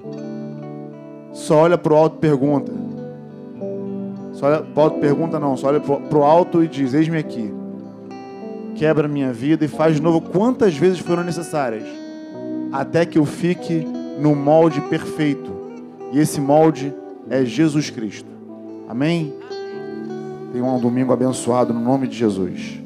Só 1.32 1.56
olha 1.56 1.76
para 1.76 1.92
o 1.92 1.96
alto 1.96 2.16
e 2.16 2.20
pergunta. 2.20 2.72
Só 4.32 4.46
olha 4.46 4.62
para 4.62 4.80
o 4.80 4.84
alto 4.84 4.98
pergunta 5.00 5.38
não, 5.38 5.56
só 5.56 5.68
olha 5.68 5.80
para 5.80 6.18
o 6.18 6.22
alto 6.22 6.62
e 6.62 6.68
diz, 6.68 6.94
eis-me 6.94 7.18
aqui 7.18 7.52
quebra 8.80 9.06
minha 9.06 9.30
vida 9.30 9.62
e 9.62 9.68
faz 9.68 9.96
de 9.96 10.02
novo 10.02 10.22
quantas 10.22 10.74
vezes 10.74 11.00
foram 11.00 11.22
necessárias, 11.22 11.84
até 12.72 13.04
que 13.04 13.18
eu 13.18 13.26
fique 13.26 13.86
no 14.18 14.34
molde 14.34 14.80
perfeito. 14.80 15.50
E 16.12 16.18
esse 16.18 16.40
molde 16.40 16.94
é 17.28 17.44
Jesus 17.44 17.90
Cristo. 17.90 18.30
Amém? 18.88 19.34
Tenha 20.52 20.64
um 20.64 20.80
domingo 20.80 21.12
abençoado 21.12 21.72
no 21.72 21.80
nome 21.80 22.08
de 22.08 22.16
Jesus. 22.16 22.80